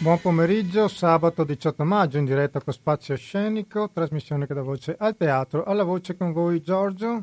Buon 0.00 0.18
pomeriggio, 0.18 0.88
sabato 0.88 1.44
18 1.44 1.84
maggio 1.84 2.16
in 2.16 2.24
diretta 2.24 2.62
con 2.62 2.72
Spazio 2.72 3.14
Scenico, 3.16 3.90
trasmissione 3.92 4.46
che 4.46 4.54
dà 4.54 4.62
voce 4.62 4.96
al 4.98 5.14
teatro. 5.14 5.62
Alla 5.62 5.84
voce 5.84 6.16
con 6.16 6.32
voi 6.32 6.62
Giorgio. 6.62 7.22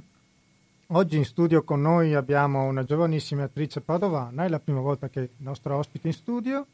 Oggi 0.90 1.18
in 1.18 1.26
studio 1.26 1.64
con 1.64 1.82
noi 1.82 2.14
abbiamo 2.14 2.66
una 2.66 2.84
giovanissima 2.84 3.46
attrice 3.46 3.82
padovana, 3.82 4.46
è 4.46 4.48
la 4.48 4.60
prima 4.60 4.80
volta 4.80 5.10
che 5.10 5.24
è 5.24 5.30
nostra 5.38 5.76
ospite 5.76 6.06
in 6.06 6.14
studio. 6.14 6.68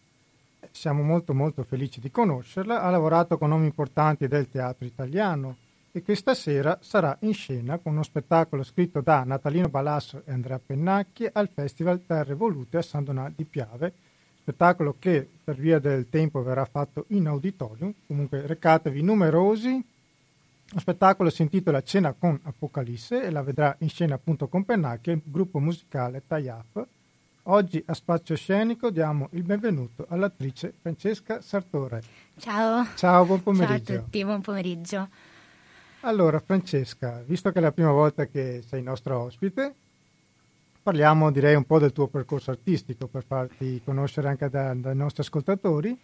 Siamo 0.72 1.04
molto 1.04 1.34
molto 1.34 1.64
felici 1.64 2.02
di 2.02 2.12
conoscerla, 2.12 2.82
ha 2.82 2.90
lavorato 2.90 3.38
con 3.38 3.48
nomi 3.48 3.68
importanti 3.68 4.28
del 4.28 4.50
teatro 4.50 4.86
italiano 4.86 5.56
e 5.94 6.04
questa 6.04 6.34
sera 6.34 6.80
sarà 6.82 7.16
in 7.22 7.34
scena 7.34 7.78
con 7.78 7.94
uno 7.94 8.04
spettacolo 8.04 8.64
scritto 8.64 9.00
da 9.00 9.24
Natalino 9.24 9.70
Balasso 9.70 10.22
e 10.26 10.34
Andrea 10.34 10.60
Pennacchi 10.60 11.30
al 11.32 11.48
Festival 11.48 12.04
Terre 12.06 12.34
Volute 12.34 12.80
a 12.80 12.82
San 12.82 13.06
Donà 13.06 13.32
di 13.34 13.46
Piave 13.46 13.94
spettacolo 14.44 14.96
che 15.00 15.26
per 15.42 15.56
via 15.56 15.80
del 15.80 16.10
tempo 16.10 16.44
verrà 16.44 16.66
fatto 16.66 17.06
in 17.10 17.28
auditorium, 17.28 17.94
comunque 18.06 18.46
recatevi 18.46 19.02
numerosi. 19.02 19.82
Lo 20.70 20.80
spettacolo 20.80 21.30
si 21.30 21.44
intitola 21.44 21.82
Cena 21.82 22.14
con 22.18 22.38
Apocalisse 22.44 23.24
e 23.24 23.30
la 23.30 23.42
vedrà 23.42 23.74
in 23.80 23.90
scena 23.90 24.16
appunto 24.16 24.48
con 24.48 24.66
Pennacchi 24.66 25.12
il 25.12 25.22
gruppo 25.24 25.60
musicale 25.60 26.24
Tayaf. 26.28 26.86
Oggi 27.44 27.82
a 27.86 27.94
Spazio 27.94 28.36
Scenico 28.36 28.90
diamo 28.90 29.30
il 29.32 29.44
benvenuto 29.44 30.06
all'attrice 30.10 30.74
Francesca 30.82 31.40
Sartore. 31.42 32.02
Ciao. 32.38 32.86
Ciao, 32.96 33.26
buon 33.26 33.44
pomeriggio. 33.44 33.86
Ciao 33.86 33.96
a 33.96 34.00
tutti, 34.02 34.24
buon 34.26 34.42
pomeriggio. 34.42 35.08
Allora 36.02 36.40
Francesca, 36.42 37.24
visto 37.26 37.50
che 37.52 37.60
è 37.60 37.62
la 37.62 37.72
prima 37.72 37.92
volta 37.92 38.26
che 38.26 38.62
sei 38.68 38.84
nostra 38.84 39.18
ospite, 39.18 39.74
parliamo 40.84 41.32
direi 41.32 41.56
un 41.56 41.64
po' 41.64 41.80
del 41.80 41.94
tuo 41.94 42.08
percorso 42.08 42.52
artistico 42.52 43.08
per 43.08 43.24
farti 43.26 43.82
conoscere 43.84 44.28
anche 44.28 44.50
da, 44.50 44.74
dai 44.74 44.96
nostri 44.96 45.22
ascoltatori. 45.22 45.98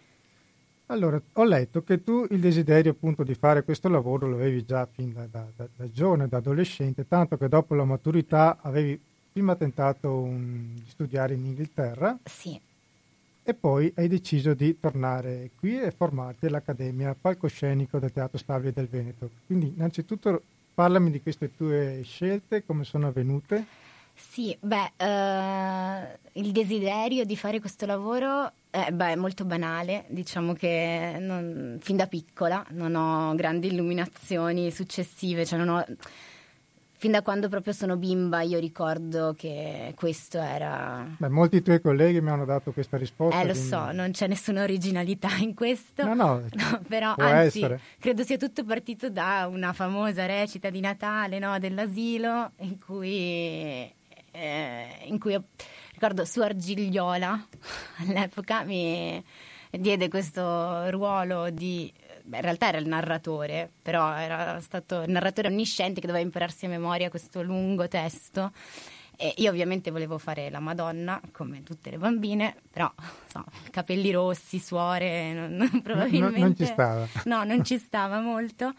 Allora, 0.86 1.20
ho 1.34 1.44
letto 1.44 1.84
che 1.84 2.02
tu 2.02 2.26
il 2.30 2.40
desiderio 2.40 2.90
appunto 2.90 3.22
di 3.22 3.34
fare 3.34 3.62
questo 3.62 3.88
lavoro 3.88 4.26
lo 4.26 4.34
avevi 4.34 4.64
già 4.64 4.88
fin 4.90 5.12
da, 5.12 5.26
da, 5.30 5.46
da, 5.54 5.68
da 5.76 5.90
giovane, 5.92 6.26
da 6.26 6.38
adolescente, 6.38 7.06
tanto 7.06 7.36
che 7.36 7.48
dopo 7.48 7.74
la 7.74 7.84
maturità 7.84 8.58
avevi 8.60 9.00
prima 9.32 9.54
tentato 9.54 10.12
un, 10.12 10.74
di 10.74 10.88
studiare 10.88 11.34
in 11.34 11.44
Inghilterra. 11.44 12.18
Sì. 12.24 12.58
E 13.42 13.54
poi 13.54 13.92
hai 13.96 14.08
deciso 14.08 14.54
di 14.54 14.78
tornare 14.80 15.50
qui 15.58 15.80
e 15.80 15.92
formarti 15.92 16.46
all'Accademia 16.46 17.16
Palcoscenico 17.18 17.98
del 17.98 18.12
Teatro 18.12 18.38
Stabile 18.38 18.72
del 18.72 18.88
Veneto. 18.88 19.30
Quindi 19.46 19.72
innanzitutto 19.74 20.42
parlami 20.74 21.10
di 21.10 21.22
queste 21.22 21.54
tue 21.54 22.00
scelte, 22.02 22.64
come 22.64 22.84
sono 22.84 23.06
avvenute. 23.08 23.88
Sì, 24.28 24.56
beh, 24.60 24.92
uh, 24.98 26.40
il 26.40 26.52
desiderio 26.52 27.24
di 27.24 27.36
fare 27.36 27.58
questo 27.58 27.86
lavoro 27.86 28.52
eh, 28.70 28.92
beh, 28.92 29.12
è 29.12 29.16
molto 29.16 29.44
banale, 29.44 30.04
diciamo 30.08 30.52
che 30.52 31.16
non, 31.18 31.78
fin 31.80 31.96
da 31.96 32.06
piccola 32.06 32.64
non 32.70 32.94
ho 32.94 33.34
grandi 33.34 33.68
illuminazioni 33.68 34.70
successive, 34.70 35.44
cioè 35.44 35.58
non 35.58 35.68
ho, 35.68 35.84
fin 36.92 37.10
da 37.10 37.22
quando 37.22 37.48
proprio 37.48 37.72
sono 37.72 37.96
bimba 37.96 38.42
io 38.42 38.60
ricordo 38.60 39.34
che 39.36 39.94
questo 39.96 40.38
era... 40.38 41.04
Beh, 41.16 41.28
molti 41.28 41.62
tuoi 41.62 41.80
colleghi 41.80 42.20
mi 42.20 42.30
hanno 42.30 42.44
dato 42.44 42.72
questa 42.72 42.96
risposta. 42.98 43.40
Eh, 43.40 43.46
lo 43.46 43.52
quindi... 43.52 43.68
so, 43.68 43.90
non 43.90 44.10
c'è 44.12 44.28
nessuna 44.28 44.62
originalità 44.62 45.30
in 45.40 45.54
questo. 45.54 46.04
No, 46.04 46.14
no, 46.14 46.42
no 46.52 46.80
però 46.86 47.14
anzi, 47.16 47.58
essere. 47.58 47.80
credo 47.98 48.22
sia 48.22 48.36
tutto 48.36 48.64
partito 48.64 49.10
da 49.10 49.48
una 49.50 49.72
famosa 49.72 50.26
recita 50.26 50.70
di 50.70 50.80
Natale 50.80 51.38
no, 51.38 51.58
dell'asilo 51.58 52.52
in 52.58 52.78
cui 52.78 53.98
eh, 54.30 54.98
in 55.04 55.18
cui 55.18 55.38
ricordo 55.92 56.24
su 56.24 56.40
Argigliola 56.40 57.46
all'epoca 57.98 58.62
mi 58.64 59.22
diede 59.70 60.08
questo 60.08 60.90
ruolo 60.90 61.50
di 61.50 61.92
beh, 62.22 62.36
in 62.36 62.42
realtà 62.42 62.68
era 62.68 62.78
il 62.78 62.86
narratore, 62.86 63.70
però 63.82 64.14
era 64.14 64.60
stato 64.60 65.02
il 65.02 65.10
narratore 65.10 65.48
onnisciente 65.48 66.00
che 66.00 66.06
doveva 66.06 66.24
impararsi 66.24 66.66
a 66.66 66.68
memoria 66.68 67.10
questo 67.10 67.42
lungo 67.42 67.88
testo. 67.88 68.52
E 69.16 69.34
io 69.36 69.50
ovviamente 69.50 69.90
volevo 69.90 70.16
fare 70.16 70.48
la 70.48 70.60
Madonna, 70.60 71.20
come 71.30 71.62
tutte 71.62 71.90
le 71.90 71.98
bambine, 71.98 72.56
però 72.70 72.90
so, 73.26 73.44
capelli 73.70 74.10
rossi, 74.12 74.58
suore, 74.58 75.34
non, 75.34 75.68
probabilmente... 75.84 76.38
No, 76.38 76.46
non 76.46 76.56
ci 76.56 76.64
stava. 76.64 77.08
No, 77.24 77.44
non 77.44 77.64
ci 77.64 77.78
stava 77.78 78.20
molto. 78.20 78.72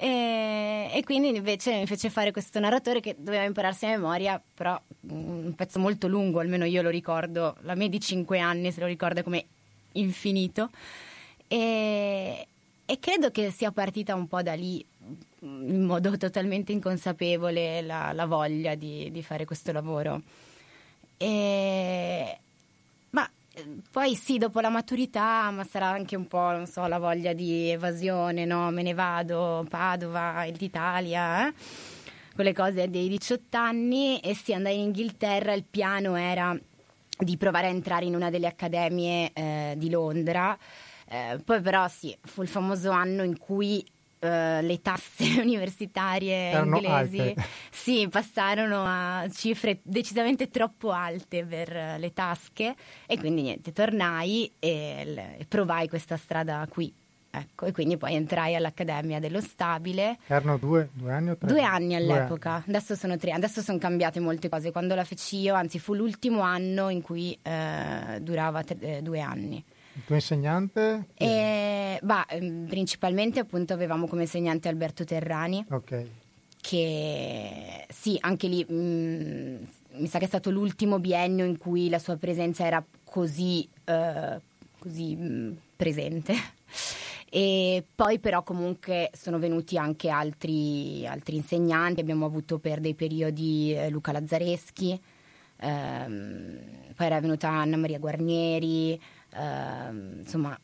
E, 0.00 0.90
e, 0.94 1.02
quindi 1.02 1.34
invece 1.34 1.76
mi 1.76 1.86
fece 1.86 2.08
fare 2.08 2.30
questo 2.30 2.60
narratore 2.60 3.00
che 3.00 3.16
doveva 3.18 3.42
impararsi 3.42 3.86
a 3.86 3.88
memoria, 3.88 4.40
però 4.54 4.80
un 5.08 5.52
pezzo 5.56 5.80
molto 5.80 6.06
lungo, 6.06 6.38
almeno 6.38 6.64
io 6.64 6.82
lo 6.82 6.88
ricordo, 6.88 7.56
la 7.62 7.74
mia 7.74 7.88
di 7.88 7.98
5 7.98 8.38
anni 8.38 8.70
se 8.70 8.78
lo 8.78 8.86
ricorda 8.86 9.24
come 9.24 9.44
infinito. 9.92 10.70
E, 11.48 12.46
e 12.86 12.98
credo 13.00 13.32
che 13.32 13.50
sia 13.50 13.72
partita 13.72 14.14
un 14.14 14.28
po' 14.28 14.40
da 14.40 14.54
lì, 14.54 14.84
in 15.40 15.82
modo 15.82 16.16
totalmente 16.16 16.70
inconsapevole, 16.70 17.82
la, 17.82 18.12
la 18.12 18.26
voglia 18.26 18.76
di, 18.76 19.10
di, 19.10 19.22
fare 19.24 19.44
questo 19.44 19.72
lavoro. 19.72 20.22
E, 21.16 22.38
poi 23.90 24.14
sì, 24.14 24.38
dopo 24.38 24.60
la 24.60 24.68
maturità, 24.68 25.50
ma 25.50 25.64
sarà 25.64 25.88
anche 25.88 26.16
un 26.16 26.26
po', 26.26 26.50
non 26.50 26.66
so, 26.66 26.86
la 26.86 26.98
voglia 26.98 27.32
di 27.32 27.70
evasione, 27.70 28.44
no? 28.44 28.70
Me 28.70 28.82
ne 28.82 28.94
vado, 28.94 29.66
Padova, 29.68 30.44
l'Italia, 30.44 31.48
eh? 31.48 31.52
quelle 32.34 32.52
cose 32.52 32.88
dei 32.88 33.08
18 33.08 33.56
anni 33.56 34.20
e 34.20 34.32
sì, 34.34 34.52
andai 34.52 34.76
in 34.76 34.84
Inghilterra, 34.86 35.54
il 35.54 35.64
piano 35.68 36.14
era 36.14 36.56
di 37.18 37.36
provare 37.36 37.66
a 37.66 37.70
entrare 37.70 38.04
in 38.04 38.14
una 38.14 38.30
delle 38.30 38.46
accademie 38.46 39.32
eh, 39.32 39.74
di 39.76 39.90
Londra. 39.90 40.56
Eh, 41.08 41.40
poi 41.44 41.60
però 41.60 41.88
sì, 41.88 42.16
fu 42.22 42.42
il 42.42 42.48
famoso 42.48 42.90
anno 42.90 43.24
in 43.24 43.38
cui 43.38 43.84
Uh, 44.20 44.60
le 44.62 44.80
tasse 44.82 45.38
universitarie 45.40 46.50
Erano 46.50 46.76
inglesi 46.76 47.20
alte. 47.20 47.44
sì, 47.70 48.08
passarono 48.10 48.82
a 48.84 49.28
cifre 49.30 49.78
decisamente 49.84 50.50
troppo 50.50 50.90
alte 50.90 51.44
per 51.44 51.68
uh, 51.68 52.00
le 52.00 52.12
tasche 52.12 52.74
e 53.06 53.16
quindi 53.16 53.42
niente, 53.42 53.72
tornai 53.72 54.50
e, 54.58 55.36
e 55.38 55.44
provai 55.46 55.88
questa 55.88 56.16
strada 56.16 56.66
qui. 56.68 56.92
Ecco, 57.30 57.66
e 57.66 57.72
quindi 57.72 57.96
poi 57.98 58.14
entrai 58.14 58.54
all'Accademia 58.54 59.20
dello 59.20 59.40
Stabile. 59.40 60.18
Erano 60.26 60.56
due, 60.56 60.88
due 60.92 61.12
anni 61.12 61.30
o 61.30 61.36
tre? 61.36 61.46
Due 61.46 61.62
anni 61.62 61.94
all'epoca, 61.94 62.50
due 62.50 62.50
anni. 62.50 62.64
adesso 62.68 62.94
sono 62.94 63.16
tre, 63.18 63.32
adesso 63.32 63.60
sono 63.60 63.78
cambiate 63.78 64.18
molte 64.18 64.48
cose. 64.48 64.72
Quando 64.72 64.94
la 64.94 65.04
feci 65.04 65.38
io, 65.38 65.54
anzi 65.54 65.78
fu 65.78 65.94
l'ultimo 65.94 66.40
anno 66.40 66.88
in 66.88 67.02
cui 67.02 67.38
uh, 67.40 68.18
durava 68.20 68.64
tre, 68.64 69.02
due 69.02 69.20
anni. 69.20 69.62
Il 69.98 70.04
tuo 70.04 70.14
insegnante? 70.14 71.08
Eh, 71.14 71.98
bah, 72.00 72.24
ehm, 72.28 72.66
principalmente 72.68 73.40
appunto 73.40 73.72
avevamo 73.72 74.06
come 74.06 74.22
insegnante 74.22 74.68
Alberto 74.68 75.02
Terrani. 75.02 75.66
Ok. 75.70 76.06
Che 76.60 77.86
sì, 77.88 78.16
anche 78.20 78.46
lì 78.46 78.64
mh, 78.64 78.74
mm, 78.74 79.56
mi 79.94 80.06
sa 80.06 80.18
che 80.18 80.26
è 80.26 80.28
stato 80.28 80.50
l'ultimo 80.50 81.00
biennio 81.00 81.44
in 81.44 81.58
cui 81.58 81.88
la 81.88 81.98
sua 81.98 82.16
presenza 82.16 82.64
era 82.64 82.82
così, 83.02 83.68
uh, 83.86 84.40
così 84.78 85.16
mh, 85.16 85.26
mm, 85.26 85.52
presente. 85.74 86.34
E 87.28 87.84
poi 87.92 88.20
però 88.20 88.44
comunque 88.44 89.10
sono 89.14 89.40
venuti 89.40 89.76
anche 89.76 90.10
altri, 90.10 91.04
altri 91.08 91.36
insegnanti, 91.36 92.00
abbiamo 92.00 92.24
avuto 92.24 92.58
per 92.58 92.78
dei 92.78 92.94
periodi 92.94 93.74
eh, 93.74 93.90
Luca 93.90 94.12
Lazzareschi, 94.12 94.98
ehm, 95.56 96.58
poi 96.96 97.06
era 97.06 97.20
venuta 97.20 97.50
Anna 97.50 97.76
Maria 97.76 97.98
Guarnieri, 97.98 98.98
Uh, 99.38 100.18
insomma, 100.18 100.58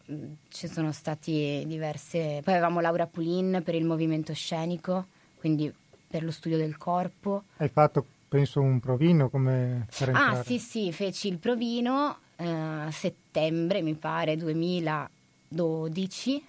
ci 0.48 0.66
sono 0.66 0.90
stati 0.90 1.62
diverse. 1.64 2.40
Poi 2.42 2.54
avevamo 2.54 2.80
Laura 2.80 3.06
Pulin 3.06 3.62
per 3.64 3.76
il 3.76 3.84
movimento 3.84 4.34
scenico, 4.34 5.06
quindi 5.38 5.72
per 6.08 6.24
lo 6.24 6.32
studio 6.32 6.56
del 6.56 6.76
corpo. 6.76 7.44
Hai 7.58 7.68
fatto, 7.68 8.04
penso, 8.26 8.60
un 8.60 8.80
provino 8.80 9.30
come 9.30 9.86
per 9.96 10.08
entrare. 10.08 10.38
Ah, 10.38 10.42
sì, 10.42 10.58
sì, 10.58 10.90
feci 10.90 11.28
il 11.28 11.38
provino 11.38 12.16
uh, 12.36 12.44
a 12.44 12.90
settembre, 12.90 13.80
mi 13.80 13.94
pare, 13.94 14.36
2012. 14.36 16.46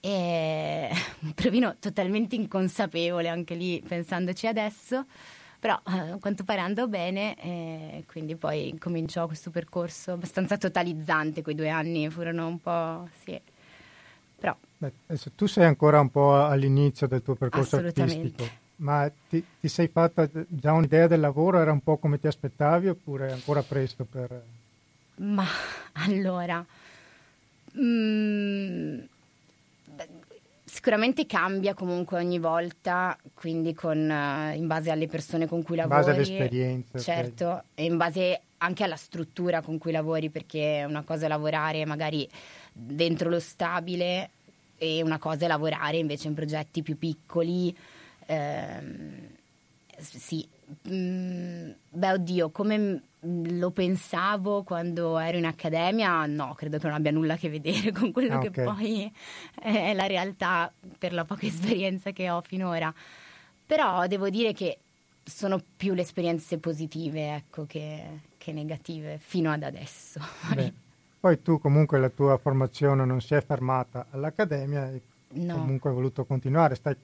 E 0.00 0.90
un 1.20 1.32
provino 1.34 1.76
totalmente 1.78 2.34
inconsapevole, 2.34 3.28
anche 3.28 3.54
lì 3.54 3.80
pensandoci 3.86 4.48
adesso 4.48 5.06
però 5.62 5.78
a 5.84 6.18
quanto 6.20 6.42
pare 6.42 6.60
andò 6.60 6.88
bene 6.88 7.40
e 7.40 8.04
quindi 8.10 8.34
poi 8.34 8.76
cominciò 8.80 9.28
questo 9.28 9.50
percorso 9.50 10.14
abbastanza 10.14 10.58
totalizzante, 10.58 11.42
quei 11.42 11.54
due 11.54 11.68
anni 11.68 12.10
furono 12.10 12.48
un 12.48 12.60
po'... 12.60 13.08
sì. 13.22 13.40
Però... 14.40 14.56
Beh, 14.78 14.92
tu 15.36 15.46
sei 15.46 15.66
ancora 15.66 16.00
un 16.00 16.10
po' 16.10 16.34
all'inizio 16.44 17.06
del 17.06 17.22
tuo 17.22 17.36
percorso 17.36 17.76
artistico, 17.76 18.44
ma 18.76 19.08
ti, 19.28 19.44
ti, 19.60 19.68
sei 19.68 19.86
fatta 19.86 20.28
già 20.48 20.72
un'idea 20.72 21.06
del 21.06 21.20
lavoro? 21.20 21.60
Era 21.60 21.70
un 21.70 21.80
po' 21.80 21.96
come 21.96 22.18
ti 22.18 22.26
aspettavi 22.26 22.88
oppure 22.88 23.28
è 23.28 23.30
ancora 23.30 23.62
presto 23.62 24.04
per... 24.04 24.42
Ma 25.18 25.46
allora... 25.94 26.66
Mm, 27.78 28.98
Sicuramente 30.72 31.26
cambia 31.26 31.74
comunque 31.74 32.16
ogni 32.16 32.38
volta, 32.38 33.14
quindi 33.34 33.74
con, 33.74 33.98
uh, 33.98 34.56
in 34.56 34.66
base 34.66 34.90
alle 34.90 35.06
persone 35.06 35.46
con 35.46 35.62
cui 35.62 35.76
lavori. 35.76 36.00
In 36.00 36.06
base 36.06 36.16
all'esperienza. 36.16 36.98
Certo, 36.98 37.46
okay. 37.46 37.62
e 37.74 37.84
in 37.84 37.98
base 37.98 38.40
anche 38.56 38.82
alla 38.82 38.96
struttura 38.96 39.60
con 39.60 39.76
cui 39.76 39.92
lavori, 39.92 40.30
perché 40.30 40.82
una 40.88 41.02
cosa 41.02 41.26
è 41.26 41.28
lavorare 41.28 41.84
magari 41.84 42.26
dentro 42.72 43.28
lo 43.28 43.38
stabile 43.38 44.30
e 44.78 45.02
una 45.02 45.18
cosa 45.18 45.44
è 45.44 45.48
lavorare 45.48 45.98
invece 45.98 46.28
in 46.28 46.34
progetti 46.34 46.82
più 46.82 46.96
piccoli. 46.96 47.76
Ehm, 48.24 49.28
sì, 49.98 50.48
mm, 50.88 51.70
beh 51.90 52.12
oddio, 52.12 52.48
come 52.48 53.02
lo 53.24 53.70
pensavo 53.70 54.64
quando 54.64 55.18
ero 55.18 55.38
in 55.38 55.44
accademia, 55.44 56.26
no, 56.26 56.54
credo 56.54 56.78
che 56.78 56.86
non 56.86 56.96
abbia 56.96 57.12
nulla 57.12 57.34
a 57.34 57.36
che 57.36 57.48
vedere 57.48 57.92
con 57.92 58.10
quello 58.10 58.34
ah, 58.34 58.38
okay. 58.38 58.50
che 58.50 58.62
poi 58.62 59.12
è 59.60 59.94
la 59.94 60.06
realtà 60.06 60.72
per 60.98 61.12
la 61.12 61.24
poca 61.24 61.46
esperienza 61.46 62.10
che 62.10 62.30
ho 62.30 62.40
finora. 62.40 62.92
Però 63.64 64.06
devo 64.06 64.28
dire 64.28 64.52
che 64.52 64.78
sono 65.22 65.60
più 65.76 65.94
le 65.94 66.02
esperienze 66.02 66.58
positive 66.58 67.34
ecco, 67.36 67.64
che, 67.66 68.20
che 68.38 68.52
negative 68.52 69.18
fino 69.18 69.52
ad 69.52 69.62
adesso. 69.62 70.20
Beh, 70.54 70.72
poi 71.20 71.40
tu 71.42 71.60
comunque 71.60 72.00
la 72.00 72.08
tua 72.08 72.36
formazione 72.38 73.04
non 73.04 73.20
si 73.20 73.34
è 73.34 73.42
fermata 73.42 74.06
all'accademia 74.10 74.90
e 74.90 75.00
no. 75.34 75.54
comunque 75.54 75.90
hai 75.90 75.96
voluto 75.96 76.24
continuare, 76.24 76.74
stai 76.74 76.96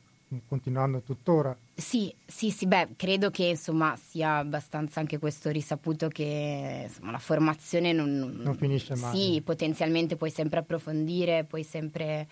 continuando 0.46 1.00
tuttora. 1.00 1.56
Sì, 1.74 2.12
sì, 2.26 2.50
sì, 2.50 2.66
beh, 2.66 2.90
credo 2.96 3.30
che 3.30 3.44
insomma 3.44 3.96
sia 3.96 4.36
abbastanza 4.36 5.00
anche 5.00 5.18
questo 5.18 5.50
risaputo 5.50 6.08
che 6.08 6.84
insomma, 6.86 7.12
la 7.12 7.18
formazione 7.18 7.92
non, 7.92 8.40
non 8.42 8.56
finisce 8.56 8.94
mai. 8.96 9.16
Sì, 9.16 9.42
potenzialmente 9.42 10.16
puoi 10.16 10.30
sempre 10.30 10.60
approfondire, 10.60 11.44
puoi 11.44 11.62
sempre... 11.62 12.28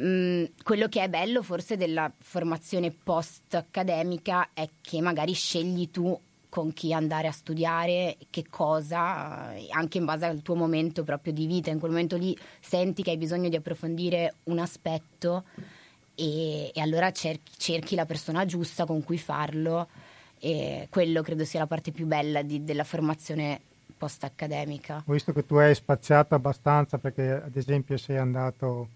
Mm, 0.00 0.44
quello 0.64 0.88
che 0.88 1.02
è 1.02 1.08
bello 1.08 1.40
forse 1.42 1.76
della 1.76 2.12
formazione 2.18 2.90
post-accademica 2.90 4.48
è 4.52 4.68
che 4.80 5.00
magari 5.00 5.34
scegli 5.34 5.88
tu 5.88 6.18
con 6.54 6.72
chi 6.72 6.92
andare 6.92 7.26
a 7.26 7.32
studiare, 7.32 8.16
che 8.30 8.44
cosa, 8.48 9.52
eh, 9.54 9.66
anche 9.70 9.98
in 9.98 10.04
base 10.04 10.24
al 10.24 10.40
tuo 10.42 10.54
momento 10.54 11.02
proprio 11.02 11.32
di 11.32 11.46
vita. 11.46 11.70
In 11.70 11.80
quel 11.80 11.90
momento 11.90 12.16
lì 12.16 12.36
senti 12.60 13.02
che 13.02 13.10
hai 13.10 13.16
bisogno 13.16 13.48
di 13.48 13.56
approfondire 13.56 14.34
un 14.44 14.60
aspetto 14.60 15.42
e, 16.14 16.70
e 16.74 16.80
allora 16.80 17.10
cerchi, 17.12 17.52
cerchi, 17.56 17.94
la 17.94 18.06
persona 18.06 18.44
giusta 18.44 18.84
con 18.86 19.02
cui 19.04 19.18
farlo 19.18 19.88
e 20.38 20.88
quello 20.90 21.22
credo 21.22 21.44
sia 21.44 21.60
la 21.60 21.66
parte 21.66 21.90
più 21.90 22.06
bella 22.06 22.42
di, 22.42 22.64
della 22.64 22.84
formazione 22.84 23.60
post-accademica. 23.96 25.02
Ho 25.06 25.12
visto 25.12 25.32
che 25.32 25.46
tu 25.46 25.56
hai 25.56 25.74
spaziato 25.74 26.34
abbastanza 26.34 26.98
perché 26.98 27.30
ad 27.30 27.56
esempio 27.56 27.96
sei 27.96 28.18
andato 28.18 28.88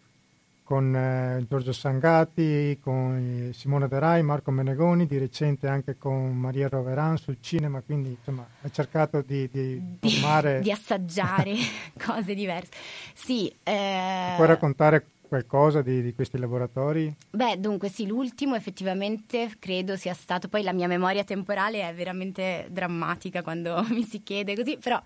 con 0.68 0.94
eh, 0.94 1.46
Giorgio 1.48 1.72
Sangati, 1.72 2.78
con 2.78 3.50
Simone 3.54 3.88
De 3.88 3.98
Rai, 3.98 4.22
Marco 4.22 4.50
Menegoni, 4.50 5.06
di 5.06 5.16
recente 5.16 5.66
anche 5.66 5.96
con 5.96 6.36
Maria 6.36 6.68
Roveran 6.68 7.16
sul 7.16 7.38
cinema, 7.40 7.80
quindi 7.80 8.10
insomma 8.10 8.46
hai 8.60 8.70
cercato 8.70 9.22
di, 9.22 9.48
di, 9.50 9.98
formare... 9.98 10.60
di 10.60 10.70
assaggiare 10.70 11.54
cose 11.96 12.34
diverse. 12.34 12.70
Sì. 13.14 13.50
Eh... 13.62 14.34
Puoi 14.36 14.46
raccontare 14.46 15.06
qualcosa 15.28 15.82
di, 15.82 16.02
di, 16.02 16.14
questi 16.14 16.38
laboratori? 16.38 17.14
Beh, 17.30 17.60
dunque 17.60 17.88
sì, 17.88 18.06
l'ultimo 18.06 18.56
effettivamente 18.56 19.52
credo 19.58 19.96
sia 19.96 20.14
stato, 20.14 20.48
poi 20.48 20.62
la 20.62 20.72
mia 20.72 20.88
memoria 20.88 21.22
temporale 21.22 21.88
è 21.88 21.94
veramente 21.94 22.66
drammatica 22.70 23.42
quando 23.42 23.84
mi 23.90 24.02
si 24.02 24.22
chiede 24.22 24.56
così, 24.56 24.78
però 24.78 25.00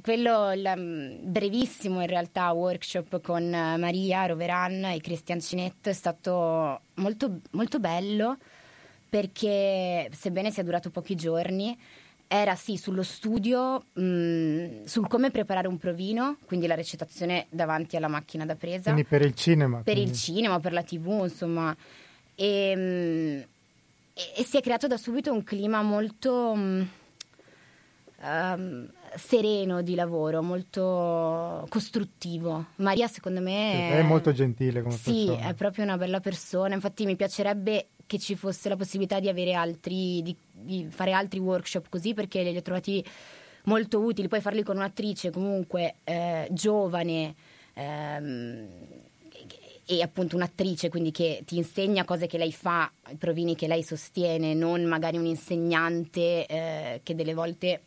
quello 0.00 0.52
la, 0.54 0.76
brevissimo 0.76 2.00
in 2.00 2.06
realtà 2.06 2.52
workshop 2.52 3.20
con 3.20 3.48
Maria 3.48 4.26
Roveran 4.26 4.84
e 4.84 5.00
Cristian 5.00 5.40
Cinetto 5.40 5.88
è 5.88 5.94
stato 5.94 6.82
molto, 6.94 7.40
molto 7.52 7.80
bello 7.80 8.36
perché 9.08 10.08
sebbene 10.12 10.50
sia 10.50 10.62
durato 10.62 10.90
pochi 10.90 11.14
giorni 11.14 11.78
era 12.34 12.54
sì 12.54 12.78
sullo 12.78 13.02
studio, 13.02 13.84
mh, 13.92 14.84
sul 14.84 15.06
come 15.06 15.30
preparare 15.30 15.68
un 15.68 15.76
provino, 15.76 16.38
quindi 16.46 16.66
la 16.66 16.74
recitazione 16.74 17.44
davanti 17.50 17.94
alla 17.96 18.08
macchina 18.08 18.46
da 18.46 18.54
presa. 18.54 18.90
Quindi 18.90 19.04
per 19.04 19.20
il 19.20 19.34
cinema. 19.34 19.82
Per 19.82 19.92
quindi. 19.92 20.12
il 20.12 20.16
cinema, 20.16 20.58
per 20.58 20.72
la 20.72 20.82
tv, 20.82 21.24
insomma. 21.24 21.76
E, 22.34 22.74
mh, 22.74 23.44
e, 24.14 24.32
e, 24.38 24.44
si 24.44 24.56
è 24.56 24.62
creato 24.62 24.86
da 24.86 24.96
subito 24.96 25.30
un 25.30 25.44
clima 25.44 25.82
molto 25.82 26.54
mh, 26.54 26.88
um, 28.22 28.88
sereno 29.14 29.82
di 29.82 29.94
lavoro, 29.94 30.42
molto 30.42 31.66
costruttivo. 31.68 32.64
Maria 32.76 33.08
secondo 33.08 33.42
me... 33.42 33.90
È, 33.90 33.98
è 33.98 34.02
molto 34.02 34.32
gentile 34.32 34.80
come 34.80 34.96
sì, 34.96 35.26
persona. 35.26 35.42
Sì, 35.42 35.48
è 35.50 35.54
proprio 35.54 35.84
una 35.84 35.98
bella 35.98 36.20
persona. 36.20 36.74
Infatti 36.74 37.04
mi 37.04 37.14
piacerebbe 37.14 37.88
che 38.06 38.18
ci 38.18 38.36
fosse 38.36 38.68
la 38.68 38.76
possibilità 38.76 39.20
di 39.20 39.28
avere 39.28 39.54
altri, 39.54 40.22
di, 40.22 40.36
di 40.62 40.86
fare 40.88 41.12
altri 41.12 41.38
workshop 41.38 41.86
così 41.88 42.14
perché 42.14 42.42
li 42.42 42.56
ho 42.56 42.62
trovati 42.62 43.04
molto 43.64 44.00
utili. 44.00 44.28
Poi 44.28 44.40
farli 44.40 44.62
con 44.62 44.76
un'attrice 44.76 45.30
comunque 45.30 45.96
eh, 46.04 46.48
giovane. 46.50 47.34
Ehm, 47.74 48.68
e 49.84 50.00
appunto 50.00 50.36
un'attrice 50.36 50.88
quindi 50.88 51.10
che 51.10 51.42
ti 51.44 51.56
insegna 51.56 52.04
cose 52.04 52.26
che 52.26 52.38
lei 52.38 52.52
fa, 52.52 52.90
i 53.10 53.16
provini 53.16 53.56
che 53.56 53.66
lei 53.66 53.82
sostiene, 53.82 54.54
non 54.54 54.84
magari 54.84 55.18
un 55.18 55.26
insegnante 55.26 56.46
eh, 56.46 57.00
che 57.02 57.14
delle 57.14 57.34
volte 57.34 57.80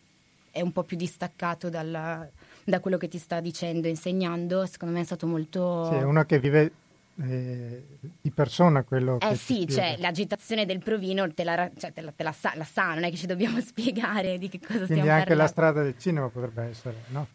è 0.52 0.62
un 0.62 0.72
po' 0.72 0.84
più 0.84 0.98
distaccato 0.98 1.70
dalla, 1.70 2.28
da 2.64 2.80
quello 2.80 2.98
che 2.98 3.08
ti 3.08 3.18
sta 3.18 3.40
dicendo, 3.40 3.88
insegnando, 3.88 4.66
secondo 4.66 4.94
me 4.94 5.02
è 5.02 5.06
stato 5.06 5.26
molto... 5.26 5.90
Sì, 5.92 6.04
una 6.04 6.26
che 6.26 6.40
vive 6.40 6.72
eh, 7.24 7.86
di 8.22 8.32
persona 8.32 8.84
quello 8.84 9.20
eh 9.20 9.30
che 9.30 9.36
sì, 9.36 9.68
cioè 9.68 9.96
l'agitazione 10.00 10.66
del 10.66 10.80
provino 10.80 11.32
te 11.34 11.44
la, 11.44 11.70
cioè, 11.78 11.94
te 11.94 12.02
la, 12.02 12.12
te 12.12 12.24
la, 12.24 12.34
sa, 12.34 12.54
la, 12.56 12.66
sa, 12.66 12.94
non 12.94 13.04
è 13.06 13.10
che 13.10 13.16
ci 13.16 13.26
dobbiamo 13.26 13.60
spiegare 13.62 14.38
di 14.38 14.50
che 14.50 14.60
cosa 14.60 14.86
Quindi 14.86 14.86
stiamo 14.86 15.02
parlando. 15.02 15.26
Quindi 15.26 15.32
anche 15.32 15.36
la 15.36 15.48
strada 15.48 15.82
del 15.82 15.96
cinema 15.98 16.28
potrebbe 16.30 16.64
essere, 16.64 16.96
no? 17.08 17.28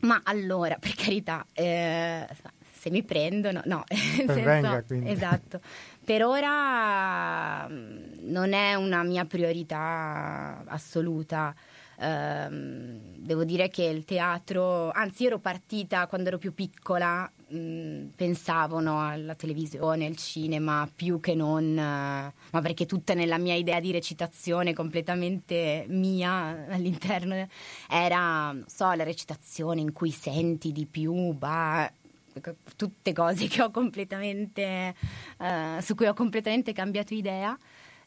Ma 0.00 0.20
allora, 0.24 0.76
per 0.78 0.94
carità, 0.94 1.44
eh, 1.52 2.26
se 2.72 2.90
mi 2.90 3.02
prendono, 3.02 3.60
no. 3.64 3.84
venga, 4.26 4.82
quindi. 4.82 5.10
Esatto. 5.10 5.60
Per 6.04 6.24
ora 6.24 7.66
mm, 7.68 8.30
non 8.30 8.52
è 8.52 8.74
una 8.74 9.02
mia 9.02 9.24
priorità 9.24 10.62
assoluta. 10.66 11.54
Uh, 12.00 13.00
devo 13.16 13.42
dire 13.42 13.68
che 13.68 13.82
il 13.82 14.04
teatro, 14.04 14.92
anzi 14.92 15.26
ero 15.26 15.40
partita 15.40 16.06
quando 16.06 16.28
ero 16.28 16.38
più 16.38 16.54
piccola, 16.54 17.28
mh, 17.48 18.10
pensavano 18.14 19.04
alla 19.04 19.34
televisione, 19.34 20.06
al 20.06 20.14
cinema, 20.14 20.88
più 20.94 21.18
che 21.18 21.34
non, 21.34 21.64
uh, 21.72 21.74
ma 21.74 22.60
perché 22.62 22.86
tutta 22.86 23.14
nella 23.14 23.36
mia 23.36 23.54
idea 23.54 23.80
di 23.80 23.90
recitazione 23.90 24.74
completamente 24.74 25.86
mia 25.88 26.66
all'interno 26.68 27.48
era, 27.90 28.52
non 28.52 28.64
so, 28.68 28.92
la 28.92 29.02
recitazione 29.02 29.80
in 29.80 29.92
cui 29.92 30.12
senti 30.12 30.70
di 30.70 30.86
più, 30.86 31.32
bah, 31.32 31.90
tutte 32.76 33.12
cose 33.12 33.48
che 33.48 33.60
ho 33.60 33.72
completamente, 33.72 34.94
uh, 35.38 35.80
su 35.80 35.96
cui 35.96 36.06
ho 36.06 36.14
completamente 36.14 36.72
cambiato 36.72 37.12
idea 37.12 37.58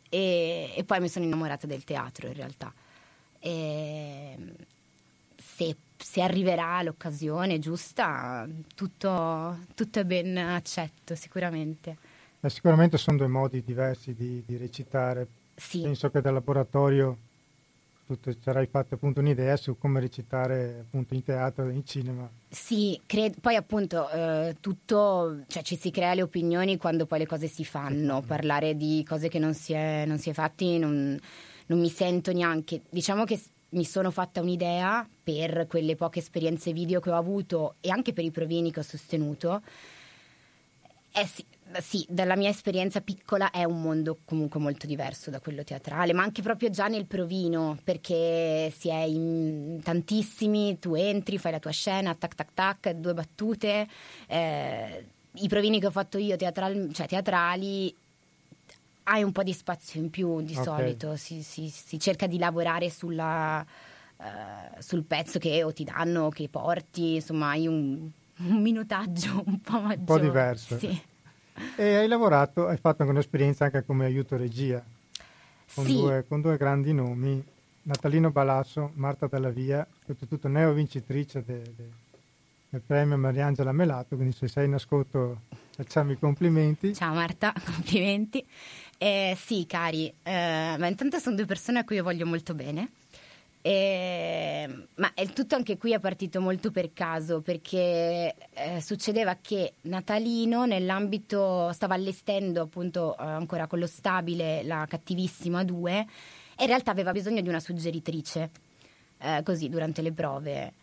e, 0.08 0.72
e 0.74 0.84
poi 0.86 1.02
mi 1.02 1.10
sono 1.10 1.26
innamorata 1.26 1.68
del 1.68 1.84
teatro 1.84 2.28
in 2.28 2.34
realtà. 2.36 2.74
E 3.42 4.38
se, 5.38 5.76
se 5.98 6.22
arriverà 6.22 6.82
l'occasione 6.82 7.60
giusta, 7.60 8.48
tutto, 8.76 9.58
tutto 9.76 10.00
è 10.00 10.06
ben 10.06 10.38
accetto 10.38 11.16
sicuramente. 11.16 11.98
Eh, 12.40 12.50
sicuramente 12.50 12.98
sono 12.98 13.18
due 13.18 13.28
modi 13.28 13.64
diversi 13.64 14.14
di, 14.14 14.44
di 14.46 14.58
recitare. 14.58 15.28
Sì. 15.56 15.82
Penso 15.82 16.10
che 16.10 16.22
dal 16.22 16.34
laboratorio 16.34 17.18
tu 18.08 18.20
ti 18.20 18.38
sarai 18.42 18.68
fatto 18.68 18.96
appunto 18.96 19.20
un'idea 19.20 19.56
su 19.56 19.78
come 19.78 20.00
recitare 20.00 20.80
appunto 20.82 21.14
in 21.14 21.24
teatro 21.24 21.70
e 21.70 21.74
in 21.74 21.86
cinema. 21.86 22.30
Sì, 22.50 23.00
credo, 23.06 23.36
poi 23.40 23.56
appunto 23.56 24.10
eh, 24.10 24.56
tutto, 24.60 25.44
cioè 25.48 25.64
ci 25.64 25.78
si 25.78 25.92
crea 25.92 26.14
le 26.14 26.24
opinioni 26.24 26.78
quando 26.78 27.06
poi 27.06 27.20
le 27.20 27.28
cose 27.28 27.48
si 27.48 27.64
fanno, 27.64 28.22
parlare 28.22 28.76
di 28.76 29.06
cose 29.08 29.30
che 29.30 29.40
non 29.40 29.54
si 29.54 29.74
è, 29.74 30.06
non 30.06 30.18
si 30.18 30.30
è 30.30 30.34
fatti 30.34 30.78
non, 30.78 31.18
non 31.68 31.80
mi 31.80 31.90
sento 31.90 32.32
neanche, 32.32 32.82
diciamo 32.90 33.24
che 33.24 33.40
mi 33.70 33.86
sono 33.86 34.12
fatta 34.12 34.42
un'idea 34.42 35.08
per 35.24 35.66
quelle 35.68 35.96
poche 35.96 36.20
esperienze 36.20 36.74
video 36.74 37.00
che 37.00 37.10
ho 37.10 37.16
avuto 37.16 37.76
e 37.80 37.90
anche 37.90 38.12
per 38.12 38.26
i 38.26 38.32
provini 38.32 38.72
che 38.72 38.82
ho 38.82 38.84
sostenuto. 38.84 39.62
Eh 41.14 41.26
sì, 41.26 41.46
sì, 41.82 42.06
dalla 42.10 42.36
mia 42.36 42.50
esperienza 42.50 43.02
piccola 43.02 43.50
è 43.52 43.64
un 43.64 43.82
mondo 43.82 44.18
comunque 44.26 44.60
molto 44.60 44.88
diverso 44.88 45.30
da 45.30 45.40
quello 45.40 45.64
teatrale, 45.64 46.14
ma 46.14 46.24
anche 46.24 46.42
proprio 46.42 46.70
già 46.70 46.88
nel 46.88 47.06
provino, 47.06 47.78
perché 47.84 48.74
si 48.78 48.90
è 48.90 49.04
in 49.04 49.80
tantissimi, 49.84 50.80
tu 50.80 50.96
entri, 50.96 51.38
fai 51.38 51.52
la 51.52 51.60
tua 51.60 51.72
scena, 51.72 52.16
tac 52.16 52.36
tac 52.36 52.54
tac, 52.54 52.90
due 52.92 53.14
battute. 53.14 53.88
Eh, 54.28 55.06
I 55.34 55.48
provini 55.48 55.80
che 55.80 55.88
ho 55.88 55.92
fatto 55.92 56.18
io 56.18 56.36
teatral, 56.36 56.92
cioè 56.94 57.08
teatrali 57.08 57.94
hai 59.04 59.24
un 59.24 59.32
po' 59.32 59.44
di 59.44 59.54
spazio 59.54 60.00
in 60.02 60.10
più 60.10 60.42
di 60.42 60.54
okay. 60.54 60.64
solito, 60.64 61.16
si, 61.16 61.42
si, 61.44 61.70
si, 61.70 62.00
cerca 62.00 62.28
di 62.28 62.38
lavorare 62.38 62.90
sulla, 62.90 63.66
uh, 64.18 64.24
sul 64.80 65.04
pezzo 65.04 65.40
che 65.40 65.64
o 65.64 65.74
ti 65.74 65.84
danno 65.84 66.26
o 66.26 66.30
che 66.30 66.48
porti, 66.50 67.16
insomma 67.16 67.50
hai 67.50 67.68
un, 67.68 68.10
un 68.38 68.62
minutaggio 68.62 69.44
un 69.46 69.60
po' 69.62 69.80
maggiore. 69.82 69.98
Un 70.00 70.06
po' 70.06 70.20
diverso. 70.20 70.78
Sì. 70.78 71.02
e 71.76 71.96
hai 71.96 72.08
lavorato, 72.08 72.68
hai 72.68 72.78
fatto 72.78 73.02
anche 73.02 73.14
un'esperienza 73.14 73.66
anche 73.66 73.84
come 73.86 74.06
aiuto 74.06 74.38
regia 74.38 74.84
con, 75.74 75.86
Sì. 75.86 75.94
due, 75.94 76.26
con 76.28 76.42
due 76.42 76.58
grandi 76.58 76.94
nomi, 76.94 77.44
Natalino 77.84 78.32
Balasso, 78.32 78.92
Marta 78.96 79.28
Dalla 79.28 79.50
Via, 79.50 79.86
soprattutto 80.06 80.48
neo 80.48 80.74
vincitrice 80.74 81.44
de- 81.46 81.62
de- 81.76 81.90
del 82.70 82.82
premio 82.86 83.18
Mariangela 83.18 83.72
Melato, 83.72 84.16
quindi 84.16 84.34
se 84.34 84.48
sei 84.48 84.66
in 84.66 84.74
ascolto 84.74 85.42
facciamo 85.76 86.12
i 86.12 86.20
complimenti. 86.20 86.94
Ciao 86.94 87.14
Marta, 87.14 87.54
complimenti. 87.66 88.46
Eh, 89.04 89.36
sì, 89.36 89.66
cari, 89.66 90.14
eh, 90.22 90.76
ma 90.78 90.86
intanto 90.86 91.18
sono 91.18 91.36
due 91.36 91.46
persone 91.46 91.80
a 91.80 91.84
cui 91.84 91.96
io 91.96 92.04
voglio 92.04 92.28
molto 92.28 92.54
bene. 92.54 92.92
Eh, 93.60 94.70
ma 94.94 95.12
il 95.18 95.34
tutto 95.34 95.56
anche 95.56 95.80
qui 95.80 95.94
è 95.94 96.00
partito 96.00 96.40
molto 96.40 96.70
per 96.70 96.94
caso 96.94 97.42
perché 97.42 98.36
eh, 98.54 98.80
succedeva 98.80 99.38
che 99.42 99.74
Natalino 99.82 100.66
nell'ambito 100.68 101.72
stava 101.74 101.96
allestendo 101.96 102.62
appunto 102.62 103.18
eh, 103.18 103.24
ancora 103.24 103.66
con 103.66 103.80
lo 103.80 103.88
stabile 103.88 104.62
la 104.64 104.86
cattivissima 104.88 105.64
2 105.64 105.92
e 106.56 106.62
in 106.62 106.68
realtà 106.68 106.92
aveva 106.92 107.12
bisogno 107.12 107.42
di 107.42 107.50
una 107.50 107.60
suggeritrice 107.60 108.50
eh, 109.18 109.42
così 109.44 109.68
durante 109.70 110.04
le 110.04 110.12
prove 110.12 110.74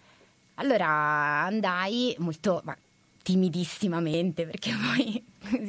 allora 0.55 0.87
andai 0.87 2.15
molto 2.19 2.63
ma, 2.65 2.77
timidissimamente 3.23 4.47
perché 4.47 4.73
poi 4.95 5.25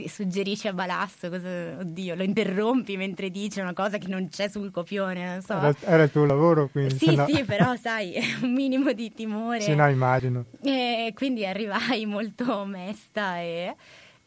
suggerisci 0.08 0.68
a 0.68 0.74
Balasso 0.74 1.30
cosa, 1.30 1.78
oddio 1.80 2.16
lo 2.16 2.24
interrompi 2.24 2.98
mentre 2.98 3.30
dice 3.30 3.62
una 3.62 3.74
cosa 3.74 3.98
che 3.98 4.08
non 4.08 4.28
c'è 4.30 4.48
sul 4.50 4.72
copione 4.72 5.26
non 5.26 5.42
so 5.42 5.54
Era, 5.54 5.76
era 5.82 6.04
il 6.04 6.12
tuo 6.12 6.26
lavoro, 6.26 6.68
quindi 6.70 6.98
sì 6.98 7.16
no- 7.16 7.26
sì 7.28 7.44
però 7.46 7.76
sai 7.76 8.16
un 8.42 8.52
minimo 8.54 8.92
di 8.94 9.12
timore 9.14 9.62
Sì, 9.62 9.76
no, 9.76 9.88
immagino. 9.90 10.46
e 10.62 11.12
quindi 11.16 11.46
arrivai 11.46 12.06
molto 12.06 12.66
mesta 12.66 13.40
e, 13.40 13.76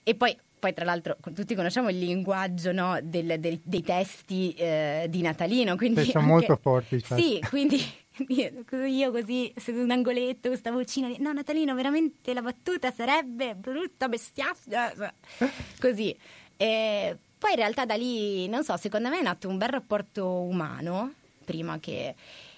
e 0.02 0.14
poi, 0.14 0.36
poi, 0.58 0.72
tra 0.74 0.84
l'altro 0.84 1.16
tutti 1.34 1.54
conosciamo 1.54 1.88
il 1.90 1.98
linguaggio 1.98 2.72
no, 2.72 2.98
del- 3.02 3.38
del- 3.40 3.60
dei 3.62 3.82
testi 3.82 4.52
eh, 4.54 5.06
di 5.08 5.20
Natalino. 5.22 5.76
Quindi 5.76 6.04
Sì, 6.04 6.10
sono 6.12 6.24
anche- 6.24 6.34
molto 6.48 6.58
forti, 6.60 7.00
sai. 7.00 7.20
Sì, 7.20 7.40
quindi 7.48 7.80
io, 8.28 9.10
così 9.10 9.52
in 9.66 9.78
un 9.78 9.90
angoletto, 9.90 10.48
questa 10.48 10.70
vocina 10.70 11.08
di 11.08 11.16
no 11.18 11.32
Natalino 11.32 11.74
veramente 11.74 12.34
la 12.34 12.42
battuta 12.42 12.90
sarebbe 12.90 13.54
brutta 13.54 14.08
bestiacia, 14.08 14.92
così. 15.80 16.16
E 16.56 17.16
poi 17.38 17.50
in 17.50 17.56
realtà 17.56 17.84
da 17.84 17.94
lì, 17.94 18.48
non 18.48 18.64
so, 18.64 18.76
secondo 18.76 19.08
me 19.08 19.20
è 19.20 19.22
nato 19.22 19.48
un 19.48 19.58
bel 19.58 19.68
rapporto 19.68 20.26
umano 20.26 21.14
prima 21.44 21.78
che... 21.78 22.14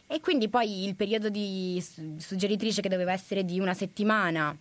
E 0.06 0.20
quindi 0.20 0.48
poi 0.48 0.84
il 0.84 0.94
periodo 0.94 1.30
di 1.30 1.82
su- 1.82 2.16
suggeritrice 2.18 2.82
che 2.82 2.90
doveva 2.90 3.12
essere 3.12 3.44
di 3.44 3.58
una 3.58 3.72
settimana 3.72 4.54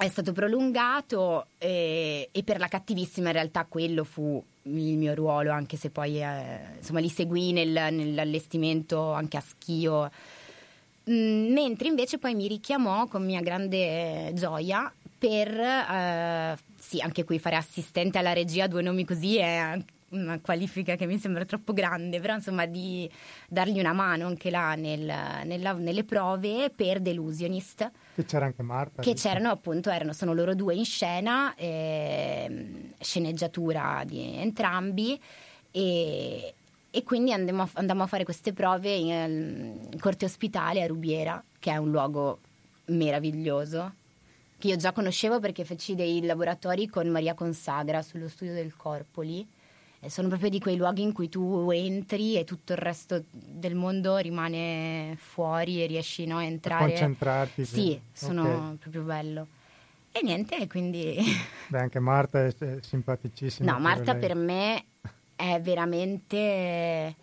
è 0.00 0.08
stato 0.08 0.32
prolungato 0.32 1.46
e, 1.58 2.30
e 2.32 2.42
per 2.42 2.58
la 2.58 2.68
cattivissima 2.68 3.28
in 3.28 3.34
realtà 3.34 3.66
quello 3.68 4.04
fu 4.04 4.42
il 4.62 4.96
mio 4.96 5.14
ruolo, 5.14 5.52
anche 5.52 5.76
se 5.76 5.90
poi 5.90 6.22
eh, 6.22 6.76
insomma 6.78 7.00
li 7.00 7.10
seguì 7.10 7.52
nel- 7.52 7.92
nell'allestimento 7.92 9.12
anche 9.12 9.36
a 9.36 9.40
schio. 9.40 10.10
Mm, 11.10 11.52
mentre 11.52 11.88
invece 11.88 12.18
poi 12.18 12.34
mi 12.34 12.48
richiamò 12.48 13.06
con 13.08 13.24
mia 13.24 13.42
grande 13.42 14.32
gioia 14.34 14.90
per, 15.18 15.48
eh, 15.48 16.56
sì, 16.78 17.00
anche 17.00 17.24
qui 17.24 17.38
fare 17.38 17.56
assistente 17.56 18.16
alla 18.16 18.32
regia, 18.32 18.66
due 18.66 18.80
nomi 18.80 19.04
così 19.04 19.36
è 19.36 19.56
anche 19.56 19.92
una 20.10 20.40
qualifica 20.40 20.96
che 20.96 21.06
mi 21.06 21.18
sembra 21.18 21.44
troppo 21.44 21.72
grande, 21.72 22.20
però 22.20 22.34
insomma 22.34 22.66
di 22.66 23.08
dargli 23.48 23.78
una 23.78 23.92
mano 23.92 24.26
anche 24.26 24.50
là 24.50 24.74
nel- 24.74 25.44
nella- 25.44 25.72
nelle 25.72 26.04
prove 26.04 26.70
per 26.74 27.00
Delusionist 27.00 27.90
Che 28.16 28.24
c'era 28.24 28.46
anche 28.46 28.62
Marta. 28.62 29.02
che 29.02 29.12
giusto? 29.12 29.28
c'erano 29.28 29.50
appunto, 29.50 29.90
erano, 29.90 30.12
sono 30.12 30.32
loro 30.34 30.54
due 30.54 30.74
in 30.74 30.84
scena, 30.84 31.54
ehm, 31.56 32.92
sceneggiatura 33.00 34.02
di 34.04 34.36
entrambi 34.38 35.20
e, 35.70 36.54
e 36.90 37.02
quindi 37.04 37.32
andammo 37.32 37.62
a, 37.62 37.68
andammo 37.74 38.02
a 38.02 38.06
fare 38.06 38.24
queste 38.24 38.52
prove 38.52 38.92
in, 38.92 39.08
in 39.92 40.00
corte 40.00 40.24
ospitale 40.24 40.82
a 40.82 40.86
Rubiera, 40.88 41.42
che 41.60 41.70
è 41.70 41.76
un 41.76 41.90
luogo 41.90 42.40
meraviglioso, 42.86 43.92
che 44.58 44.66
io 44.68 44.76
già 44.76 44.90
conoscevo 44.90 45.38
perché 45.38 45.64
feci 45.64 45.94
dei 45.94 46.20
laboratori 46.24 46.88
con 46.88 47.06
Maria 47.08 47.34
Consagra 47.34 48.02
sullo 48.02 48.28
studio 48.28 48.52
del 48.54 48.74
corpo 48.76 49.20
lì. 49.22 49.46
E 50.02 50.08
sono 50.08 50.28
proprio 50.28 50.48
di 50.48 50.58
quei 50.60 50.76
luoghi 50.76 51.02
in 51.02 51.12
cui 51.12 51.28
tu 51.28 51.70
entri 51.70 52.38
e 52.38 52.44
tutto 52.44 52.72
il 52.72 52.78
resto 52.78 53.22
del 53.30 53.74
mondo 53.74 54.16
rimane 54.16 55.14
fuori 55.20 55.82
e 55.82 55.86
riesci 55.86 56.24
no, 56.24 56.38
a 56.38 56.44
entrare. 56.44 56.86
concentrarti, 56.86 57.64
Sì, 57.66 57.74
quindi. 57.74 58.00
sono 58.12 58.70
Ok. 58.70 58.78
proprio 58.78 59.02
bello. 59.02 59.46
E 60.12 60.20
niente, 60.22 60.66
quindi... 60.68 61.16
Beh, 61.68 61.78
anche 61.80 61.98
Marta 62.00 62.44
è, 62.46 62.54
è 62.56 62.78
simpaticissima. 62.80 63.70
No, 63.72 63.78
Marta 63.78 64.12
lei. 64.12 64.20
per 64.20 64.34
me 64.36 64.84
è 65.36 65.60
veramente... 65.60 67.14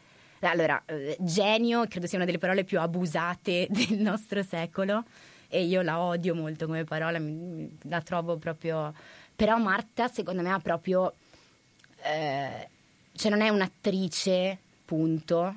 Allora, 0.42 0.80
eh, 0.86 1.18
genio 1.20 1.88
credo 1.88 2.06
sia 2.06 2.18
una 2.18 2.28
delle 2.28 2.38
parole 2.38 2.64
più 2.64 2.80
abusate 2.80 3.66
del 3.72 3.98
nostro 4.00 4.44
secolo 4.44 5.04
e 5.48 5.64
io 5.64 5.82
la 5.82 6.00
odio 6.00 6.36
molto 6.36 6.68
come 6.68 6.84
parola, 6.84 7.20
la 7.20 8.02
trovo 8.02 8.38
proprio... 8.38 8.94
Però 9.36 9.58
Marta 9.58 10.08
secondo 10.08 10.44
me 10.44 10.52
ha 10.52 10.60
proprio... 10.60 11.12
eh, 12.04 12.68
cioè 13.16 13.32
non 13.32 13.42
è 13.42 13.50
un'attrice, 13.50 14.58
punto, 14.86 15.56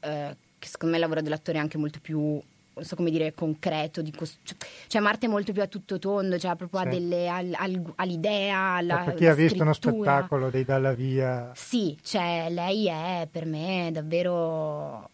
eh, 0.00 0.36
che 0.58 0.66
secondo 0.68 0.94
me 0.94 1.00
il 1.00 1.00
lavoro 1.08 1.22
dell'attore 1.22 1.58
è 1.58 1.60
anche 1.60 1.78
molto 1.78 1.98
più 2.00 2.40
non 2.74 2.84
so 2.86 2.96
come 2.96 3.10
dire 3.10 3.34
concreto 3.34 4.02
cos- 4.16 4.38
cioè- 4.42 4.56
cioè 4.86 5.02
Marta 5.02 5.26
è 5.26 5.28
molto 5.28 5.52
più 5.52 5.60
a 5.60 5.66
tutto 5.66 5.98
tondo 5.98 6.38
cioè 6.38 6.56
proprio 6.56 6.80
ha 6.80 6.84
Sì. 6.84 6.88
delle, 6.88 7.28
al- 7.28 7.52
al- 7.54 7.92
all'idea 7.96 8.76
alla, 8.76 8.94
Ma 8.94 9.04
per 9.04 9.14
chi 9.14 9.26
ha 9.26 9.34
visto 9.34 9.62
uno 9.62 9.74
spettacolo 9.74 10.48
dei 10.48 10.64
Dalla 10.64 10.94
Via, 10.94 11.50
sì 11.54 11.98
cioè 12.02 12.46
lei 12.48 12.86
è 12.88 13.28
per 13.30 13.44
me 13.44 13.90
davvero 13.92 15.10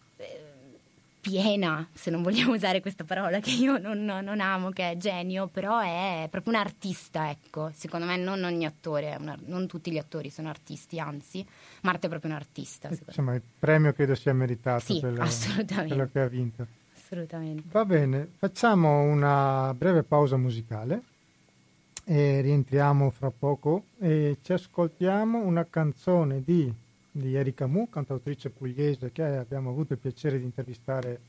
piena 1.29 1.87
se 1.93 2.11
non 2.11 2.23
vogliamo 2.23 2.55
usare 2.55 2.81
questa 2.81 3.05
parola 3.05 3.39
che 3.41 3.51
io 3.51 3.77
non, 3.79 4.05
non 4.05 4.41
amo 4.41 4.71
che 4.71 4.93
è 4.93 4.97
genio 4.97 5.47
però 5.49 5.79
è 5.81 6.27
proprio 6.31 6.55
un 6.55 6.59
artista 6.61 7.29
ecco 7.31 7.71
secondo 7.75 8.07
me 8.07 8.17
non 8.17 8.43
ogni 8.45 8.65
attore 8.65 9.13
è 9.13 9.17
un 9.17 9.29
ar- 9.29 9.43
non 9.47 9.67
tutti 9.67 9.91
gli 9.91 9.99
attori 9.99 10.31
sono 10.31 10.49
artisti 10.49 10.99
anzi 10.99 11.47
Marta 11.83 12.07
è 12.07 12.11
proprio 12.11 12.31
un 12.31 12.37
artista 12.37 12.89
me. 12.89 12.99
insomma, 13.07 13.35
il 13.35 13.43
premio 13.59 13.93
credo 13.93 14.15
sia 14.15 14.33
meritato 14.33 14.93
Sì, 14.95 15.01
quello, 15.01 15.23
assolutamente. 15.23 15.87
quello 15.95 16.09
che 16.11 16.21
ha 16.21 16.27
vinto. 16.29 16.67
assolutamente 16.97 17.63
Va 17.71 17.85
bene, 17.85 18.29
facciamo 18.39 19.03
una 19.03 19.73
breve 19.77 20.03
pausa 20.03 20.37
musicale 20.37 21.03
e 22.05 22.41
rientriamo 22.41 23.11
fra 23.11 23.31
poco 23.31 23.85
e 23.99 24.39
ci 24.43 24.53
ascoltiamo 24.55 25.39
una 25.39 25.67
canzone 25.69 26.43
di, 26.43 26.73
di 27.11 27.35
Erika 27.35 27.67
Mu, 27.67 27.89
cantautrice 27.89 28.51
pugliese 28.51 29.13
che 29.13 29.23
abbiamo 29.23 29.71
avuto 29.71 29.95
il 29.95 29.99
piacere 29.99 30.39
di 30.39 30.45
intervistare 30.45 31.21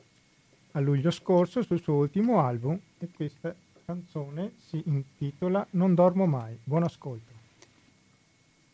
a 0.73 0.79
luglio 0.79 1.11
scorso 1.11 1.61
sul 1.63 1.81
suo 1.81 1.95
ultimo 1.95 2.41
album 2.41 2.79
e 2.99 3.09
questa 3.13 3.55
canzone 3.85 4.53
si 4.67 4.81
intitola 4.85 5.65
Non 5.71 5.95
dormo 5.95 6.25
mai. 6.25 6.57
Buon 6.63 6.83
ascolto. 6.83 7.33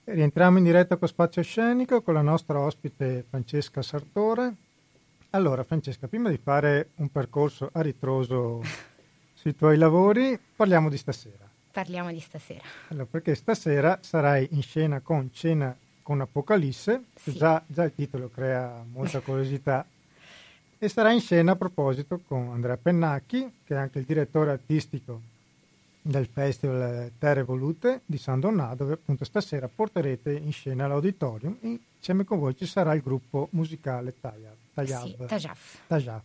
Rientriamo 0.04 0.58
in 0.58 0.64
diretta 0.64 0.98
con 0.98 1.08
Spazio 1.08 1.42
Scenico 1.42 2.02
con 2.02 2.14
la 2.14 2.22
nostra 2.22 2.60
ospite 2.60 3.26
Francesca 3.28 3.82
Sartore. 3.82 4.56
Allora, 5.32 5.64
Francesca, 5.64 6.08
prima 6.08 6.30
di 6.30 6.38
fare 6.38 6.90
un 6.96 7.10
percorso 7.10 7.70
a 7.72 7.82
ritroso 7.82 8.62
sui 9.34 9.56
tuoi 9.56 9.78
lavori, 9.78 10.38
parliamo 10.56 10.90
di 10.90 10.98
stasera. 10.98 11.50
parliamo 11.72 12.12
di 12.12 12.20
stasera 12.20 12.64
Allora, 12.90 13.06
perché 13.06 13.36
stasera 13.36 13.98
sarai 14.02 14.48
in 14.52 14.62
scena 14.62 15.00
con 15.00 15.32
Cena 15.32 15.76
con 16.06 16.22
Apocalisse, 16.22 17.06
Sì. 17.16 17.34
già, 17.34 17.64
già 17.66 17.84
il 17.84 17.96
titolo 17.96 18.30
crea 18.30 18.86
molta 18.92 19.22
curiosità, 19.22 19.84
e 20.78 20.88
sarai 20.88 21.16
in 21.16 21.20
scena 21.22 21.54
a 21.54 21.56
proposito 21.56 22.20
con 22.28 22.50
Andrea 22.54 22.78
Pennacchi, 22.78 23.52
che 23.64 23.74
è 23.74 23.78
anche 23.78 23.98
il 23.98 24.06
direttore 24.06 24.52
artistico 24.52 25.20
del 26.04 26.28
Festival 26.28 27.12
Terre 27.18 27.42
Volute 27.42 28.02
di 28.06 28.20
San 28.20 28.40
Donnà, 28.40 28.76
dove 28.76 28.94
appunto 28.94 29.26
stasera 29.26 29.68
porterete 29.68 30.32
in 30.32 30.52
scena 30.52 30.86
l'auditorium 30.86 31.58
e 31.62 31.80
insieme 31.98 32.24
con 32.24 32.38
voi 32.38 32.56
ci 32.56 32.68
sarà 32.68 32.94
il 32.94 33.02
gruppo 33.02 33.48
musicale 33.52 34.14
Tajab. 34.22 34.54
Sì, 35.18 35.26
Tajaf 35.26 35.80
Tajaf. 35.88 36.24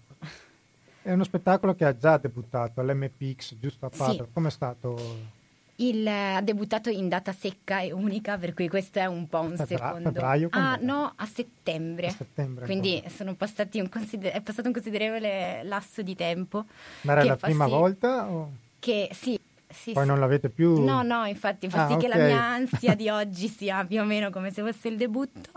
È 1.03 1.11
uno 1.11 1.25
spettacolo 1.25 1.75
che 1.75 1.87
ha 1.87 1.97
già 1.97 2.19
debuttato 2.19 2.83
all'MPX, 2.83 3.55
giusto 3.59 3.87
a 3.87 3.91
Sì. 3.91 3.97
Padova. 3.97 4.29
Com'è 4.31 4.51
stato? 4.51 5.39
Il, 5.81 6.07
ha 6.07 6.43
debuttato 6.43 6.91
in 6.91 7.09
data 7.09 7.33
secca 7.33 7.81
e 7.81 7.91
unica, 7.91 8.37
per 8.37 8.53
cui 8.53 8.69
questo 8.69 8.99
è 8.99 9.07
un 9.07 9.27
po' 9.29 9.41
un 9.41 9.57
Febra- 9.57 9.87
secondo. 9.87 10.11
febbraio, 10.11 10.49
ah, 10.53 10.79
è? 10.79 10.83
no, 10.83 11.13
a 11.17 11.25
settembre. 11.27 12.09
A 12.09 12.11
settembre 12.11 12.67
Quindi 12.67 12.97
ancora. 12.97 13.15
sono 13.15 13.35
passati 13.35 13.81
un 13.81 13.89
consider- 13.89 14.33
è 14.35 14.43
passato 14.43 14.69
un 14.69 14.75
considerevole 14.75 15.63
lasso 15.65 16.03
di 16.03 16.15
tempo. 16.15 16.67
Ma 17.03 17.13
era 17.13 17.25
la 17.25 17.37
fa 17.37 17.47
prima 17.47 17.65
sì 17.65 17.71
volta? 17.71 18.31
O 18.31 18.53
Che 18.79 19.09
sì, 19.13 19.41
sì, 19.69 19.93
poi 19.93 20.03
sì. 20.03 20.09
non 20.09 20.21
l'avete 20.21 20.51
più? 20.51 20.83
No, 20.85 21.03
no, 21.03 21.25
infatti 21.25 21.71
fa 21.71 21.87
Ah, 21.87 21.89
sì 21.89 21.97
che 21.97 22.09
la 22.09 22.17
mia 22.17 22.43
ansia 22.45 22.95
di 22.95 23.09
oggi 23.09 23.49
sia 23.49 23.83
più 23.87 24.01
o 24.03 24.05
meno 24.05 24.29
come 24.29 24.51
se 24.53 24.61
fosse 24.63 24.89
il 24.89 24.97
debutto. 24.99 25.51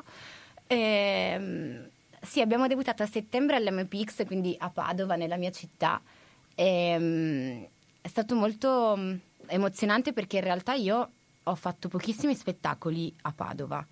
Ehm, 0.68 1.90
sì, 2.22 2.40
abbiamo 2.40 2.68
debuttato 2.68 3.04
a 3.04 3.08
settembre 3.08 3.58
all'MPX, 3.58 4.26
quindi 4.26 4.56
a 4.58 4.70
Padova, 4.70 5.16
nella 5.16 5.36
mia 5.36 5.52
città. 5.52 6.02
Ehm, 6.56 7.68
è 8.00 8.08
stato 8.08 8.36
molto 8.36 8.98
emozionante 9.48 10.14
perché 10.14 10.38
in 10.38 10.44
realtà 10.44 10.74
io 10.74 11.10
ho 11.44 11.56
fatto 11.56 11.90
pochissimi 11.90 12.36
spettacoli 12.36 13.14
a 13.22 13.32
Padova. 13.32 13.86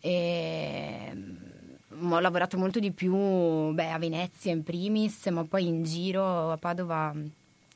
E 0.00 1.12
ho 1.96 2.18
lavorato 2.18 2.58
molto 2.58 2.78
di 2.78 2.90
più 2.92 3.14
beh, 3.14 3.90
a 3.90 3.98
Venezia 3.98 4.52
in 4.52 4.62
primis, 4.62 5.26
ma 5.26 5.44
poi 5.44 5.66
in 5.66 5.84
giro 5.84 6.50
a 6.50 6.56
Padova 6.56 7.14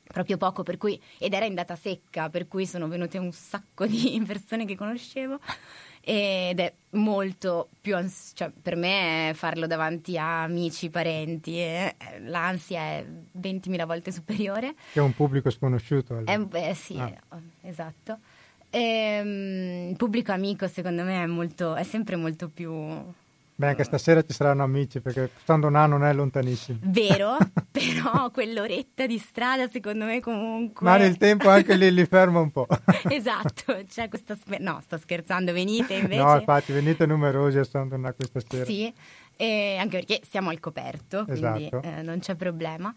proprio 0.03 0.37
poco, 0.37 0.63
cui, 0.77 0.99
ed 1.17 1.33
era 1.33 1.45
in 1.45 1.53
data 1.53 1.75
secca, 1.75 2.29
per 2.29 2.47
cui 2.47 2.65
sono 2.65 2.87
venute 2.87 3.17
un 3.17 3.31
sacco 3.31 3.85
di 3.85 4.21
persone 4.25 4.65
che 4.65 4.75
conoscevo 4.75 5.39
ed 6.01 6.59
è 6.59 6.73
molto 6.91 7.69
più 7.81 7.95
ans- 7.95 8.31
cioè, 8.33 8.49
per 8.49 8.75
me 8.75 9.31
farlo 9.35 9.67
davanti 9.67 10.17
a 10.17 10.43
amici, 10.43 10.89
parenti, 10.89 11.59
eh, 11.59 11.95
l'ansia 12.25 12.81
è 12.81 13.05
20.000 13.39 13.85
volte 13.85 14.11
superiore. 14.11 14.73
Che 14.91 14.99
è 14.99 15.03
un 15.03 15.13
pubblico 15.13 15.49
sconosciuto. 15.49 16.15
Allora. 16.15 16.67
Eh, 16.67 16.73
sì, 16.73 16.97
ah. 16.97 17.13
esatto. 17.61 18.19
E, 18.69 19.19
um, 19.21 19.89
il 19.89 19.95
pubblico 19.95 20.31
amico 20.31 20.67
secondo 20.67 21.03
me 21.03 21.23
è, 21.23 21.25
molto, 21.25 21.75
è 21.75 21.83
sempre 21.83 22.15
molto 22.15 22.49
più 22.49 22.71
Beh, 23.59 23.67
anche 23.67 23.83
stasera 23.83 24.21
ci 24.21 24.31
saranno 24.31 24.63
amici 24.63 25.01
perché 25.01 25.31
Sandonà 25.43 25.85
non 25.85 26.05
è 26.05 26.13
lontanissimo. 26.13 26.79
Vero, 26.81 27.35
però 27.69 28.31
quell'oretta 28.31 29.05
di 29.05 29.17
strada 29.17 29.67
secondo 29.67 30.05
me 30.05 30.21
comunque... 30.21 30.87
Ma 30.87 30.95
nel 30.95 31.17
tempo 31.17 31.49
anche 31.49 31.75
lì 31.75 31.93
li 31.93 32.05
ferma 32.05 32.39
un 32.39 32.51
po'. 32.51 32.65
esatto, 33.09 33.83
c'è 33.85 34.07
questa... 34.07 34.35
Sper- 34.35 34.61
no, 34.61 34.79
sto 34.81 34.97
scherzando, 34.97 35.51
venite 35.51 35.95
invece. 35.95 36.23
No, 36.23 36.37
infatti 36.37 36.71
venite 36.71 37.05
numerosi 37.05 37.57
a 37.57 37.65
Sandonà 37.65 38.13
questa 38.13 38.39
sera. 38.39 38.63
Sì, 38.63 38.85
anche 39.35 39.97
perché 39.97 40.21
siamo 40.23 40.51
al 40.51 40.61
coperto, 40.61 41.25
quindi 41.25 41.65
esatto. 41.65 41.81
eh, 41.81 42.01
non 42.01 42.19
c'è 42.19 42.35
problema. 42.35 42.95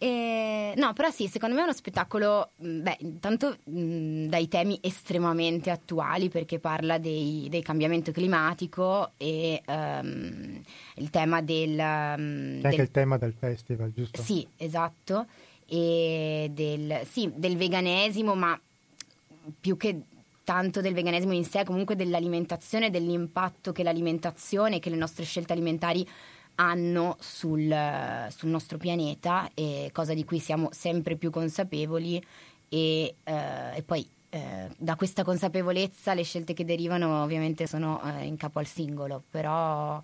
E, 0.00 0.74
no, 0.76 0.92
però 0.92 1.10
sì, 1.10 1.26
secondo 1.26 1.56
me 1.56 1.62
è 1.62 1.64
uno 1.64 1.72
spettacolo, 1.72 2.50
mm, 2.64 2.82
beh, 2.82 2.96
intanto 3.00 3.56
mh, 3.64 3.80
mm, 3.80 4.26
dai 4.28 4.46
temi 4.46 4.78
estremamente 4.80 5.70
attuali 5.70 6.28
perché 6.28 6.60
parla 6.60 6.98
dei, 6.98 7.48
del 7.50 7.64
cambiamento 7.64 8.12
climatico 8.12 9.10
e 9.16 9.60
um, 9.66 10.62
il 10.94 11.10
tema 11.10 11.42
del... 11.42 11.70
Um, 11.70 12.60
C'è 12.60 12.66
anche 12.66 12.70
del, 12.70 12.80
il 12.80 12.90
tema 12.92 13.18
del 13.18 13.34
festival, 13.36 13.92
giusto? 13.92 14.22
Sì, 14.22 14.46
esatto, 14.56 15.26
e 15.66 16.48
del, 16.52 17.00
sì, 17.10 17.30
del 17.34 17.56
veganesimo, 17.56 18.36
ma 18.36 18.58
più 19.60 19.76
che 19.76 20.00
tanto 20.44 20.80
del 20.80 20.94
veganesimo 20.94 21.32
in 21.34 21.44
sé, 21.44 21.64
comunque 21.64 21.96
dell'alimentazione, 21.96 22.88
dell'impatto 22.88 23.72
che 23.72 23.82
l'alimentazione, 23.82 24.78
che 24.78 24.90
le 24.90 24.96
nostre 24.96 25.24
scelte 25.24 25.52
alimentari 25.52 26.08
hanno 26.60 27.16
sul, 27.20 27.74
sul, 28.30 28.48
nostro 28.48 28.78
pianeta, 28.78 29.50
e 29.54 29.90
cosa 29.92 30.14
di 30.14 30.24
cui 30.24 30.40
siamo 30.40 30.68
sempre 30.72 31.16
più 31.16 31.30
consapevoli 31.30 32.22
e, 32.68 33.14
eh, 33.22 33.76
e 33.76 33.82
poi 33.82 34.08
eh, 34.30 34.68
da 34.76 34.96
questa 34.96 35.24
consapevolezza 35.24 36.14
le 36.14 36.22
scelte 36.22 36.54
che 36.54 36.64
derivano 36.64 37.22
ovviamente 37.22 37.66
sono 37.66 38.02
eh, 38.02 38.24
in 38.24 38.36
capo 38.36 38.58
al 38.58 38.66
singolo, 38.66 39.22
però 39.30 40.02